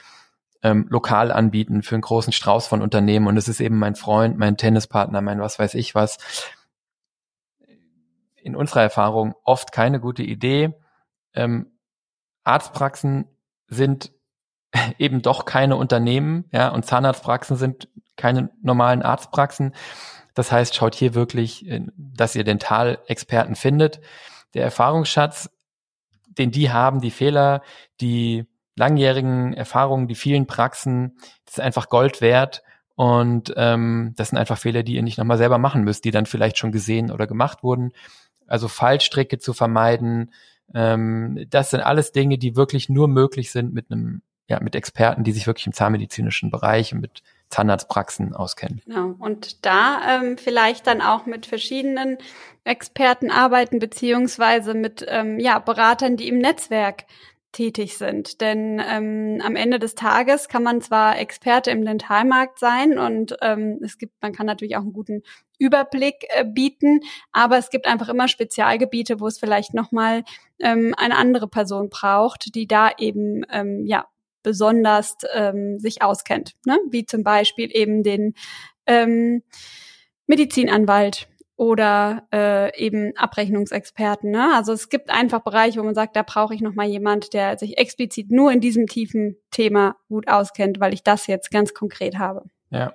ähm, 0.62 0.86
lokal 0.88 1.30
anbieten 1.30 1.82
für 1.82 1.94
einen 1.94 2.02
großen 2.02 2.32
Strauß 2.32 2.66
von 2.66 2.82
Unternehmen. 2.82 3.28
Und 3.28 3.36
es 3.36 3.46
ist 3.46 3.60
eben 3.60 3.78
mein 3.78 3.94
Freund, 3.94 4.38
mein 4.38 4.56
Tennispartner, 4.56 5.20
mein 5.20 5.40
was 5.40 5.58
weiß 5.58 5.74
ich 5.74 5.94
was. 5.94 6.18
In 8.34 8.56
unserer 8.56 8.82
Erfahrung 8.82 9.34
oft 9.44 9.70
keine 9.70 10.00
gute 10.00 10.24
Idee. 10.24 10.74
Ähm, 11.34 11.78
Arztpraxen 12.42 13.26
sind 13.68 14.12
eben 14.98 15.22
doch 15.22 15.44
keine 15.44 15.76
Unternehmen, 15.76 16.44
ja, 16.52 16.68
und 16.68 16.86
Zahnarztpraxen 16.86 17.56
sind 17.56 17.88
keine 18.16 18.50
normalen 18.62 19.02
Arztpraxen. 19.02 19.74
Das 20.34 20.52
heißt, 20.52 20.74
schaut 20.74 20.94
hier 20.94 21.14
wirklich, 21.14 21.68
äh, 21.68 21.80
dass 21.96 22.34
ihr 22.34 22.44
Dentalexperten 22.44 23.56
findet. 23.56 24.00
Der 24.54 24.64
Erfahrungsschatz, 24.64 25.50
den 26.26 26.50
die 26.50 26.70
haben, 26.70 27.00
die 27.00 27.10
Fehler, 27.10 27.62
die 28.00 28.44
langjährigen 28.76 29.54
Erfahrungen, 29.54 30.06
die 30.06 30.14
vielen 30.14 30.46
Praxen, 30.46 31.16
das 31.44 31.54
ist 31.54 31.60
einfach 31.60 31.88
Gold 31.88 32.20
wert. 32.20 32.62
Und 32.94 33.52
ähm, 33.56 34.14
das 34.16 34.30
sind 34.30 34.38
einfach 34.38 34.58
Fehler, 34.58 34.82
die 34.82 34.94
ihr 34.94 35.02
nicht 35.02 35.18
nochmal 35.18 35.36
selber 35.36 35.58
machen 35.58 35.84
müsst, 35.84 36.04
die 36.04 36.10
dann 36.10 36.24
vielleicht 36.24 36.56
schon 36.56 36.72
gesehen 36.72 37.10
oder 37.10 37.26
gemacht 37.26 37.62
wurden. 37.62 37.92
Also 38.46 38.68
Fallstricke 38.68 39.38
zu 39.38 39.52
vermeiden, 39.52 40.30
ähm, 40.74 41.46
das 41.50 41.70
sind 41.70 41.80
alles 41.80 42.12
Dinge, 42.12 42.38
die 42.38 42.56
wirklich 42.56 42.88
nur 42.88 43.08
möglich 43.08 43.50
sind 43.50 43.72
mit 43.72 43.90
einem 43.90 44.22
ja, 44.48 44.60
mit 44.60 44.74
Experten, 44.74 45.24
die 45.24 45.32
sich 45.32 45.46
wirklich 45.46 45.66
im 45.66 45.72
zahnmedizinischen 45.72 46.50
Bereich 46.50 46.92
und 46.92 47.00
mit 47.00 47.22
Zahnarztpraxen 47.48 48.34
auskennen. 48.34 48.82
Genau. 48.86 49.14
Und 49.18 49.64
da 49.64 50.00
ähm, 50.08 50.38
vielleicht 50.38 50.86
dann 50.86 51.00
auch 51.00 51.26
mit 51.26 51.46
verschiedenen 51.46 52.18
Experten 52.64 53.30
arbeiten, 53.30 53.78
beziehungsweise 53.78 54.74
mit 54.74 55.04
ähm, 55.08 55.38
ja, 55.38 55.58
Beratern, 55.58 56.16
die 56.16 56.28
im 56.28 56.38
Netzwerk 56.38 57.04
tätig 57.52 57.96
sind. 57.96 58.40
Denn 58.40 58.82
ähm, 58.86 59.40
am 59.42 59.56
Ende 59.56 59.78
des 59.78 59.94
Tages 59.94 60.48
kann 60.48 60.62
man 60.62 60.82
zwar 60.82 61.18
Experte 61.18 61.70
im 61.70 61.84
Dentalmarkt 61.84 62.58
sein 62.58 62.98
und 62.98 63.36
ähm, 63.40 63.78
es 63.82 63.96
gibt, 63.96 64.12
man 64.20 64.32
kann 64.32 64.44
natürlich 64.44 64.76
auch 64.76 64.82
einen 64.82 64.92
guten 64.92 65.22
Überblick 65.58 66.26
äh, 66.28 66.44
bieten, 66.44 67.00
aber 67.32 67.56
es 67.56 67.70
gibt 67.70 67.86
einfach 67.86 68.10
immer 68.10 68.28
Spezialgebiete, 68.28 69.20
wo 69.20 69.26
es 69.26 69.38
vielleicht 69.38 69.72
nochmal 69.72 70.24
ähm, 70.58 70.94
eine 70.98 71.16
andere 71.16 71.48
Person 71.48 71.88
braucht, 71.88 72.54
die 72.54 72.66
da 72.66 72.90
eben 72.98 73.42
ähm, 73.50 73.86
ja 73.86 74.06
besonders 74.46 75.16
ähm, 75.34 75.80
sich 75.80 76.02
auskennt, 76.02 76.52
ne? 76.64 76.78
wie 76.88 77.04
zum 77.04 77.24
Beispiel 77.24 77.68
eben 77.76 78.04
den 78.04 78.34
ähm, 78.86 79.42
Medizinanwalt 80.28 81.26
oder 81.56 82.28
äh, 82.32 82.78
eben 82.78 83.16
Abrechnungsexperten. 83.16 84.30
Ne? 84.30 84.52
Also 84.54 84.72
es 84.72 84.88
gibt 84.88 85.10
einfach 85.10 85.40
Bereiche, 85.40 85.80
wo 85.80 85.82
man 85.82 85.96
sagt, 85.96 86.14
da 86.14 86.22
brauche 86.22 86.54
ich 86.54 86.60
noch 86.60 86.74
mal 86.74 86.86
jemand, 86.86 87.32
der 87.32 87.58
sich 87.58 87.76
explizit 87.76 88.30
nur 88.30 88.52
in 88.52 88.60
diesem 88.60 88.86
tiefen 88.86 89.36
Thema 89.50 89.96
gut 90.08 90.28
auskennt, 90.28 90.78
weil 90.78 90.94
ich 90.94 91.02
das 91.02 91.26
jetzt 91.26 91.50
ganz 91.50 91.74
konkret 91.74 92.16
habe. 92.16 92.44
Ja. 92.70 92.94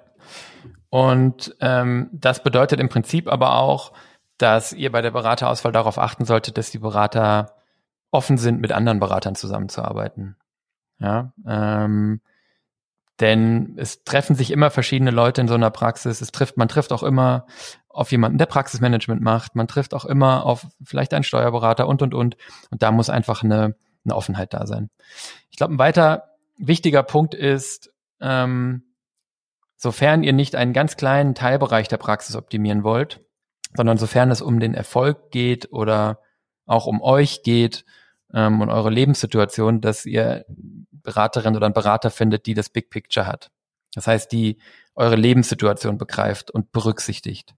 Und 0.89 1.54
ähm, 1.60 2.10
das 2.14 2.43
bedeutet 2.43 2.80
im 2.80 2.88
Prinzip 2.88 3.28
aber 3.28 3.58
auch, 3.58 3.91
dass 4.38 4.72
ihr 4.72 4.89
bei 4.89 5.02
der 5.02 5.12
Beraterauswahl 5.12 5.74
darauf 5.74 5.97
achten 5.97 6.24
solltet, 6.24 6.58
dass 6.58 6.72
die 6.72 6.80
Berater 6.80 7.58
offen 8.10 8.38
sind, 8.38 8.62
mit 8.62 8.72
anderen 8.72 9.02
Beratern 9.02 9.36
zusammenzuarbeiten. 9.36 10.38
Ja, 11.02 11.34
ähm, 11.47 12.22
denn 13.20 13.76
es 13.78 14.04
treffen 14.04 14.36
sich 14.36 14.52
immer 14.52 14.72
verschiedene 14.72 15.12
Leute 15.12 15.41
in 15.41 15.47
so 15.47 15.56
einer 15.56 15.72
Praxis. 15.72 16.22
Es 16.22 16.32
trifft, 16.32 16.58
man 16.58 16.68
trifft 16.68 16.91
auch 16.91 17.04
immer 17.04 17.45
auf 17.89 18.12
jemanden, 18.12 18.38
der 18.38 18.45
Praxismanagement 18.45 19.22
macht. 19.22 19.56
Man 19.56 19.68
trifft 19.68 19.93
auch 19.93 20.06
immer 20.06 20.45
auf 20.45 20.68
vielleicht 20.84 21.14
einen 21.14 21.24
Steuerberater 21.24 21.88
und, 21.88 22.02
und, 22.02 22.14
und. 22.14 22.38
Und 22.70 22.82
da 22.84 22.91
muss 22.91 23.10
einfach 23.10 23.43
eine, 23.43 23.76
eine 24.06 24.16
Offenheit 24.16 24.54
da 24.54 24.66
sein. 24.66 24.89
Ich 25.49 25.58
glaube, 25.58 25.74
ein 25.74 25.80
weiter 25.80 26.30
wichtiger 26.58 27.04
Punkt 27.04 27.34
ist, 27.34 27.91
ähm, 28.22 28.84
sofern 29.76 30.24
ihr 30.24 30.34
nicht 30.34 30.56
einen 30.56 30.74
ganz 30.74 30.97
kleinen 30.97 31.36
Teilbereich 31.36 31.88
der 31.88 31.97
Praxis 31.97 32.36
optimieren 32.36 32.84
wollt, 32.84 33.22
sondern 33.76 33.97
sofern 33.97 34.32
es 34.32 34.41
um 34.41 34.60
den 34.60 34.74
Erfolg 34.74 35.32
geht 35.32 35.72
oder 35.72 36.20
auch 36.66 36.88
um 36.88 37.02
euch 37.02 37.43
geht 37.43 37.86
ähm, 38.34 38.62
und 38.62 38.70
eure 38.70 38.89
Lebenssituation, 38.89 39.82
dass 39.82 40.06
ihr 40.06 40.45
Beraterin 41.04 41.56
oder 41.56 41.66
einen 41.66 41.74
Berater 41.74 42.10
findet, 42.10 42.45
die 42.45 42.54
das 42.54 42.70
Big 42.70 42.89
Picture 42.89 43.28
hat. 43.28 43.52
Das 43.93 44.08
heißt, 44.08 44.32
die 44.32 44.58
eure 44.95 45.16
Lebenssituation 45.16 45.97
begreift 45.97 46.52
und 46.52 46.72
berücksichtigt. 46.72 47.54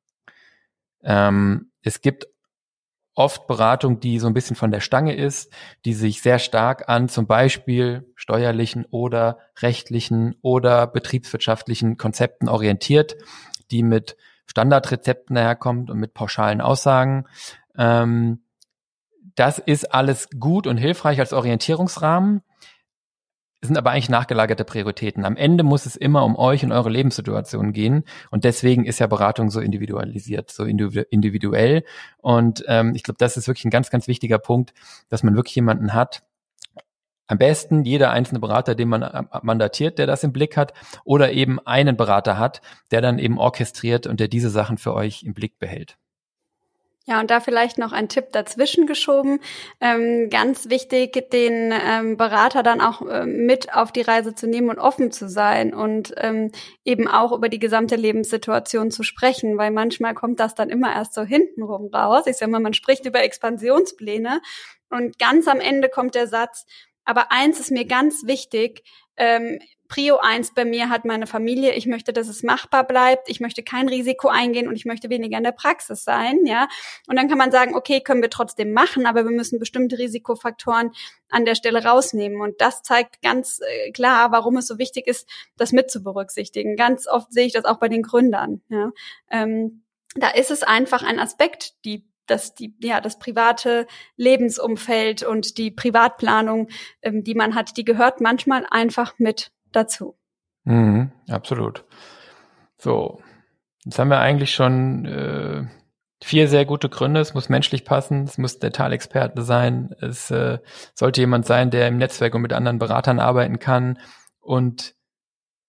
Ähm, 1.04 1.72
es 1.82 2.02
gibt 2.02 2.28
oft 3.16 3.46
Beratung, 3.48 4.00
die 4.00 4.20
so 4.20 4.28
ein 4.28 4.34
bisschen 4.34 4.56
von 4.56 4.72
der 4.72 4.80
Stange 4.80 5.16
ist, 5.16 5.52
die 5.86 5.94
sich 5.94 6.22
sehr 6.22 6.40
stark 6.40 6.90
an 6.90 7.10
zum 7.10 7.28
Beispiel 7.28 8.12
steuerlichen 8.16 8.86
oder 8.86 9.38
rechtlichen 9.62 10.36
oder 10.42 10.88
betriebswirtschaftlichen 10.88 11.98
Konzepten 11.98 12.50
orientiert, 12.50 13.16
die 13.70 13.84
mit 13.84 14.18
Standardrezepten 14.48 15.36
daherkommt 15.36 15.90
und 15.90 16.00
mit 16.00 16.14
pauschalen 16.14 16.62
Aussagen. 16.62 17.26
Ähm, 17.78 18.44
das 19.36 19.58
ist 19.60 19.94
alles 19.94 20.30
gut 20.40 20.68
und 20.68 20.78
hilfreich 20.78 21.20
als 21.20 21.34
Orientierungsrahmen 21.34 22.42
sind 23.68 23.78
aber 23.78 23.92
eigentlich 23.92 24.10
nachgelagerte 24.10 24.66
Prioritäten. 24.66 25.26
Am 25.26 25.38
Ende 25.38 25.64
muss 25.64 25.86
es 25.86 25.96
immer 25.96 26.26
um 26.26 26.36
euch 26.36 26.64
und 26.64 26.72
eure 26.72 26.90
Lebenssituation 26.90 27.74
gehen. 27.74 28.04
Und 28.30 28.44
deswegen 28.44 28.86
ist 28.86 29.00
ja 29.00 29.08
Beratung 29.08 29.50
so 29.50 29.60
individualisiert, 29.60 30.52
so 30.52 30.66
individuell. 30.66 31.84
Und 32.18 32.64
ähm, 32.68 32.94
ich 32.96 33.04
glaube, 33.04 33.18
das 33.20 33.38
ist 33.38 33.48
wirklich 33.48 33.66
ein 33.66 33.72
ganz, 33.72 33.90
ganz 33.90 34.08
wichtiger 34.08 34.40
Punkt, 34.40 34.74
dass 35.10 35.24
man 35.24 35.36
wirklich 35.36 35.56
jemanden 35.56 35.94
hat, 35.94 36.24
am 37.28 37.38
besten 37.38 37.84
jeder 37.84 38.12
einzelne 38.12 38.40
Berater, 38.40 38.76
den 38.76 38.90
man 38.90 39.02
äh, 39.02 39.24
mandatiert, 39.42 39.98
der 39.98 40.08
das 40.08 40.24
im 40.24 40.34
Blick 40.34 40.58
hat, 40.58 40.74
oder 41.06 41.32
eben 41.32 41.60
einen 41.66 41.96
Berater 41.96 42.38
hat, 42.38 42.62
der 42.92 43.02
dann 43.02 43.18
eben 43.18 43.38
orchestriert 43.38 44.08
und 44.08 44.20
der 44.20 44.28
diese 44.28 44.50
Sachen 44.50 44.78
für 44.78 44.94
euch 44.94 45.24
im 45.24 45.34
Blick 45.34 45.58
behält. 45.58 45.98
Ja, 47.06 47.20
und 47.20 47.30
da 47.30 47.42
vielleicht 47.42 47.78
noch 47.78 47.92
ein 47.92 48.08
Tipp 48.08 48.32
dazwischen 48.32 48.88
geschoben. 48.88 49.42
Ähm, 49.82 50.30
ganz 50.30 50.70
wichtig, 50.70 51.30
den 51.32 51.74
ähm, 51.74 52.16
Berater 52.16 52.64
dann 52.64 52.80
auch 52.80 53.02
äh, 53.02 53.26
mit 53.26 53.74
auf 53.76 53.92
die 53.92 54.02
Reise 54.02 54.36
zu 54.36 54.48
nehmen 54.48 54.70
und 54.70 54.80
offen 54.80 55.12
zu 55.12 55.28
sein 55.28 55.74
und 55.74 56.14
ähm, 56.16 56.52
eben 56.86 57.10
auch 57.10 57.34
über 57.34 57.50
die 57.50 57.60
gesamte 57.60 57.98
Lebenssituation 57.98 58.90
zu 58.90 59.04
sprechen, 59.04 59.58
weil 59.58 59.72
manchmal 59.72 60.14
kommt 60.14 60.40
das 60.40 60.56
dann 60.56 60.70
immer 60.70 60.94
erst 60.94 61.14
so 61.14 61.24
hintenrum 61.24 61.94
raus. 61.94 62.26
Ich 62.26 62.38
sag 62.38 62.50
mal, 62.50 62.62
man 62.62 62.74
spricht 62.74 63.06
über 63.06 63.22
Expansionspläne 63.22 64.40
und 64.90 65.20
ganz 65.20 65.50
am 65.50 65.60
Ende 65.60 65.90
kommt 65.90 66.16
der 66.16 66.28
Satz, 66.28 66.66
aber 67.04 67.34
eins 67.34 67.60
ist 67.60 67.72
mir 67.72 67.86
ganz 67.86 68.26
wichtig, 68.28 68.82
ähm, 69.18 69.60
Prio 69.94 70.18
eins 70.18 70.52
bei 70.56 70.66
mir 70.66 70.90
hat 70.90 71.06
meine 71.06 71.28
Familie. 71.28 71.74
Ich 71.74 71.86
möchte, 71.86 72.14
dass 72.14 72.28
es 72.28 72.42
machbar 72.42 72.84
bleibt. 72.84 73.30
Ich 73.30 73.40
möchte 73.40 73.62
kein 73.62 73.88
Risiko 73.88 74.28
eingehen 74.28 74.68
und 74.68 74.76
ich 74.76 74.86
möchte 74.86 75.12
weniger 75.12 75.38
in 75.38 75.44
der 75.44 75.52
Praxis 75.52 76.04
sein, 76.04 76.48
ja. 76.48 76.68
Und 77.06 77.16
dann 77.16 77.30
kann 77.30 77.38
man 77.38 77.52
sagen, 77.52 77.76
okay, 77.76 78.02
können 78.02 78.24
wir 78.24 78.32
trotzdem 78.32 78.74
machen, 78.74 79.06
aber 79.06 79.24
wir 79.24 79.30
müssen 79.30 79.60
bestimmte 79.60 80.00
Risikofaktoren 80.00 80.94
an 81.30 81.46
der 81.46 81.54
Stelle 81.54 81.86
rausnehmen. 81.86 82.42
Und 82.42 82.60
das 82.60 82.82
zeigt 82.82 83.22
ganz 83.22 83.60
äh, 83.62 83.92
klar, 83.92 84.32
warum 84.32 84.58
es 84.58 84.66
so 84.66 84.80
wichtig 84.80 85.06
ist, 85.06 85.30
das 85.58 85.72
mit 85.74 85.92
zu 85.92 86.02
berücksichtigen. 86.02 86.76
Ganz 86.76 87.08
oft 87.08 87.32
sehe 87.32 87.46
ich 87.46 87.54
das 87.54 87.66
auch 87.66 87.78
bei 87.78 87.88
den 87.88 88.02
Gründern, 88.02 88.62
ja. 88.70 88.90
Ähm, 89.30 89.84
da 90.16 90.30
ist 90.32 90.50
es 90.50 90.64
einfach 90.64 91.04
ein 91.04 91.20
Aspekt, 91.20 91.74
die 91.86 92.04
dass 92.26 92.56
die, 92.56 92.74
ja, 92.80 93.02
das 93.02 93.20
private 93.20 93.86
Lebensumfeld 94.16 95.24
und 95.24 95.58
die 95.58 95.72
Privatplanung, 95.72 96.70
ähm, 97.02 97.24
die 97.24 97.36
man 97.36 97.54
hat, 97.54 97.76
die 97.76 97.84
gehört 97.84 98.22
manchmal 98.22 98.66
einfach 98.72 99.20
mit 99.20 99.52
dazu. 99.76 100.18
Mhm, 100.64 101.12
absolut. 101.30 101.86
So, 102.78 103.22
jetzt 103.84 104.00
haben 104.00 104.10
wir 104.10 104.20
eigentlich 104.20 104.54
schon 104.54 105.06
äh, 105.06 105.66
vier 106.24 106.48
sehr 106.48 106.66
gute 106.66 106.90
Gründe. 106.90 107.20
Es 107.20 107.34
muss 107.34 107.50
menschlich 107.50 107.86
passen, 107.86 108.24
es 108.24 108.38
muss 108.38 108.60
Detailexperte 108.60 109.42
sein, 109.42 109.94
es 110.00 110.32
äh, 110.32 110.60
sollte 110.94 111.22
jemand 111.22 111.46
sein, 111.46 111.70
der 111.70 111.88
im 111.88 111.98
Netzwerk 111.98 112.34
und 112.36 112.42
mit 112.42 112.54
anderen 112.54 112.80
Beratern 112.80 113.20
arbeiten 113.20 113.60
kann 113.60 114.00
und 114.40 114.96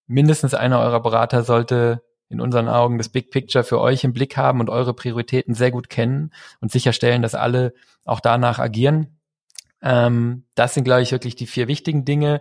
mindestens 0.06 0.54
einer 0.54 0.80
eurer 0.80 1.00
Berater 1.00 1.42
sollte 1.42 2.02
in 2.28 2.40
unseren 2.40 2.68
Augen 2.68 2.98
das 2.98 3.08
Big 3.08 3.30
Picture 3.30 3.64
für 3.64 3.80
euch 3.80 4.04
im 4.04 4.12
Blick 4.12 4.36
haben 4.36 4.60
und 4.60 4.70
eure 4.70 4.94
Prioritäten 4.94 5.54
sehr 5.54 5.70
gut 5.70 5.88
kennen 5.88 6.32
und 6.60 6.72
sicherstellen, 6.72 7.22
dass 7.22 7.34
alle 7.34 7.74
auch 8.04 8.20
danach 8.20 8.58
agieren. 8.58 9.20
Ähm, 9.82 10.46
das 10.54 10.74
sind, 10.74 10.84
glaube 10.84 11.02
ich, 11.02 11.12
wirklich 11.12 11.36
die 11.36 11.46
vier 11.46 11.68
wichtigen 11.68 12.04
Dinge 12.04 12.40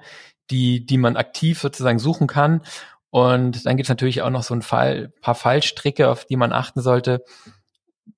die, 0.50 0.86
die 0.86 0.98
man 0.98 1.16
aktiv 1.16 1.60
sozusagen 1.60 2.00
suchen 2.00 2.28
kann. 2.28 2.62
Und 3.10 3.66
dann 3.66 3.78
gibt 3.78 3.86
es 3.86 3.90
natürlich 3.90 4.22
auch 4.22 4.30
noch 4.30 4.44
so 4.44 4.54
ein 4.56 4.62
Fall, 4.62 5.10
paar 5.22 5.36
Fallstricke, 5.36 6.10
auf 6.10 6.26
die 6.26 6.36
man 6.36 6.52
achten 6.52 6.82
sollte. 6.82 7.24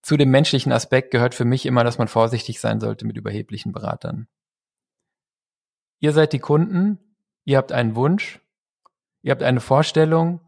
Zu 0.01 0.17
dem 0.17 0.31
menschlichen 0.31 0.71
Aspekt 0.71 1.11
gehört 1.11 1.35
für 1.35 1.45
mich 1.45 1.65
immer, 1.65 1.83
dass 1.83 1.97
man 1.97 2.07
vorsichtig 2.07 2.59
sein 2.59 2.79
sollte 2.79 3.05
mit 3.05 3.17
überheblichen 3.17 3.71
Beratern. 3.71 4.27
Ihr 5.99 6.13
seid 6.13 6.33
die 6.33 6.39
Kunden, 6.39 6.99
ihr 7.43 7.57
habt 7.57 7.71
einen 7.71 7.95
Wunsch, 7.95 8.39
ihr 9.21 9.31
habt 9.31 9.43
eine 9.43 9.59
Vorstellung 9.59 10.41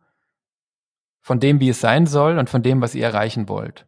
von 1.21 1.39
dem, 1.39 1.59
wie 1.59 1.69
es 1.69 1.81
sein 1.81 2.05
soll 2.05 2.37
und 2.37 2.49
von 2.49 2.63
dem, 2.63 2.81
was 2.81 2.95
ihr 2.95 3.05
erreichen 3.05 3.49
wollt. 3.49 3.87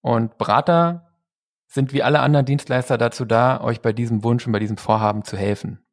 Und 0.00 0.38
Berater 0.38 1.12
sind 1.66 1.92
wie 1.92 2.02
alle 2.02 2.20
anderen 2.20 2.46
Dienstleister 2.46 2.96
dazu 2.96 3.24
da, 3.24 3.60
euch 3.60 3.82
bei 3.82 3.92
diesem 3.92 4.24
Wunsch 4.24 4.46
und 4.46 4.52
bei 4.52 4.60
diesem 4.60 4.76
Vorhaben 4.78 5.24
zu 5.24 5.36
helfen. 5.36 5.85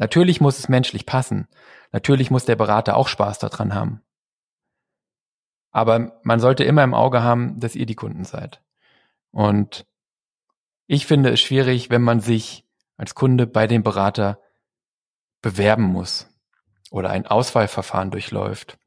Natürlich 0.00 0.40
muss 0.40 0.58
es 0.58 0.70
menschlich 0.70 1.04
passen. 1.04 1.46
Natürlich 1.92 2.30
muss 2.30 2.46
der 2.46 2.56
Berater 2.56 2.96
auch 2.96 3.06
Spaß 3.06 3.38
daran 3.38 3.74
haben. 3.74 4.00
Aber 5.72 6.18
man 6.22 6.40
sollte 6.40 6.64
immer 6.64 6.82
im 6.82 6.94
Auge 6.94 7.22
haben, 7.22 7.60
dass 7.60 7.76
ihr 7.76 7.84
die 7.84 7.94
Kunden 7.94 8.24
seid. 8.24 8.62
Und 9.30 9.86
ich 10.86 11.06
finde 11.06 11.28
es 11.30 11.40
schwierig, 11.40 11.90
wenn 11.90 12.00
man 12.00 12.20
sich 12.20 12.64
als 12.96 13.14
Kunde 13.14 13.46
bei 13.46 13.66
dem 13.66 13.82
Berater 13.82 14.40
bewerben 15.42 15.84
muss 15.84 16.28
oder 16.90 17.10
ein 17.10 17.26
Auswahlverfahren 17.26 18.10
durchläuft. 18.10 18.78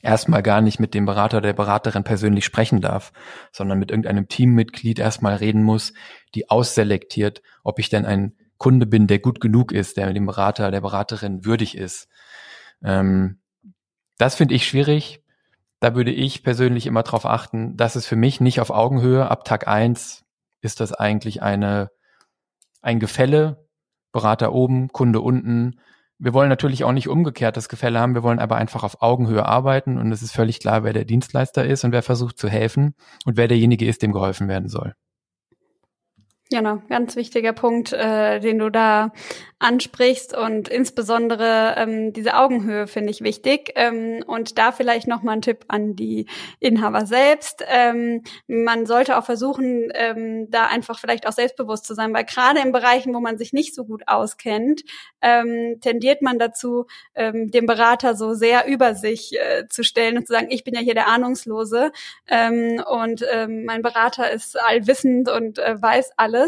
Erstmal 0.00 0.44
gar 0.44 0.60
nicht 0.60 0.78
mit 0.78 0.94
dem 0.94 1.06
Berater 1.06 1.38
oder 1.38 1.48
der 1.48 1.54
Beraterin 1.54 2.04
persönlich 2.04 2.44
sprechen 2.44 2.80
darf, 2.80 3.12
sondern 3.50 3.80
mit 3.80 3.90
irgendeinem 3.90 4.28
Teammitglied 4.28 5.00
erstmal 5.00 5.34
reden 5.34 5.64
muss, 5.64 5.92
die 6.36 6.50
ausselektiert, 6.50 7.42
ob 7.64 7.80
ich 7.80 7.88
denn 7.88 8.06
ein 8.06 8.36
Kunde 8.62 8.86
bin, 8.86 9.08
der 9.08 9.18
gut 9.18 9.40
genug 9.40 9.72
ist, 9.72 9.96
der 9.96 10.12
dem 10.12 10.24
Berater, 10.24 10.70
der 10.70 10.80
Beraterin 10.80 11.44
würdig 11.44 11.76
ist. 11.76 12.06
Ähm, 12.80 13.40
das 14.18 14.36
finde 14.36 14.54
ich 14.54 14.68
schwierig. 14.68 15.24
Da 15.80 15.96
würde 15.96 16.12
ich 16.12 16.44
persönlich 16.44 16.86
immer 16.86 17.02
darauf 17.02 17.26
achten, 17.26 17.76
dass 17.76 17.96
es 17.96 18.06
für 18.06 18.14
mich 18.14 18.40
nicht 18.40 18.60
auf 18.60 18.70
Augenhöhe. 18.70 19.28
Ab 19.28 19.44
Tag 19.44 19.66
eins 19.66 20.24
ist 20.60 20.78
das 20.78 20.92
eigentlich 20.92 21.42
eine, 21.42 21.90
ein 22.82 23.00
Gefälle. 23.00 23.66
Berater 24.12 24.52
oben, 24.52 24.90
Kunde 24.92 25.20
unten. 25.22 25.80
Wir 26.20 26.32
wollen 26.32 26.48
natürlich 26.48 26.84
auch 26.84 26.92
nicht 26.92 27.08
umgekehrt 27.08 27.56
das 27.56 27.68
Gefälle 27.68 27.98
haben. 27.98 28.14
Wir 28.14 28.22
wollen 28.22 28.38
aber 28.38 28.58
einfach 28.58 28.84
auf 28.84 29.02
Augenhöhe 29.02 29.44
arbeiten 29.44 29.98
und 29.98 30.12
es 30.12 30.22
ist 30.22 30.36
völlig 30.36 30.60
klar, 30.60 30.84
wer 30.84 30.92
der 30.92 31.04
Dienstleister 31.04 31.64
ist 31.66 31.82
und 31.82 31.90
wer 31.90 32.04
versucht 32.04 32.38
zu 32.38 32.48
helfen 32.48 32.94
und 33.24 33.36
wer 33.36 33.48
derjenige 33.48 33.88
ist, 33.88 34.02
dem 34.02 34.12
geholfen 34.12 34.46
werden 34.46 34.68
soll. 34.68 34.94
Genau, 36.52 36.82
ganz 36.90 37.16
wichtiger 37.16 37.54
Punkt, 37.54 37.94
äh, 37.94 38.38
den 38.38 38.58
du 38.58 38.68
da 38.68 39.10
ansprichst 39.58 40.36
und 40.36 40.68
insbesondere 40.68 41.76
ähm, 41.78 42.12
diese 42.12 42.34
Augenhöhe 42.34 42.86
finde 42.88 43.10
ich 43.10 43.22
wichtig 43.22 43.72
ähm, 43.76 44.24
und 44.26 44.58
da 44.58 44.72
vielleicht 44.72 45.06
noch 45.06 45.22
mal 45.22 45.32
ein 45.32 45.40
Tipp 45.42 45.64
an 45.68 45.94
die 45.94 46.26
Inhaber 46.58 47.06
selbst. 47.06 47.64
Ähm, 47.68 48.24
man 48.48 48.86
sollte 48.86 49.16
auch 49.16 49.24
versuchen, 49.24 49.88
ähm, 49.94 50.50
da 50.50 50.66
einfach 50.66 50.98
vielleicht 50.98 51.28
auch 51.28 51.32
selbstbewusst 51.32 51.86
zu 51.86 51.94
sein, 51.94 52.12
weil 52.12 52.24
gerade 52.24 52.60
in 52.60 52.72
Bereichen, 52.72 53.14
wo 53.14 53.20
man 53.20 53.38
sich 53.38 53.52
nicht 53.52 53.74
so 53.74 53.84
gut 53.84 54.02
auskennt, 54.08 54.82
ähm, 55.22 55.78
tendiert 55.80 56.22
man 56.22 56.40
dazu, 56.40 56.86
ähm, 57.14 57.50
dem 57.52 57.66
Berater 57.66 58.16
so 58.16 58.34
sehr 58.34 58.66
über 58.66 58.96
sich 58.96 59.38
äh, 59.38 59.68
zu 59.68 59.84
stellen 59.84 60.18
und 60.18 60.26
zu 60.26 60.32
sagen, 60.32 60.48
ich 60.50 60.64
bin 60.64 60.74
ja 60.74 60.80
hier 60.80 60.94
der 60.94 61.06
Ahnungslose 61.06 61.92
ähm, 62.26 62.82
und 62.84 63.24
ähm, 63.32 63.64
mein 63.64 63.82
Berater 63.82 64.30
ist 64.30 64.60
allwissend 64.60 65.30
und 65.30 65.60
äh, 65.60 65.80
weiß 65.80 66.10
alles 66.16 66.41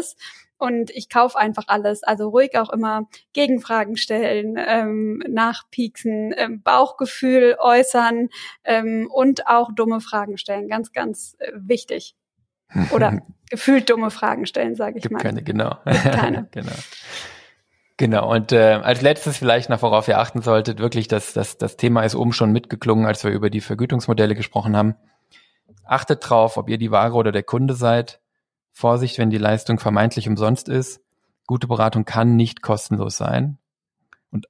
und 0.57 0.89
ich 0.91 1.09
kaufe 1.09 1.37
einfach 1.37 1.65
alles. 1.67 2.03
Also 2.03 2.29
ruhig 2.29 2.57
auch 2.57 2.69
immer 2.69 3.07
Gegenfragen 3.33 3.97
stellen, 3.97 4.55
ähm, 4.57 5.21
nachpieksen, 5.27 6.33
ähm, 6.37 6.61
Bauchgefühl 6.61 7.57
äußern 7.59 8.29
ähm, 8.63 9.09
und 9.13 9.47
auch 9.47 9.71
dumme 9.73 10.01
Fragen 10.01 10.37
stellen. 10.37 10.67
Ganz, 10.67 10.91
ganz 10.91 11.35
äh, 11.39 11.51
wichtig. 11.55 12.15
Oder 12.91 13.21
gefühlt 13.49 13.89
dumme 13.89 14.11
Fragen 14.11 14.45
stellen, 14.45 14.75
sage 14.75 14.97
ich 14.97 15.03
Gibt 15.03 15.13
mal. 15.13 15.21
Keine, 15.21 15.43
genau. 15.43 15.77
keine. 15.83 16.47
genau. 16.51 16.73
Genau, 17.97 18.29
und 18.29 18.51
äh, 18.51 18.81
als 18.83 19.01
letztes 19.01 19.37
vielleicht 19.37 19.69
noch, 19.69 19.81
worauf 19.81 20.09
ihr 20.09 20.19
achten 20.19 20.41
solltet, 20.41 20.79
wirklich, 20.79 21.07
dass 21.07 21.31
das, 21.31 21.57
das 21.57 21.77
Thema 21.77 22.03
ist 22.03 22.13
oben 22.15 22.33
schon 22.33 22.51
mitgeklungen, 22.51 23.05
als 23.05 23.23
wir 23.23 23.31
über 23.31 23.49
die 23.49 23.61
Vergütungsmodelle 23.61 24.35
gesprochen 24.35 24.75
haben. 24.75 24.95
Achtet 25.85 26.29
drauf, 26.29 26.57
ob 26.57 26.67
ihr 26.67 26.77
die 26.77 26.91
Ware 26.91 27.13
oder 27.13 27.31
der 27.31 27.43
Kunde 27.43 27.73
seid. 27.73 28.19
Vorsicht, 28.75 29.17
wenn 29.17 29.29
die 29.29 29.37
Leistung 29.37 29.79
vermeintlich 29.79 30.27
umsonst 30.27 30.67
ist. 30.67 30.99
Gute 31.47 31.65
Beratung 31.65 32.03
kann 32.03 32.35
nicht 32.35 32.61
kostenlos 32.61 33.15
sein. 33.15 33.57
Und 34.31 34.47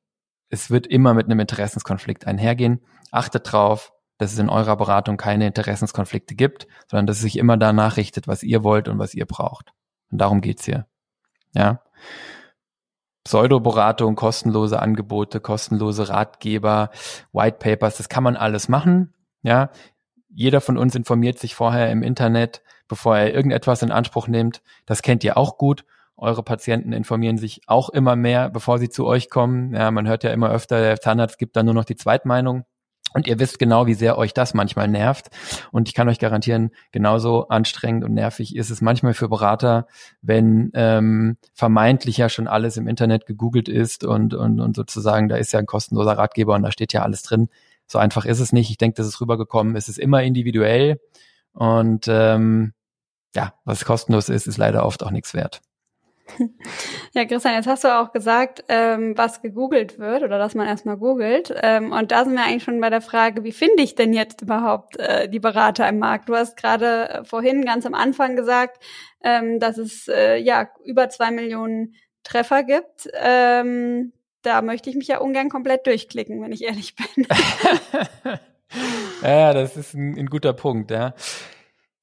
es 0.50 0.72
wird 0.72 0.88
immer 0.88 1.14
mit 1.14 1.28
einem 1.28 1.40
Interessenskonflikt 1.40 2.26
einhergehen. 2.26 2.82
Achtet 3.12 3.52
drauf, 3.52 3.94
dass 4.18 4.34
es 4.34 4.40
in 4.40 4.50
eurer 4.50 4.78
Beratung 4.78 5.18
keine 5.18 5.46
Interessenskonflikte 5.46 6.34
gibt, 6.34 6.66
sondern 6.88 7.06
dass 7.06 7.18
es 7.18 7.22
sich 7.22 7.38
immer 7.38 7.56
danach 7.56 7.98
richtet, 7.98 8.28
was 8.28 8.42
ihr 8.42 8.64
wollt 8.64 8.88
und 8.88 8.98
was 8.98 9.14
ihr 9.14 9.28
braucht. 9.28 9.74
Und 10.10 10.20
darum 10.20 10.42
geht's 10.42 10.66
hier. 10.66 10.88
Ja. 11.54 11.84
Pseudoberatung, 13.26 14.16
kostenlose 14.16 14.80
Angebote, 14.80 15.40
kostenlose 15.40 16.10
Ratgeber, 16.10 16.90
White 17.32 17.58
Papers, 17.60 17.98
das 17.98 18.10
kann 18.10 18.24
man 18.24 18.38
alles 18.38 18.70
machen. 18.70 19.14
Ja. 19.44 19.70
Jeder 20.30 20.62
von 20.62 20.80
uns 20.80 20.96
informiert 20.96 21.38
sich 21.38 21.54
vorher 21.54 21.92
im 21.92 22.02
Internet, 22.02 22.64
bevor 22.88 23.18
er 23.18 23.34
irgendetwas 23.34 23.82
in 23.82 23.92
Anspruch 23.92 24.28
nimmt. 24.28 24.62
Das 24.86 25.02
kennt 25.02 25.24
ihr 25.24 25.38
auch 25.38 25.58
gut. 25.58 25.86
Eure 26.18 26.44
Patienten 26.44 26.94
informieren 26.94 27.38
sich 27.38 27.62
auch 27.68 27.90
immer 27.90 28.16
mehr, 28.16 28.50
bevor 28.50 28.80
sie 28.80 28.90
zu 28.90 29.06
euch 29.06 29.30
kommen. 29.30 29.74
Ja, 29.74 29.92
man 29.92 30.08
hört 30.08 30.24
ja 30.24 30.32
immer 30.32 30.50
öfter, 30.50 30.80
der 30.80 31.02
Zahnarzt 31.02 31.38
gibt 31.38 31.56
dann 31.56 31.66
nur 31.66 31.76
noch 31.76 31.86
die 31.86 31.98
Zweitmeinung. 31.98 32.64
Und 33.14 33.28
ihr 33.28 33.40
wisst 33.40 33.60
genau, 33.60 33.86
wie 33.88 33.94
sehr 33.94 34.18
euch 34.18 34.34
das 34.34 34.54
manchmal 34.54 34.90
nervt. 34.90 35.28
Und 35.72 35.88
ich 35.88 35.94
kann 35.94 36.10
euch 36.10 36.20
garantieren, 36.20 36.72
genauso 36.92 37.48
anstrengend 37.48 38.04
und 38.04 38.14
nervig 38.14 38.58
ist 38.58 38.70
es 38.70 38.82
manchmal 38.82 39.14
für 39.14 39.30
Berater, 39.30 39.88
wenn 40.22 40.70
ähm, 40.74 41.38
vermeintlich 41.54 42.18
ja 42.18 42.28
schon 42.28 42.48
alles 42.48 42.76
im 42.76 42.90
Internet 42.90 43.26
gegoogelt 43.26 43.70
ist 43.70 44.04
und, 44.04 44.34
und, 44.34 44.60
und 44.60 44.76
sozusagen, 44.76 45.30
da 45.30 45.38
ist 45.38 45.54
ja 45.54 45.60
ein 45.60 45.66
kostenloser 45.66 46.18
Ratgeber 46.18 46.56
und 46.56 46.64
da 46.64 46.72
steht 46.72 46.92
ja 46.92 47.04
alles 47.04 47.24
drin. 47.24 47.48
So 47.88 48.00
einfach 48.00 48.26
ist 48.26 48.42
es 48.42 48.52
nicht. 48.52 48.70
Ich 48.70 48.78
denke, 48.78 48.98
das 48.98 49.08
ist 49.08 49.22
rübergekommen. 49.22 49.78
Es 49.78 49.88
ist 49.88 49.98
immer 50.00 50.22
individuell. 50.24 51.00
Und 51.56 52.08
ähm, 52.08 52.74
ja, 53.34 53.54
was 53.64 53.86
kostenlos 53.86 54.30
ist, 54.30 54.48
ist 54.48 54.58
leider 54.58 54.86
oft 54.86 55.04
auch 55.04 55.12
nichts 55.12 55.34
wert. 55.34 55.62
Ja, 57.14 57.24
Christian, 57.26 57.54
jetzt 57.54 57.68
hast 57.68 57.84
du 57.84 57.96
auch 57.96 58.12
gesagt, 58.12 58.64
ähm, 58.68 59.18
was 59.18 59.42
gegoogelt 59.42 60.00
wird 60.00 60.24
oder 60.24 60.38
dass 60.38 60.56
man 60.56 60.68
erstmal 60.68 60.98
googelt. 60.98 61.54
Ähm, 61.62 61.92
und 61.92 62.12
da 62.12 62.26
sind 62.26 62.34
wir 62.34 62.44
eigentlich 62.44 62.64
schon 62.64 62.82
bei 62.82 62.90
der 62.90 63.02
Frage, 63.02 63.44
wie 63.44 63.52
finde 63.52 63.84
ich 63.84 63.96
denn 63.96 64.12
jetzt 64.12 64.42
überhaupt 64.42 64.98
äh, 64.98 65.30
die 65.30 65.40
Berater 65.40 65.88
im 65.88 66.00
Markt? 66.00 66.28
Du 66.28 66.36
hast 66.36 66.58
gerade 66.58 67.10
äh, 67.10 67.24
vorhin 67.24 67.64
ganz 67.64 67.86
am 67.86 67.94
Anfang 67.94 68.36
gesagt, 68.36 68.84
ähm, 69.24 69.60
dass 69.60 69.78
es 69.78 70.08
äh, 70.08 70.38
ja 70.38 70.68
über 70.84 71.10
zwei 71.10 71.32
Millionen 71.32 71.94
Treffer 72.24 72.64
gibt. 72.64 73.08
Ähm, 73.14 74.12
da 74.42 74.62
möchte 74.62 74.90
ich 74.90 74.96
mich 74.96 75.08
ja 75.08 75.20
ungern 75.20 75.50
komplett 75.50 75.86
durchklicken, 75.86 76.42
wenn 76.42 76.52
ich 76.52 76.64
ehrlich 76.64 76.96
bin. 76.96 77.28
ja, 79.22 79.54
das 79.54 79.78
ist 79.78 79.94
ein, 79.94 80.18
ein 80.18 80.28
guter 80.28 80.54
Punkt, 80.54 80.92
ja. 80.92 81.14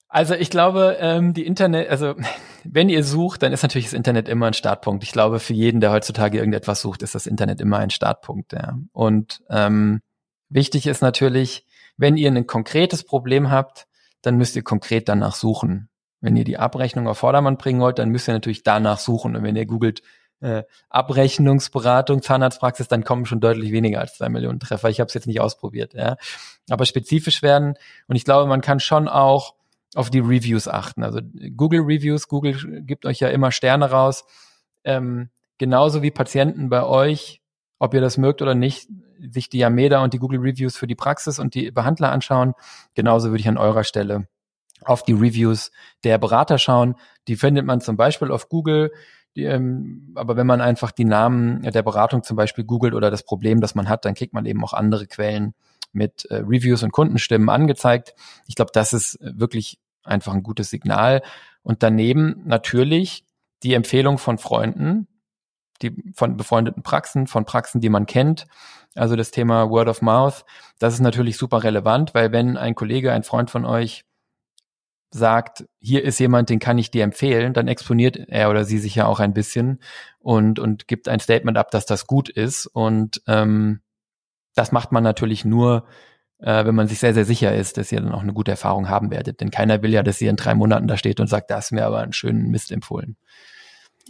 Also 0.09 0.35
ich 0.35 0.51
glaube, 0.51 0.99
ähm, 1.01 1.33
die 1.33 1.47
Internet, 1.47 1.89
also 1.89 2.15
wenn 2.65 2.91
ihr 2.91 3.03
sucht, 3.03 3.43
dann 3.43 3.53
ist 3.53 3.63
natürlich 3.63 3.87
das 3.87 3.95
Internet 3.95 4.29
immer 4.29 4.47
ein 4.47 4.53
Startpunkt. 4.53 5.05
Ich 5.05 5.13
glaube, 5.13 5.41
für 5.41 5.55
jeden, 5.55 5.81
der 5.81 5.91
heutzutage 5.91 6.39
irgendetwas 6.39 6.83
sucht, 6.83 7.03
ist 7.03 7.15
das 7.15 7.27
Internet 7.27 7.61
immer 7.63 7.79
ein 7.79 7.91
Startpunkt. 7.91 8.53
Ja. 8.53 8.79
Und 8.93 9.43
ähm, 9.49 10.03
wichtig 10.51 10.87
ist 10.87 11.01
natürlich, 11.01 11.67
wenn 11.97 12.19
ihr 12.19 12.31
ein 12.31 12.47
konkretes 12.47 13.05
Problem 13.05 13.51
habt, 13.51 13.87
dann 14.21 14.37
müsst 14.37 14.55
ihr 14.55 14.63
konkret 14.63 15.09
danach 15.09 15.35
suchen. 15.35 15.89
Wenn 16.21 16.37
ihr 16.37 16.45
die 16.45 16.59
Abrechnung 16.59 17.09
auf 17.09 17.19
Vordermann 17.19 17.57
bringen 17.57 17.81
wollt, 17.81 17.99
dann 17.99 18.11
müsst 18.11 18.29
ihr 18.29 18.35
natürlich 18.35 18.63
danach 18.63 18.99
suchen. 18.99 19.35
Und 19.35 19.43
wenn 19.43 19.57
ihr 19.57 19.67
googelt 19.67 20.03
äh, 20.43 20.65
Abrechnungsberatung, 20.91 22.21
Zahnarztpraxis, 22.21 22.89
dann 22.89 23.05
kommen 23.05 23.27
schon 23.27 23.41
deutlich 23.41 23.73
weniger 23.73 24.01
als 24.01 24.17
zwei 24.17 24.29
Millionen 24.29 24.61
Treffer. 24.61 24.91
Ich 24.91 25.01
habe 25.01 25.09
es 25.09 25.15
jetzt 25.15 25.27
nicht 25.27 25.41
ausprobiert, 25.41 25.95
ja. 25.95 26.17
Aber 26.69 26.85
spezifisch 26.85 27.43
werden. 27.43 27.75
Und 28.09 28.17
ich 28.17 28.25
glaube, 28.25 28.49
man 28.49 28.61
kann 28.61 28.81
schon 28.81 29.09
auch 29.09 29.55
auf 29.95 30.11
die 30.11 30.21
Reviews 30.21 30.69
achten. 30.69 31.03
Also 31.03 31.21
Google 31.57 31.81
Reviews, 31.81 32.29
Google 32.29 32.83
gibt 32.83 33.07
euch 33.07 33.21
ja 33.21 33.29
immer 33.29 33.53
Sterne 33.53 33.91
raus. 33.91 34.25
Ähm, 34.85 35.31
genauso 35.59 36.03
wie 36.03 36.11
Patienten 36.11 36.69
bei 36.69 36.85
euch, 36.85 37.41
ob 37.79 37.95
ihr 37.95 38.01
das 38.01 38.17
mögt 38.17 38.43
oder 38.43 38.55
nicht, 38.55 38.89
sich 39.31 39.49
die 39.49 39.59
Yameda 39.59 40.03
und 40.03 40.13
die 40.15 40.19
Google 40.19 40.41
Reviews 40.41 40.77
für 40.77 40.87
die 40.87 40.95
Praxis 40.95 41.39
und 41.39 41.55
die 41.55 41.71
Behandler 41.71 42.11
anschauen. 42.11 42.55
Genauso 42.95 43.31
würde 43.31 43.41
ich 43.41 43.49
an 43.49 43.59
eurer 43.59 43.85
Stelle 43.85 44.27
auf 44.85 45.05
die 45.05 45.13
Reviews 45.13 45.71
der 46.03 46.19
Berater 46.19 46.59
schauen. 46.59 46.97
Die 47.29 47.37
findet 47.37 47.65
man 47.65 47.81
zum 47.81 47.97
Beispiel 47.97 48.33
auf 48.33 48.49
Google. 48.49 48.93
Die, 49.35 49.45
ähm, 49.45 50.13
aber 50.15 50.37
wenn 50.37 50.47
man 50.47 50.61
einfach 50.61 50.91
die 50.91 51.05
Namen 51.05 51.63
der 51.63 51.83
Beratung 51.83 52.23
zum 52.23 52.37
Beispiel 52.37 52.65
googelt 52.65 52.95
oder 52.95 53.11
das 53.11 53.23
Problem, 53.23 53.61
das 53.61 53.75
man 53.75 53.89
hat, 53.89 54.05
dann 54.05 54.15
kriegt 54.15 54.35
man 54.35 54.45
eben 54.47 54.63
auch 54.63 54.75
andere 54.75 55.07
Quellen 55.07 55.55
mit 55.93 56.27
äh, 56.27 56.37
Reviews 56.37 56.83
und 56.83 56.93
Kundenstimmen 56.93 57.49
angezeigt. 57.49 58.15
Ich 58.47 58.55
glaube, 58.55 58.73
das 58.75 58.93
ist 58.93 59.19
wirklich 59.21 59.79
einfach 60.05 60.35
ein 60.35 60.43
gutes 60.43 60.71
Signal. 60.71 61.23
Und 61.63 61.83
daneben 61.83 62.43
natürlich 62.45 63.25
die 63.63 63.75
Empfehlung 63.75 64.19
von 64.19 64.39
Freunden, 64.39 65.07
die 65.81 66.13
von 66.15 66.37
befreundeten 66.37 66.83
Praxen, 66.83 67.27
von 67.27 67.45
Praxen, 67.45 67.81
die 67.81 67.89
man 67.89 68.07
kennt. 68.07 68.47
Also 68.95 69.17
das 69.17 69.31
Thema 69.31 69.71
Word 69.71 69.89
of 69.89 70.03
Mouth, 70.03 70.45
das 70.79 70.95
ist 70.95 71.01
natürlich 71.01 71.37
super 71.37 71.63
relevant, 71.63 72.15
weil 72.15 72.33
wenn 72.33 72.57
ein 72.57 72.75
Kollege, 72.75 73.13
ein 73.13 73.23
Freund 73.23 73.51
von 73.51 73.65
euch 73.65 74.05
sagt, 75.15 75.65
hier 75.79 76.05
ist 76.05 76.19
jemand, 76.19 76.49
den 76.49 76.59
kann 76.59 76.79
ich 76.79 76.91
dir 76.91 77.05
empfehlen, 77.05 77.53
dann 77.53 77.69
exponiert 77.69 78.17
er 78.17 78.51
oder 78.51 78.65
sie 78.65 78.79
sich 78.79 78.95
ja 78.95 79.07
auch 79.07 79.21
ein 79.21 79.35
bisschen 79.35 79.81
und, 80.19 80.59
und 80.59 80.89
gibt 80.89 81.09
ein 81.09 81.21
Statement 81.21 81.59
ab, 81.59 81.71
dass 81.71 81.87
das 81.87 82.07
gut 82.07 82.29
ist. 82.29 82.67
Und 82.67 83.23
ähm, 83.27 83.81
das 84.55 84.73
macht 84.73 84.93
man 84.93 85.03
natürlich 85.03 85.45
nur, 85.45 85.85
äh, 86.39 86.65
wenn 86.65 86.75
man 86.75 86.89
sich 86.89 86.99
sehr, 86.99 87.15
sehr 87.15 87.25
sicher 87.25 87.55
ist, 87.55 87.77
dass 87.77 87.93
ihr 87.93 88.01
dann 88.01 88.13
auch 88.13 88.23
eine 88.23 88.33
gute 88.33 88.51
Erfahrung 88.51 88.89
haben 88.89 89.11
werdet. 89.11 89.41
Denn 89.41 89.51
keiner 89.51 89.83
will 89.83 89.93
ja, 89.93 90.03
dass 90.03 90.21
ihr 90.21 90.31
in 90.31 90.37
drei 90.37 90.55
Monaten 90.55 90.89
da 90.89 90.97
steht 90.97 91.21
und 91.21 91.27
sagt, 91.27 91.51
da 91.51 91.57
hast 91.57 91.73
mir 91.73 91.87
aber 91.87 92.01
einen 92.01 92.13
schönen 92.13 92.51
Mist 92.51 92.73
empfohlen. 92.73 93.17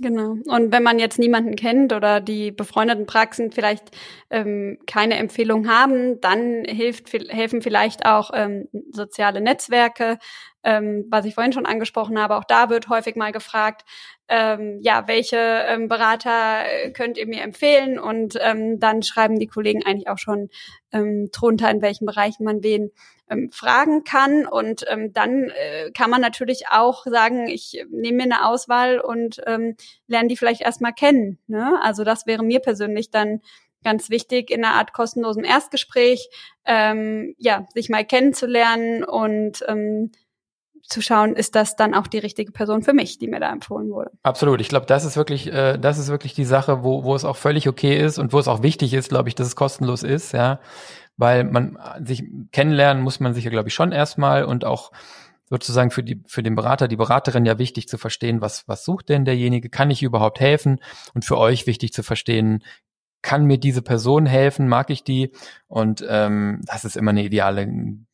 Genau. 0.01 0.37
Und 0.47 0.73
wenn 0.73 0.83
man 0.83 0.99
jetzt 0.99 1.19
niemanden 1.19 1.55
kennt 1.55 1.93
oder 1.93 2.21
die 2.21 2.51
befreundeten 2.51 3.05
Praxen 3.05 3.53
vielleicht 3.53 3.91
ähm, 4.31 4.79
keine 4.87 5.17
Empfehlung 5.17 5.69
haben, 5.69 6.21
dann 6.21 6.65
hilft, 6.65 7.13
helfen 7.13 7.61
vielleicht 7.61 8.07
auch 8.07 8.31
ähm, 8.33 8.69
soziale 8.91 9.43
Netzwerke, 9.43 10.19
ähm, 10.65 11.07
was 11.11 11.27
ich 11.27 11.35
vorhin 11.35 11.53
schon 11.53 11.67
angesprochen 11.67 12.19
habe. 12.19 12.37
Auch 12.37 12.45
da 12.45 12.71
wird 12.71 12.89
häufig 12.89 13.17
mal 13.17 13.33
gefragt, 13.33 13.83
ähm, 14.29 14.79
ja, 14.81 15.07
welche 15.09 15.37
ähm, 15.37 15.89
Berater 15.89 16.65
äh, 16.65 16.91
könnt 16.93 17.19
ihr 17.19 17.27
mir 17.27 17.43
empfehlen? 17.43 17.99
Und 17.99 18.39
ähm, 18.41 18.81
dann 18.81 19.03
schreiben 19.03 19.39
die 19.39 19.47
Kollegen 19.47 19.85
eigentlich 19.85 20.09
auch 20.09 20.19
schon 20.19 20.49
ähm, 20.93 21.29
drunter, 21.33 21.71
in 21.71 21.83
welchen 21.83 22.07
Bereichen 22.07 22.45
man 22.45 22.63
wen 22.63 22.93
ähm, 23.33 23.51
fragen 23.51 24.05
kann. 24.05 24.47
Und 24.47 24.85
ähm, 24.89 25.13
dann 25.13 25.51
äh, 25.51 25.91
kann 25.93 26.11
man 26.11 26.21
natürlich 26.21 26.69
auch 26.71 27.05
sagen, 27.07 27.49
ich 27.49 27.85
nehme 27.91 28.19
mir 28.19 28.23
eine 28.25 28.47
Auswahl 28.47 29.01
und 29.01 29.41
ähm, 29.47 29.77
lerne 30.07 30.29
die 30.29 30.37
vielleicht 30.37 30.61
erstmal 30.61 30.93
kennen. 30.93 31.39
Ne? 31.47 31.81
Also 31.83 32.05
das 32.05 32.27
wäre 32.27 32.45
mir 32.45 32.61
persönlich 32.61 33.11
dann 33.11 33.41
ganz 33.85 34.11
wichtig 34.11 34.51
in 34.51 34.65
einer 34.65 34.75
Art 34.75 34.93
kostenlosen 34.93 35.45
Erstgespräch, 35.45 36.29
ähm, 36.65 37.35
ja, 37.39 37.67
sich 37.75 37.89
mal 37.89 38.05
kennenzulernen 38.05 39.03
und 39.03 39.65
ähm, 39.67 40.13
zu 40.83 41.01
schauen, 41.01 41.35
ist 41.35 41.55
das 41.55 41.77
dann 41.77 41.95
auch 41.95 42.07
die 42.07 42.19
richtige 42.19 42.53
Person 42.53 42.83
für 42.83 42.93
mich, 42.93 43.19
die 43.19 43.29
mir 43.29 43.41
da 43.41 43.51
empfohlen 43.51 43.91
wurde. 43.91 44.11
Absolut. 44.23 44.61
Ich 44.61 44.69
glaube, 44.69 44.87
das 44.87 45.05
ist 45.05 45.17
wirklich, 45.17 45.53
äh, 45.53 45.79
das 45.79 45.99
ist 45.99 46.09
wirklich 46.09 46.35
die 46.35 46.45
Sache, 46.45 46.83
wo, 46.83 47.05
wo 47.05 47.15
es 47.15 47.25
auch 47.25 47.37
völlig 47.37 47.69
okay 47.69 47.97
ist 47.97 48.19
und 48.19 48.33
wo 48.33 48.39
es 48.39 48.49
auch 48.49 48.63
wichtig 48.63 48.93
ist, 48.95 49.09
glaube 49.09 49.29
ich, 49.29 49.35
dass 49.35 49.47
es 49.47 49.57
kostenlos 49.57 50.03
ist, 50.03 50.33
ja. 50.33 50.61
Weil 51.17 51.45
man 51.45 51.79
sich 52.03 52.25
kennenlernen 52.53 53.03
muss 53.03 53.21
man 53.21 53.35
sich 53.35 53.45
ja, 53.45 53.51
glaube 53.51 53.69
ich, 53.69 53.75
schon 53.75 53.93
erstmal 53.93 54.45
und 54.45 54.65
auch 54.65 54.93
sozusagen 55.53 55.91
für 55.91 56.03
die, 56.03 56.23
für 56.27 56.43
den 56.43 56.55
Berater, 56.55 56.89
die 56.89 56.97
Beraterin 56.97 57.45
ja 57.45 57.59
wichtig 57.59 57.87
zu 57.87 57.99
verstehen, 57.99 58.41
was, 58.41 58.67
was 58.69 58.85
sucht 58.85 59.11
denn 59.11 59.27
derjenige? 59.27 59.69
Kann 59.69 59.91
ich 59.91 60.03
überhaupt 60.03 60.41
helfen? 60.41 60.81
Und 61.13 61.27
für 61.27 61.37
euch 61.37 61.67
wichtig 61.67 61.93
zu 61.93 62.03
verstehen, 62.03 62.65
kann 63.21 63.45
mir 63.45 63.59
diese 63.59 63.83
Person 63.83 64.25
helfen? 64.27 64.67
Mag 64.67 64.89
ich 64.89 65.05
die? 65.05 65.31
Und 65.69 66.05
ähm, 66.09 66.63
das 66.65 66.87
ist 66.87 66.97
immer 66.97 67.11
eine 67.11 67.23
ideale 67.23 67.69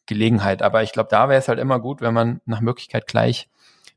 Gelegenheit. 0.07 0.63
Aber 0.63 0.83
ich 0.83 0.93
glaube, 0.93 1.09
da 1.11 1.29
wäre 1.29 1.39
es 1.39 1.47
halt 1.47 1.59
immer 1.61 1.79
gut, 1.81 2.01
wenn 2.01 2.13
man 2.13 2.41
nach 2.45 2.61
Möglichkeit 2.61 3.07
gleich 3.07 3.49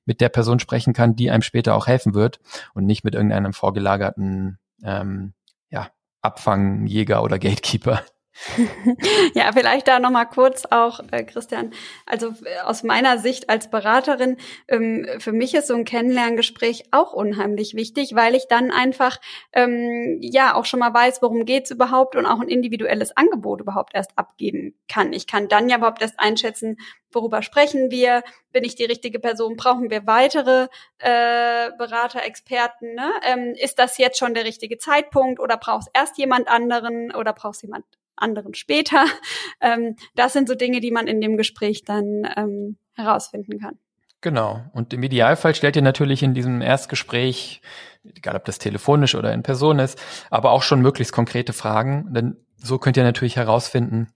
mit 0.06 0.22
der 0.22 0.30
Person 0.30 0.60
sprechen 0.60 0.94
kann, 0.94 1.16
die 1.16 1.32
einem 1.32 1.42
später 1.42 1.76
auch 1.76 1.88
helfen 1.88 2.14
wird 2.14 2.40
und 2.74 2.86
nicht 2.86 3.04
mit 3.04 3.16
irgendeinem 3.16 3.54
vorgelagerten 3.54 4.60
ähm, 4.84 5.34
ja, 5.70 5.90
Abfangjäger 6.22 7.24
oder 7.24 7.40
Gatekeeper. 7.40 8.04
ja, 9.34 9.52
vielleicht 9.52 9.88
da 9.88 10.00
nochmal 10.00 10.28
kurz 10.28 10.66
auch, 10.66 11.02
äh, 11.12 11.24
Christian. 11.24 11.72
Also 12.06 12.30
äh, 12.46 12.60
aus 12.64 12.84
meiner 12.84 13.18
Sicht 13.18 13.50
als 13.50 13.70
Beraterin, 13.70 14.38
ähm, 14.68 15.06
für 15.20 15.34
mich 15.34 15.54
ist 15.54 15.68
so 15.68 15.76
ein 15.76 15.86
Kennenlerngespräch 15.86 16.86
auch 16.92 17.14
unheimlich 17.14 17.76
wichtig, 17.76 18.16
weil 18.16 18.36
ich 18.36 18.48
dann 18.48 18.72
einfach 18.72 19.20
ähm, 19.54 20.18
ja 20.22 20.56
auch 20.56 20.66
schon 20.66 20.80
mal 20.80 20.94
weiß, 20.94 21.22
worum 21.22 21.46
geht's 21.46 21.72
überhaupt 21.72 22.16
und 22.16 22.26
auch 22.26 22.40
ein 22.40 22.48
individuelles 22.48 23.16
Angebot 23.16 23.62
überhaupt 23.62 23.94
erst 23.94 24.18
abgeben 24.18 24.76
kann. 24.88 25.14
Ich 25.14 25.28
kann 25.28 25.50
dann 25.50 25.70
ja 25.70 25.78
überhaupt 25.78 26.02
erst 26.02 26.20
einschätzen, 26.20 26.78
worüber 27.12 27.42
sprechen 27.44 27.92
wir, 27.92 28.24
bin 28.54 28.64
ich 28.64 28.76
die 28.76 28.86
richtige 28.86 29.20
Person, 29.20 29.58
brauchen 29.58 29.90
wir 29.90 30.08
weitere 30.08 30.68
äh, 31.00 31.72
Berater, 31.78 32.24
Experten, 32.24 32.96
ne? 32.96 33.12
ähm, 33.24 33.54
ist 33.56 33.78
das 33.78 33.98
jetzt 33.98 34.18
schon 34.18 34.34
der 34.34 34.46
richtige 34.46 34.78
Zeitpunkt 34.78 35.40
oder 35.40 35.58
brauchst 35.58 35.90
erst 35.94 36.18
jemand 36.18 36.48
anderen 36.48 37.14
oder 37.14 37.34
brauchst 37.34 37.64
jemand 37.64 37.86
anderen 38.22 38.54
später. 38.54 39.06
Ähm, 39.64 39.96
das 40.16 40.34
sind 40.34 40.48
so 40.48 40.56
Dinge, 40.56 40.80
die 40.80 40.90
man 40.90 41.06
in 41.06 41.22
dem 41.22 41.38
Gespräch 41.38 41.84
dann 41.84 42.28
ähm, 42.36 42.78
herausfinden 42.94 43.60
kann. 43.60 43.78
Genau. 44.22 44.64
Und 44.74 44.92
im 44.92 45.04
Idealfall 45.04 45.54
stellt 45.54 45.76
ihr 45.76 45.84
natürlich 45.84 46.24
in 46.24 46.34
diesem 46.34 46.62
Erstgespräch, 46.62 47.62
egal 48.04 48.36
ob 48.36 48.46
das 48.46 48.58
telefonisch 48.58 49.14
oder 49.14 49.34
in 49.34 49.44
Person 49.44 49.78
ist, 49.78 50.02
aber 50.32 50.50
auch 50.52 50.64
schon 50.64 50.82
möglichst 50.82 51.14
konkrete 51.14 51.54
Fragen, 51.54 52.12
denn 52.12 52.38
so 52.58 52.80
könnt 52.80 52.98
ihr 52.98 53.04
natürlich 53.04 53.36
herausfinden, 53.36 54.08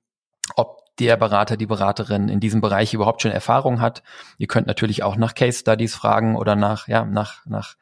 ob 0.56 0.84
der 0.99 1.18
Berater, 1.18 1.58
die 1.58 1.66
Beraterin 1.66 2.30
in 2.30 2.39
diesem 2.39 2.62
Bereich 2.62 2.93
überhaupt 2.93 3.22
schon 3.22 3.32
Erfahrung 3.32 3.82
hat. 3.82 4.03
Ihr 4.38 4.47
könnt 4.47 4.68
natürlich 4.68 5.03
auch 5.03 5.16
nach 5.16 5.36
Case 5.36 5.60
Studies 5.60 5.95
fragen 5.95 6.36
oder 6.36 6.56
nach, 6.56 6.88
ja, 6.88 7.03
nach, 7.03 7.45
nach 7.45 7.76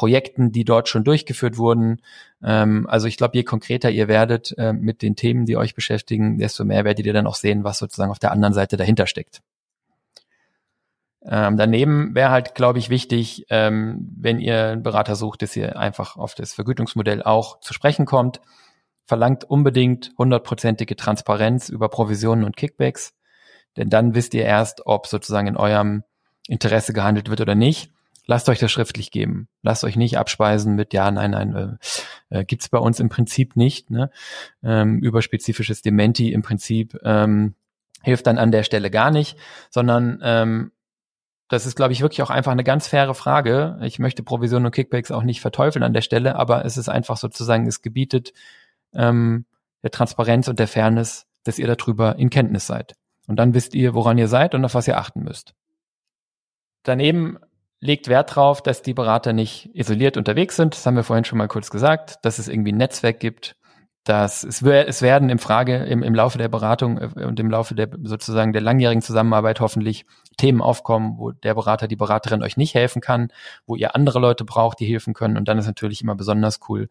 Projekten, 0.00 0.50
die 0.50 0.64
dort 0.64 0.88
schon 0.88 1.04
durchgeführt 1.04 1.58
wurden. 1.58 2.00
Ähm, 2.42 2.86
also 2.88 3.06
ich 3.06 3.18
glaube, 3.18 3.36
je 3.36 3.44
konkreter 3.44 3.90
ihr 3.90 4.08
werdet 4.08 4.56
äh, 4.56 4.72
mit 4.72 5.02
den 5.02 5.14
Themen, 5.14 5.44
die 5.44 5.58
euch 5.58 5.74
beschäftigen, 5.74 6.38
desto 6.38 6.64
mehr 6.64 6.86
werdet 6.86 7.04
ihr 7.04 7.12
dann 7.12 7.26
auch 7.26 7.34
sehen, 7.34 7.64
was 7.64 7.76
sozusagen 7.76 8.10
auf 8.10 8.18
der 8.18 8.32
anderen 8.32 8.54
Seite 8.54 8.78
dahinter 8.78 9.06
steckt. 9.06 9.42
Ähm, 11.22 11.58
daneben 11.58 12.14
wäre 12.14 12.30
halt, 12.30 12.54
glaube 12.54 12.78
ich, 12.78 12.88
wichtig, 12.88 13.44
ähm, 13.50 14.10
wenn 14.16 14.40
ihr 14.40 14.68
einen 14.68 14.82
Berater 14.82 15.16
sucht, 15.16 15.42
dass 15.42 15.54
ihr 15.54 15.78
einfach 15.78 16.16
auf 16.16 16.34
das 16.34 16.54
Vergütungsmodell 16.54 17.22
auch 17.22 17.60
zu 17.60 17.74
sprechen 17.74 18.06
kommt. 18.06 18.40
Verlangt 19.04 19.44
unbedingt 19.44 20.12
hundertprozentige 20.16 20.96
Transparenz 20.96 21.68
über 21.68 21.90
Provisionen 21.90 22.44
und 22.44 22.56
Kickbacks, 22.56 23.12
denn 23.76 23.90
dann 23.90 24.14
wisst 24.14 24.32
ihr 24.32 24.44
erst, 24.44 24.86
ob 24.86 25.06
sozusagen 25.06 25.48
in 25.48 25.58
eurem 25.58 26.04
Interesse 26.48 26.94
gehandelt 26.94 27.28
wird 27.28 27.42
oder 27.42 27.54
nicht 27.54 27.92
lasst 28.30 28.48
euch 28.48 28.60
das 28.60 28.70
schriftlich 28.70 29.10
geben. 29.10 29.48
Lasst 29.60 29.82
euch 29.82 29.96
nicht 29.96 30.16
abspeisen 30.16 30.76
mit, 30.76 30.94
ja, 30.94 31.10
nein, 31.10 31.32
nein, 31.32 31.78
äh, 32.30 32.38
äh, 32.38 32.44
gibt's 32.44 32.68
bei 32.68 32.78
uns 32.78 33.00
im 33.00 33.08
Prinzip 33.08 33.56
nicht. 33.56 33.90
Ne? 33.90 34.08
Ähm, 34.62 35.00
überspezifisches 35.00 35.82
Dementi 35.82 36.32
im 36.32 36.40
Prinzip 36.40 36.96
ähm, 37.02 37.56
hilft 38.02 38.28
dann 38.28 38.38
an 38.38 38.52
der 38.52 38.62
Stelle 38.62 38.88
gar 38.88 39.10
nicht, 39.10 39.36
sondern 39.68 40.20
ähm, 40.22 40.70
das 41.48 41.66
ist, 41.66 41.74
glaube 41.74 41.92
ich, 41.92 42.02
wirklich 42.02 42.22
auch 42.22 42.30
einfach 42.30 42.52
eine 42.52 42.62
ganz 42.62 42.86
faire 42.86 43.14
Frage. 43.14 43.80
Ich 43.82 43.98
möchte 43.98 44.22
Provisionen 44.22 44.66
und 44.66 44.74
Kickbacks 44.76 45.10
auch 45.10 45.24
nicht 45.24 45.40
verteufeln 45.40 45.82
an 45.82 45.92
der 45.92 46.02
Stelle, 46.02 46.36
aber 46.36 46.64
es 46.64 46.76
ist 46.76 46.88
einfach 46.88 47.16
sozusagen, 47.16 47.66
es 47.66 47.82
gebietet 47.82 48.32
ähm, 48.94 49.44
der 49.82 49.90
Transparenz 49.90 50.46
und 50.46 50.60
der 50.60 50.68
Fairness, 50.68 51.26
dass 51.42 51.58
ihr 51.58 51.66
darüber 51.66 52.14
in 52.14 52.30
Kenntnis 52.30 52.68
seid. 52.68 52.94
Und 53.26 53.36
dann 53.40 53.54
wisst 53.54 53.74
ihr, 53.74 53.92
woran 53.94 54.18
ihr 54.18 54.28
seid 54.28 54.54
und 54.54 54.64
auf 54.64 54.74
was 54.74 54.86
ihr 54.86 54.98
achten 54.98 55.24
müsst. 55.24 55.54
Daneben 56.84 57.36
legt 57.80 58.08
Wert 58.08 58.30
darauf, 58.30 58.62
dass 58.62 58.82
die 58.82 58.94
Berater 58.94 59.32
nicht 59.32 59.70
isoliert 59.74 60.16
unterwegs 60.16 60.56
sind. 60.56 60.74
Das 60.74 60.84
haben 60.84 60.96
wir 60.96 61.04
vorhin 61.04 61.24
schon 61.24 61.38
mal 61.38 61.48
kurz 61.48 61.70
gesagt, 61.70 62.18
dass 62.22 62.38
es 62.38 62.48
irgendwie 62.48 62.72
ein 62.72 62.76
Netzwerk 62.76 63.20
gibt, 63.20 63.56
dass 64.04 64.44
es, 64.44 64.62
es 64.62 65.02
werden 65.02 65.30
im 65.30 65.38
Frage 65.38 65.76
im, 65.76 66.02
im 66.02 66.14
Laufe 66.14 66.38
der 66.38 66.48
Beratung 66.48 66.98
äh, 66.98 67.24
und 67.24 67.40
im 67.40 67.50
Laufe 67.50 67.74
der 67.74 67.88
sozusagen 68.02 68.52
der 68.52 68.62
langjährigen 68.62 69.02
Zusammenarbeit 69.02 69.60
hoffentlich 69.60 70.04
Themen 70.36 70.60
aufkommen, 70.60 71.18
wo 71.18 71.32
der 71.32 71.54
Berater, 71.54 71.88
die 71.88 71.96
Beraterin 71.96 72.42
euch 72.42 72.56
nicht 72.56 72.74
helfen 72.74 73.00
kann, 73.00 73.32
wo 73.66 73.76
ihr 73.76 73.94
andere 73.94 74.18
Leute 74.18 74.44
braucht, 74.44 74.80
die 74.80 74.86
helfen 74.86 75.14
können. 75.14 75.36
Und 75.36 75.48
dann 75.48 75.58
ist 75.58 75.66
natürlich 75.66 76.02
immer 76.02 76.14
besonders 76.14 76.60
cool, 76.68 76.88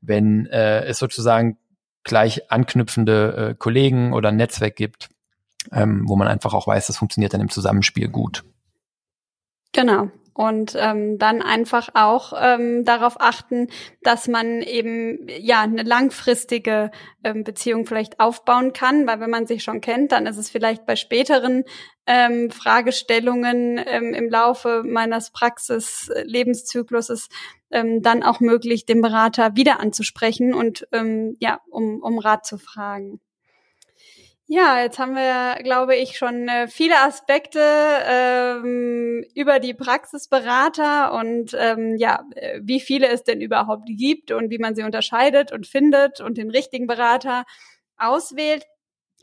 wenn 0.00 0.46
äh, 0.46 0.84
es 0.84 0.98
sozusagen 0.98 1.56
gleich 2.04 2.50
anknüpfende 2.50 3.50
äh, 3.50 3.54
Kollegen 3.54 4.12
oder 4.12 4.30
ein 4.30 4.36
Netzwerk 4.36 4.74
gibt, 4.74 5.08
ähm, 5.70 6.08
wo 6.08 6.16
man 6.16 6.26
einfach 6.26 6.52
auch 6.52 6.66
weiß, 6.66 6.88
das 6.88 6.96
funktioniert 6.96 7.32
dann 7.32 7.40
im 7.40 7.50
Zusammenspiel 7.50 8.08
gut. 8.08 8.44
Genau 9.72 10.10
und 10.34 10.76
ähm, 10.78 11.18
dann 11.18 11.42
einfach 11.42 11.90
auch 11.94 12.32
ähm, 12.38 12.84
darauf 12.84 13.20
achten, 13.20 13.68
dass 14.02 14.28
man 14.28 14.62
eben 14.62 15.26
ja 15.28 15.62
eine 15.62 15.82
langfristige 15.82 16.90
ähm, 17.22 17.44
Beziehung 17.44 17.86
vielleicht 17.86 18.20
aufbauen 18.20 18.72
kann, 18.72 19.06
weil 19.06 19.20
wenn 19.20 19.30
man 19.30 19.46
sich 19.46 19.62
schon 19.62 19.80
kennt, 19.80 20.12
dann 20.12 20.26
ist 20.26 20.38
es 20.38 20.50
vielleicht 20.50 20.86
bei 20.86 20.96
späteren 20.96 21.64
ähm, 22.06 22.50
Fragestellungen 22.50 23.80
ähm, 23.84 24.14
im 24.14 24.28
Laufe 24.30 24.82
meines 24.84 25.30
Praxis-Lebenszykluses 25.30 27.28
ähm, 27.70 28.02
dann 28.02 28.22
auch 28.22 28.40
möglich, 28.40 28.86
den 28.86 29.00
Berater 29.00 29.56
wieder 29.56 29.80
anzusprechen 29.80 30.54
und 30.54 30.86
ähm, 30.92 31.36
ja, 31.40 31.60
um, 31.70 32.02
um 32.02 32.18
Rat 32.18 32.46
zu 32.46 32.58
fragen. 32.58 33.20
Ja, 34.54 34.82
jetzt 34.82 34.98
haben 34.98 35.14
wir, 35.14 35.62
glaube 35.62 35.96
ich, 35.96 36.18
schon 36.18 36.46
äh, 36.46 36.68
viele 36.68 36.98
Aspekte 37.00 37.58
ähm, 38.06 39.24
über 39.34 39.60
die 39.60 39.72
Praxisberater 39.72 41.14
und 41.14 41.56
ähm, 41.58 41.96
ja, 41.96 42.22
äh, 42.34 42.60
wie 42.62 42.78
viele 42.80 43.08
es 43.08 43.22
denn 43.24 43.40
überhaupt 43.40 43.86
gibt 43.86 44.30
und 44.30 44.50
wie 44.50 44.58
man 44.58 44.74
sie 44.74 44.82
unterscheidet 44.82 45.52
und 45.52 45.66
findet 45.66 46.20
und 46.20 46.36
den 46.36 46.50
richtigen 46.50 46.86
Berater 46.86 47.44
auswählt. 47.96 48.66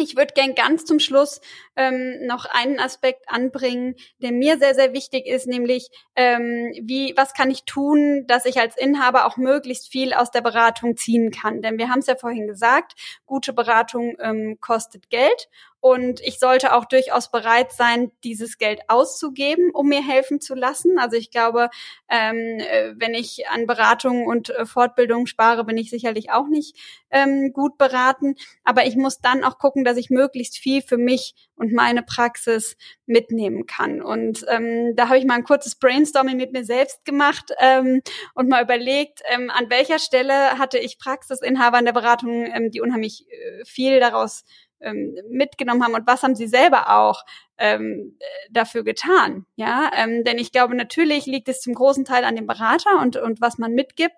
Ich 0.02 0.16
würde 0.16 0.34
gern 0.34 0.56
ganz 0.56 0.86
zum 0.86 1.00
Schluss 1.00 1.42
ähm, 1.76 2.26
noch 2.26 2.46
einen 2.46 2.80
Aspekt 2.80 3.26
anbringen, 3.28 3.96
der 4.22 4.32
mir 4.32 4.58
sehr, 4.58 4.74
sehr 4.74 4.94
wichtig 4.94 5.28
ist, 5.28 5.46
nämlich 5.46 5.90
ähm, 6.16 6.72
wie, 6.82 7.14
was 7.18 7.34
kann 7.34 7.52
ich 7.52 7.66
tun, 7.66 8.26
dass 8.26 8.46
ich 8.46 8.62
als 8.62 8.78
Inhaber 8.78 9.26
auch 9.26 9.36
möglichst 9.36 9.90
viel 9.90 10.14
aus 10.14 10.32
der 10.32 10.40
Beratung 10.40 10.96
ziehen 10.96 11.32
kann. 11.32 11.62
Denn 11.62 11.78
wir 11.78 11.90
haben 11.90 12.00
es 12.00 12.08
ja 12.08 12.16
vorhin 12.16 12.48
gesagt, 12.48 12.94
gute 13.26 13.52
Beratung 13.52 14.16
ähm, 14.22 14.58
kostet 14.62 15.10
Geld 15.10 15.50
und 15.82 16.20
ich 16.22 16.40
sollte 16.40 16.74
auch 16.74 16.86
durchaus 16.86 17.32
bereit 17.32 17.72
sein, 17.72 18.12
dieses 18.24 18.58
Geld 18.58 18.82
auszugeben, 18.90 19.72
um 19.72 19.88
mir 19.88 20.06
helfen 20.06 20.42
zu 20.42 20.54
lassen. 20.54 21.00
Also 21.00 21.16
ich 21.16 21.32
glaube, 21.32 21.70
ähm, 22.10 22.60
äh, 22.60 22.94
wenn 22.98 23.14
ich 23.14 23.48
an 23.50 23.66
Beratung 23.66 24.28
und 24.28 24.50
äh, 24.50 24.66
Fortbildung 24.66 25.26
spare, 25.26 25.64
bin 25.64 25.78
ich 25.78 25.90
sicherlich 25.90 26.32
auch 26.32 26.48
nicht 26.48 26.78
ähm, 27.12 27.54
gut 27.54 27.78
beraten. 27.78 28.36
Aber 28.64 28.86
ich 28.86 28.98
muss 28.98 29.22
dann 29.22 29.44
auch 29.44 29.58
gucken, 29.58 29.86
dass 29.86 29.98
ich 29.98 30.10
möglichst 30.10 30.58
viel 30.58 30.82
für 30.82 30.98
mich 30.98 31.34
und 31.56 31.72
meine 31.72 32.04
Praxis 32.04 32.76
mitnehmen 33.06 33.66
kann. 33.66 34.02
Und 34.02 34.46
ähm, 34.50 34.96
da 34.96 35.08
habe 35.08 35.18
ich 35.18 35.26
mal 35.26 35.36
ein 35.36 35.44
kurzes 35.44 35.76
Brainstorming 35.76 36.38
mit 36.38 36.52
mir 36.52 36.66
selbst 36.66 37.06
gemacht 37.06 37.52
ähm, 37.60 38.02
und 38.34 38.50
mal 38.50 38.64
überlegt, 38.64 39.22
ähm, 39.30 39.50
an 39.50 39.70
welcher 39.70 40.00
Stelle 40.00 40.58
hatte 40.58 40.78
ich 40.78 41.00
Praxisinhaber 41.00 41.80
in 41.80 41.86
der 41.86 41.94
Beratung, 41.94 42.46
ähm, 42.46 42.70
die 42.72 42.82
unheimlich 42.82 43.26
äh, 43.30 43.66
viel 43.66 44.00
daraus 44.00 44.44
ähm, 44.82 45.16
mitgenommen 45.30 45.84
haben 45.84 45.94
und 45.94 46.08
was 46.08 46.24
haben 46.24 46.36
sie 46.36 46.48
selber 46.48 46.90
auch 46.98 47.26
ähm, 47.58 48.18
dafür 48.50 48.84
getan. 48.84 49.46
Ja, 49.56 49.92
ähm, 49.96 50.24
denn 50.24 50.38
ich 50.38 50.52
glaube, 50.52 50.76
natürlich 50.76 51.26
liegt 51.26 51.50
es 51.50 51.62
zum 51.62 51.74
großen 51.74 52.06
Teil 52.06 52.24
an 52.24 52.36
dem 52.36 52.48
Berater 52.48 53.00
und, 53.02 53.18
und 53.18 53.42
was 53.42 53.58
man 53.58 53.74
mitgibt, 53.74 54.16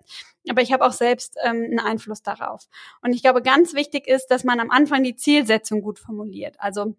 aber 0.48 0.62
ich 0.62 0.72
habe 0.72 0.84
auch 0.84 0.92
selbst 0.92 1.36
ähm, 1.44 1.64
einen 1.64 1.80
Einfluss 1.80 2.22
darauf. 2.22 2.68
Und 3.02 3.12
ich 3.12 3.22
glaube, 3.22 3.42
ganz 3.42 3.74
wichtig 3.74 4.06
ist, 4.06 4.28
dass 4.28 4.44
man 4.44 4.60
am 4.60 4.70
Anfang 4.70 5.02
die 5.02 5.16
Zielsetzung 5.16 5.82
gut 5.82 5.98
formuliert. 5.98 6.56
Also 6.58 6.94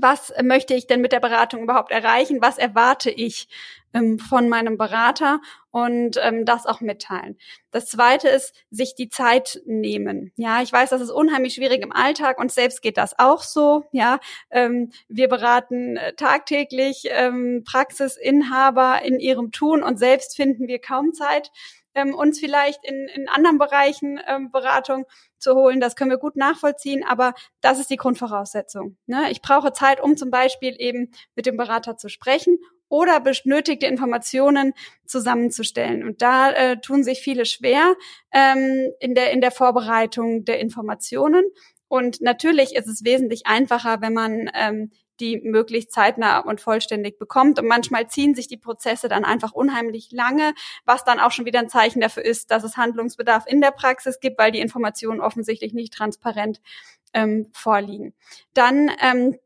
was 0.00 0.32
möchte 0.42 0.74
ich 0.74 0.86
denn 0.86 1.00
mit 1.00 1.12
der 1.12 1.20
Beratung 1.20 1.62
überhaupt 1.62 1.90
erreichen? 1.90 2.42
Was 2.42 2.58
erwarte 2.58 3.10
ich 3.10 3.48
ähm, 3.96 4.18
von 4.18 4.48
meinem 4.48 4.76
Berater 4.76 5.40
und 5.70 6.18
ähm, 6.22 6.44
das 6.44 6.66
auch 6.66 6.80
mitteilen. 6.80 7.38
Das 7.70 7.86
zweite 7.86 8.28
ist, 8.28 8.54
sich 8.70 8.94
die 8.94 9.08
Zeit 9.08 9.60
nehmen. 9.66 10.32
Ja, 10.36 10.62
ich 10.62 10.72
weiß, 10.72 10.90
das 10.90 11.00
ist 11.00 11.10
unheimlich 11.10 11.54
schwierig 11.54 11.82
im 11.82 11.92
Alltag 11.92 12.38
und 12.38 12.52
selbst 12.52 12.82
geht 12.82 12.96
das 12.96 13.18
auch 13.18 13.42
so. 13.42 13.84
Ja, 13.92 14.18
ähm, 14.50 14.90
wir 15.08 15.28
beraten 15.28 15.96
äh, 15.96 16.14
tagtäglich 16.14 17.04
ähm, 17.10 17.64
Praxisinhaber 17.64 19.02
in 19.02 19.18
ihrem 19.18 19.50
Tun 19.50 19.82
und 19.82 19.98
selbst 19.98 20.36
finden 20.36 20.68
wir 20.68 20.78
kaum 20.78 21.12
Zeit 21.12 21.50
ähm, 21.96 22.14
uns 22.14 22.38
vielleicht 22.38 22.84
in, 22.84 23.08
in 23.08 23.28
anderen 23.28 23.58
Bereichen 23.58 24.20
ähm, 24.28 24.52
Beratung 24.52 25.06
zu 25.38 25.54
holen. 25.54 25.80
Das 25.80 25.96
können 25.96 26.10
wir 26.10 26.18
gut 26.18 26.36
nachvollziehen, 26.36 27.04
aber 27.04 27.34
das 27.60 27.80
ist 27.80 27.90
die 27.90 27.96
Grundvoraussetzung. 27.96 28.96
Ne? 29.06 29.30
Ich 29.30 29.42
brauche 29.42 29.72
Zeit, 29.72 30.00
um 30.00 30.16
zum 30.16 30.30
Beispiel 30.30 30.76
eben 30.78 31.10
mit 31.34 31.46
dem 31.46 31.56
Berater 31.56 31.96
zu 31.96 32.08
sprechen 32.08 32.58
oder 32.88 33.18
benötigte 33.18 33.86
Informationen 33.86 34.72
zusammenzustellen. 35.06 36.04
Und 36.04 36.22
da 36.22 36.52
äh, 36.52 36.80
tun 36.80 37.02
sich 37.02 37.20
viele 37.20 37.46
schwer 37.46 37.94
ähm, 38.32 38.92
in, 39.00 39.14
der, 39.14 39.32
in 39.32 39.40
der 39.40 39.50
Vorbereitung 39.50 40.44
der 40.44 40.60
Informationen. 40.60 41.44
Und 41.88 42.20
natürlich 42.20 42.76
ist 42.76 42.86
es 42.86 43.04
wesentlich 43.04 43.46
einfacher, 43.46 44.00
wenn 44.00 44.12
man 44.12 44.50
ähm, 44.54 44.90
die 45.20 45.38
möglichst 45.38 45.92
zeitnah 45.92 46.40
und 46.40 46.60
vollständig 46.60 47.18
bekommt. 47.18 47.58
Und 47.58 47.66
manchmal 47.66 48.08
ziehen 48.08 48.34
sich 48.34 48.48
die 48.48 48.56
Prozesse 48.56 49.08
dann 49.08 49.24
einfach 49.24 49.52
unheimlich 49.52 50.10
lange, 50.12 50.54
was 50.84 51.04
dann 51.04 51.20
auch 51.20 51.30
schon 51.30 51.46
wieder 51.46 51.60
ein 51.60 51.68
Zeichen 51.68 52.00
dafür 52.00 52.24
ist, 52.24 52.50
dass 52.50 52.64
es 52.64 52.76
Handlungsbedarf 52.76 53.44
in 53.46 53.60
der 53.60 53.70
Praxis 53.70 54.20
gibt, 54.20 54.38
weil 54.38 54.52
die 54.52 54.60
Informationen 54.60 55.20
offensichtlich 55.20 55.72
nicht 55.72 55.92
transparent 55.92 56.60
ähm, 57.14 57.48
vorliegen. 57.52 58.14
Dann 58.54 58.90
ähm, 59.00 59.36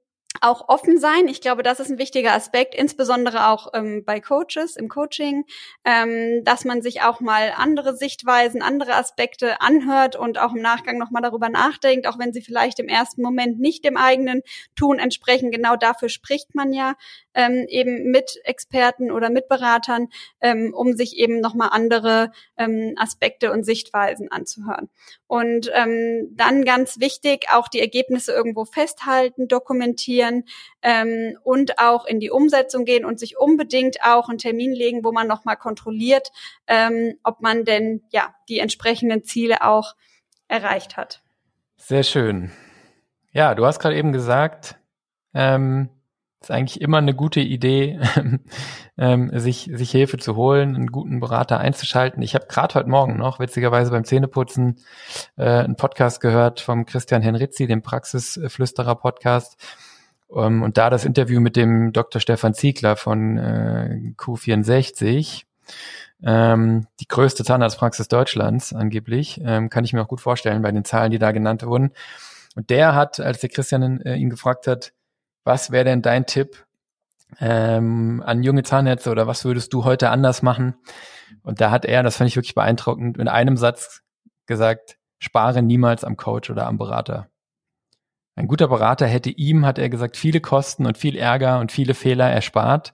auch 0.40 0.68
offen 0.68 0.98
sein. 0.98 1.28
Ich 1.28 1.40
glaube, 1.40 1.62
das 1.62 1.80
ist 1.80 1.90
ein 1.90 1.98
wichtiger 1.98 2.32
Aspekt, 2.32 2.74
insbesondere 2.74 3.48
auch 3.48 3.68
ähm, 3.74 4.04
bei 4.04 4.20
Coaches 4.20 4.76
im 4.76 4.88
Coaching, 4.88 5.44
ähm, 5.84 6.44
dass 6.44 6.64
man 6.64 6.82
sich 6.82 7.02
auch 7.02 7.20
mal 7.20 7.52
andere 7.56 7.96
Sichtweisen, 7.96 8.62
andere 8.62 8.94
Aspekte 8.94 9.60
anhört 9.60 10.16
und 10.16 10.38
auch 10.38 10.54
im 10.54 10.62
Nachgang 10.62 10.98
nochmal 10.98 11.22
darüber 11.22 11.48
nachdenkt, 11.48 12.06
auch 12.06 12.18
wenn 12.18 12.32
sie 12.32 12.42
vielleicht 12.42 12.78
im 12.78 12.88
ersten 12.88 13.22
Moment 13.22 13.60
nicht 13.60 13.84
dem 13.84 13.96
eigenen 13.96 14.42
Tun 14.76 14.98
entsprechen. 14.98 15.50
Genau 15.50 15.76
dafür 15.76 16.08
spricht 16.08 16.54
man 16.54 16.72
ja 16.72 16.94
ähm, 17.34 17.66
eben 17.68 18.10
mit 18.10 18.40
Experten 18.44 19.10
oder 19.10 19.30
mit 19.30 19.48
Beratern, 19.48 20.08
ähm, 20.40 20.72
um 20.74 20.94
sich 20.94 21.16
eben 21.16 21.40
nochmal 21.40 21.70
andere 21.72 22.32
ähm, 22.56 22.94
Aspekte 22.96 23.52
und 23.52 23.64
Sichtweisen 23.64 24.30
anzuhören. 24.30 24.88
Und 25.26 25.70
ähm, 25.74 26.28
dann 26.32 26.64
ganz 26.64 27.00
wichtig, 27.00 27.46
auch 27.52 27.68
die 27.68 27.80
Ergebnisse 27.80 28.32
irgendwo 28.32 28.64
festhalten, 28.64 29.48
dokumentieren 29.48 30.44
ähm, 30.82 31.38
und 31.44 31.78
auch 31.78 32.06
in 32.06 32.20
die 32.20 32.30
Umsetzung 32.30 32.84
gehen 32.84 33.04
und 33.04 33.18
sich 33.18 33.38
unbedingt 33.38 33.98
auch 34.02 34.28
einen 34.28 34.38
Termin 34.38 34.72
legen, 34.72 35.04
wo 35.04 35.12
man 35.12 35.26
nochmal 35.26 35.56
kontrolliert, 35.56 36.32
ähm, 36.66 37.16
ob 37.22 37.40
man 37.40 37.64
denn 37.64 38.02
ja 38.10 38.34
die 38.48 38.58
entsprechenden 38.58 39.24
Ziele 39.24 39.62
auch 39.62 39.94
erreicht 40.48 40.96
hat. 40.96 41.22
Sehr 41.76 42.02
schön. 42.02 42.50
Ja, 43.32 43.54
du 43.54 43.64
hast 43.64 43.78
gerade 43.78 43.96
eben 43.96 44.12
gesagt, 44.12 44.76
ähm, 45.34 45.88
ist 46.40 46.50
eigentlich 46.50 46.80
immer 46.80 46.98
eine 46.98 47.14
gute 47.14 47.40
Idee, 47.40 48.00
ähm, 48.98 49.38
sich, 49.38 49.70
sich 49.74 49.90
Hilfe 49.90 50.16
zu 50.16 50.36
holen, 50.36 50.74
einen 50.74 50.86
guten 50.86 51.20
Berater 51.20 51.58
einzuschalten. 51.58 52.22
Ich 52.22 52.34
habe 52.34 52.46
gerade 52.46 52.74
heute 52.74 52.88
Morgen 52.88 53.16
noch, 53.18 53.40
witzigerweise 53.40 53.90
beim 53.90 54.04
Zähneputzen, 54.04 54.78
äh, 55.36 55.44
einen 55.44 55.76
Podcast 55.76 56.20
gehört 56.20 56.60
vom 56.60 56.86
Christian 56.86 57.20
Henrizzi, 57.20 57.66
dem 57.66 57.82
Praxisflüsterer-Podcast. 57.82 59.58
Ähm, 60.34 60.62
und 60.62 60.78
da 60.78 60.88
das 60.88 61.04
Interview 61.04 61.40
mit 61.40 61.56
dem 61.56 61.92
Dr. 61.92 62.20
Stefan 62.20 62.54
Ziegler 62.54 62.96
von 62.96 63.36
äh, 63.36 64.14
Q64, 64.16 65.42
ähm, 66.22 66.86
die 67.00 67.08
größte 67.08 67.44
Zahnarztpraxis 67.44 68.08
Deutschlands 68.08 68.72
angeblich, 68.72 69.42
ähm, 69.44 69.68
kann 69.68 69.84
ich 69.84 69.92
mir 69.92 70.02
auch 70.02 70.08
gut 70.08 70.22
vorstellen 70.22 70.62
bei 70.62 70.72
den 70.72 70.86
Zahlen, 70.86 71.10
die 71.10 71.18
da 71.18 71.32
genannt 71.32 71.66
wurden. 71.66 71.92
Und 72.56 72.70
der 72.70 72.94
hat, 72.94 73.20
als 73.20 73.40
der 73.40 73.50
Christian 73.50 74.00
äh, 74.00 74.16
ihn 74.16 74.30
gefragt 74.30 74.66
hat, 74.66 74.92
was 75.44 75.70
wäre 75.70 75.84
denn 75.84 76.02
dein 76.02 76.26
Tipp 76.26 76.64
ähm, 77.38 78.22
an 78.24 78.42
junge 78.42 78.62
Zahnärzte 78.62 79.10
oder 79.10 79.26
was 79.26 79.44
würdest 79.44 79.72
du 79.72 79.84
heute 79.84 80.10
anders 80.10 80.42
machen? 80.42 80.74
Und 81.42 81.60
da 81.60 81.70
hat 81.70 81.84
er, 81.84 82.02
das 82.02 82.16
fand 82.16 82.28
ich 82.28 82.36
wirklich 82.36 82.54
beeindruckend, 82.54 83.18
in 83.18 83.28
einem 83.28 83.56
Satz 83.56 84.02
gesagt, 84.46 84.98
spare 85.18 85.62
niemals 85.62 86.04
am 86.04 86.16
Coach 86.16 86.50
oder 86.50 86.66
am 86.66 86.78
Berater. 86.78 87.28
Ein 88.34 88.48
guter 88.48 88.68
Berater 88.68 89.06
hätte 89.06 89.30
ihm, 89.30 89.66
hat 89.66 89.78
er 89.78 89.90
gesagt, 89.90 90.16
viele 90.16 90.40
Kosten 90.40 90.86
und 90.86 90.96
viel 90.96 91.16
Ärger 91.16 91.60
und 91.60 91.72
viele 91.72 91.94
Fehler 91.94 92.30
erspart. 92.30 92.92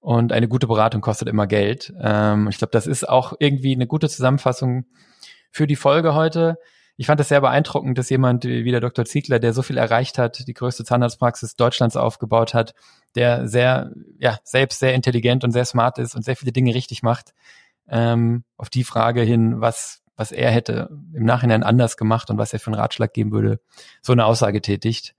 Und 0.00 0.32
eine 0.32 0.46
gute 0.46 0.68
Beratung 0.68 1.00
kostet 1.00 1.28
immer 1.28 1.46
Geld. 1.46 1.92
Ähm, 2.00 2.48
ich 2.48 2.58
glaube, 2.58 2.70
das 2.70 2.86
ist 2.86 3.08
auch 3.08 3.32
irgendwie 3.40 3.74
eine 3.74 3.88
gute 3.88 4.08
Zusammenfassung 4.08 4.86
für 5.50 5.66
die 5.66 5.76
Folge 5.76 6.14
heute 6.14 6.58
ich 6.96 7.06
fand 7.06 7.20
es 7.20 7.28
sehr 7.28 7.42
beeindruckend, 7.42 7.98
dass 7.98 8.08
jemand 8.08 8.44
wie 8.44 8.70
der 8.70 8.80
Dr. 8.80 9.04
Ziegler, 9.04 9.38
der 9.38 9.52
so 9.52 9.62
viel 9.62 9.76
erreicht 9.76 10.16
hat, 10.18 10.46
die 10.46 10.54
größte 10.54 10.84
Zahnarztpraxis 10.84 11.56
Deutschlands 11.56 11.96
aufgebaut 11.96 12.54
hat, 12.54 12.74
der 13.14 13.46
sehr, 13.48 13.92
ja, 14.18 14.38
selbst 14.44 14.80
sehr 14.80 14.94
intelligent 14.94 15.44
und 15.44 15.50
sehr 15.50 15.66
smart 15.66 15.98
ist 15.98 16.14
und 16.14 16.24
sehr 16.24 16.36
viele 16.36 16.52
Dinge 16.52 16.74
richtig 16.74 17.02
macht, 17.02 17.34
ähm, 17.88 18.44
auf 18.56 18.70
die 18.70 18.84
Frage 18.84 19.20
hin, 19.22 19.60
was, 19.60 20.02
was 20.16 20.32
er 20.32 20.50
hätte 20.50 20.88
im 21.12 21.24
Nachhinein 21.24 21.62
anders 21.62 21.98
gemacht 21.98 22.30
und 22.30 22.38
was 22.38 22.52
er 22.52 22.60
für 22.60 22.68
einen 22.68 22.80
Ratschlag 22.80 23.12
geben 23.12 23.32
würde, 23.32 23.60
so 24.00 24.12
eine 24.12 24.24
Aussage 24.24 24.62
tätigt. 24.62 25.14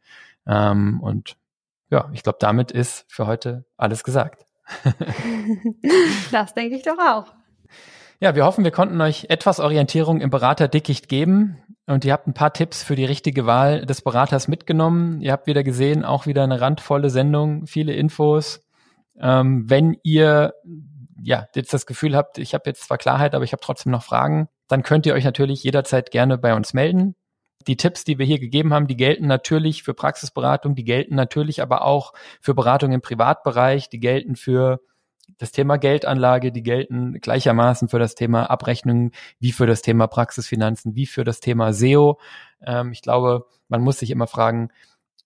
Ähm, 0.48 1.00
und 1.02 1.38
ja, 1.92 2.10
ich 2.12 2.24
glaube, 2.24 2.40
damit 2.42 2.72
ist 2.72 3.06
für 3.08 3.28
heute 3.28 3.66
alles 3.78 4.04
gesagt. 4.04 4.46
das 6.32 6.56
denke 6.56 6.76
ich 6.76 6.84
doch 6.84 6.98
auch. 6.98 7.34
Ja, 8.20 8.34
wir 8.34 8.46
hoffen, 8.46 8.64
wir 8.64 8.72
konnten 8.72 9.00
euch 9.00 9.28
etwas 9.30 9.60
Orientierung 9.60 10.22
im 10.22 10.32
Beraterdickicht 10.32 11.08
geben 11.08 11.62
und 11.86 12.04
ihr 12.04 12.14
habt 12.14 12.26
ein 12.26 12.34
paar 12.34 12.52
Tipps 12.52 12.82
für 12.82 12.96
die 12.96 13.06
richtige 13.06 13.46
Wahl 13.46 13.86
des 13.86 14.02
Beraters 14.02 14.48
mitgenommen. 14.48 15.22
Ihr 15.22 15.32
habt 15.32 15.46
wieder 15.46 15.64
gesehen, 15.64 16.04
auch 16.04 16.26
wieder 16.26 16.44
eine 16.44 16.60
randvolle 16.60 17.12
Sendung, 17.12 17.68
viele 17.68 17.94
Infos. 17.94 18.66
Ähm, 19.20 19.70
wenn 19.70 19.98
ihr 20.02 20.56
ja 21.22 21.46
jetzt 21.54 21.76
das 21.76 21.86
Gefühl 21.86 22.16
habt, 22.16 22.40
ich 22.40 22.56
habe 22.56 22.64
jetzt 22.66 22.86
zwar 22.86 22.98
Klarheit, 22.98 23.36
aber 23.36 23.44
ich 23.44 23.52
habe 23.52 23.62
trotzdem 23.62 23.92
noch 23.92 24.02
Fragen, 24.02 24.50
dann 24.68 24.82
könnt 24.82 25.06
ihr 25.06 25.14
euch 25.14 25.24
natürlich 25.24 25.64
jederzeit 25.64 26.10
gerne 26.10 26.40
bei 26.40 26.56
uns 26.56 26.74
melden. 26.74 27.16
Die 27.68 27.78
Tipps, 27.78 28.04
die 28.04 28.18
wir 28.18 28.26
hier 28.26 28.40
gegeben 28.40 28.74
haben, 28.74 28.88
die 28.88 28.98
gelten 28.98 29.28
natürlich 29.28 29.84
für 29.84 29.94
Praxisberatung, 29.94 30.74
die 30.74 30.86
gelten 30.86 31.14
natürlich 31.14 31.62
aber 31.62 31.84
auch 31.84 32.14
für 32.42 32.56
Beratung 32.56 32.94
im 32.94 33.02
Privatbereich, 33.02 33.90
die 33.90 34.00
gelten 34.00 34.36
für 34.36 34.80
das 35.38 35.52
Thema 35.52 35.78
Geldanlage, 35.78 36.52
die 36.52 36.64
gelten 36.64 37.20
gleichermaßen 37.20 37.90
für 37.90 38.00
das 38.00 38.16
Thema 38.16 38.50
Abrechnung 38.50 39.12
wie 39.40 39.52
für 39.52 39.66
das 39.66 39.82
Thema 39.82 40.08
Praxisfinanzen, 40.08 40.96
wie 40.96 41.06
für 41.06 41.24
das 41.24 41.40
Thema 41.40 41.74
SEO. 41.74 42.20
Ähm, 42.66 42.92
ich 42.92 43.02
glaube, 43.02 43.46
man 43.68 43.82
muss 43.82 44.00
sich 44.00 44.12
immer 44.12 44.28
fragen, 44.28 44.70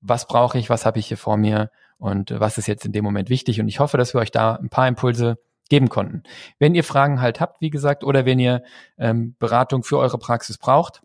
was 0.01 0.27
brauche 0.27 0.57
ich, 0.57 0.69
was 0.69 0.85
habe 0.85 0.99
ich 0.99 1.07
hier 1.07 1.17
vor 1.17 1.37
mir 1.37 1.71
und 1.97 2.39
was 2.39 2.57
ist 2.57 2.67
jetzt 2.67 2.85
in 2.85 2.91
dem 2.91 3.03
Moment 3.03 3.29
wichtig. 3.29 3.61
Und 3.61 3.67
ich 3.67 3.79
hoffe, 3.79 3.97
dass 3.97 4.13
wir 4.13 4.21
euch 4.21 4.31
da 4.31 4.55
ein 4.55 4.69
paar 4.69 4.87
Impulse 4.87 5.37
geben 5.69 5.87
konnten. 5.87 6.23
Wenn 6.59 6.75
ihr 6.75 6.83
Fragen 6.83 7.21
halt 7.21 7.39
habt, 7.39 7.61
wie 7.61 7.69
gesagt, 7.69 8.03
oder 8.03 8.25
wenn 8.25 8.39
ihr 8.39 8.63
ähm, 8.97 9.35
Beratung 9.39 9.83
für 9.83 9.99
eure 9.99 10.17
Praxis 10.17 10.57
braucht, 10.57 11.01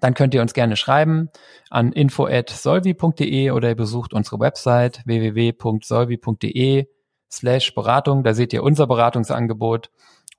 dann 0.00 0.14
könnt 0.14 0.34
ihr 0.34 0.40
uns 0.40 0.54
gerne 0.54 0.76
schreiben 0.76 1.28
an 1.68 1.92
info@solvi.de 1.92 3.50
oder 3.50 3.68
ihr 3.68 3.76
besucht 3.76 4.14
unsere 4.14 4.40
Website 4.40 5.02
www.solvi.de 5.04 6.86
slash 7.30 7.74
Beratung. 7.74 8.22
Da 8.22 8.34
seht 8.34 8.52
ihr 8.52 8.62
unser 8.62 8.86
Beratungsangebot. 8.86 9.90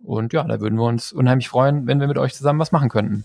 Und 0.03 0.33
ja, 0.33 0.43
da 0.43 0.59
würden 0.59 0.77
wir 0.77 0.85
uns 0.85 1.11
unheimlich 1.13 1.49
freuen, 1.49 1.87
wenn 1.87 1.99
wir 1.99 2.07
mit 2.07 2.17
euch 2.17 2.33
zusammen 2.33 2.59
was 2.59 2.71
machen 2.71 2.89
könnten. 2.89 3.23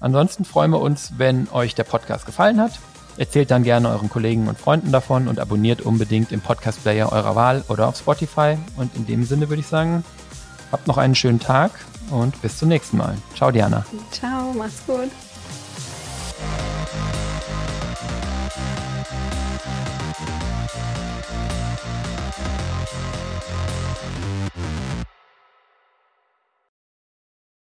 Ansonsten 0.00 0.44
freuen 0.44 0.72
wir 0.72 0.80
uns, 0.80 1.14
wenn 1.16 1.48
euch 1.52 1.74
der 1.74 1.84
Podcast 1.84 2.26
gefallen 2.26 2.60
hat. 2.60 2.78
Erzählt 3.18 3.50
dann 3.50 3.62
gerne 3.62 3.90
euren 3.90 4.08
Kollegen 4.08 4.48
und 4.48 4.58
Freunden 4.58 4.90
davon 4.90 5.28
und 5.28 5.38
abonniert 5.38 5.82
unbedingt 5.82 6.32
im 6.32 6.40
Podcast-Player 6.40 7.12
eurer 7.12 7.36
Wahl 7.36 7.64
oder 7.68 7.88
auf 7.88 7.96
Spotify. 7.96 8.56
Und 8.76 8.96
in 8.96 9.06
dem 9.06 9.24
Sinne 9.24 9.48
würde 9.48 9.60
ich 9.60 9.66
sagen, 9.66 10.04
habt 10.72 10.86
noch 10.86 10.98
einen 10.98 11.14
schönen 11.14 11.38
Tag 11.38 11.72
und 12.10 12.40
bis 12.42 12.58
zum 12.58 12.68
nächsten 12.68 12.96
Mal. 12.96 13.16
Ciao, 13.34 13.50
Diana. 13.50 13.84
Ciao, 14.10 14.52
mach's 14.56 14.82
gut. 14.86 15.10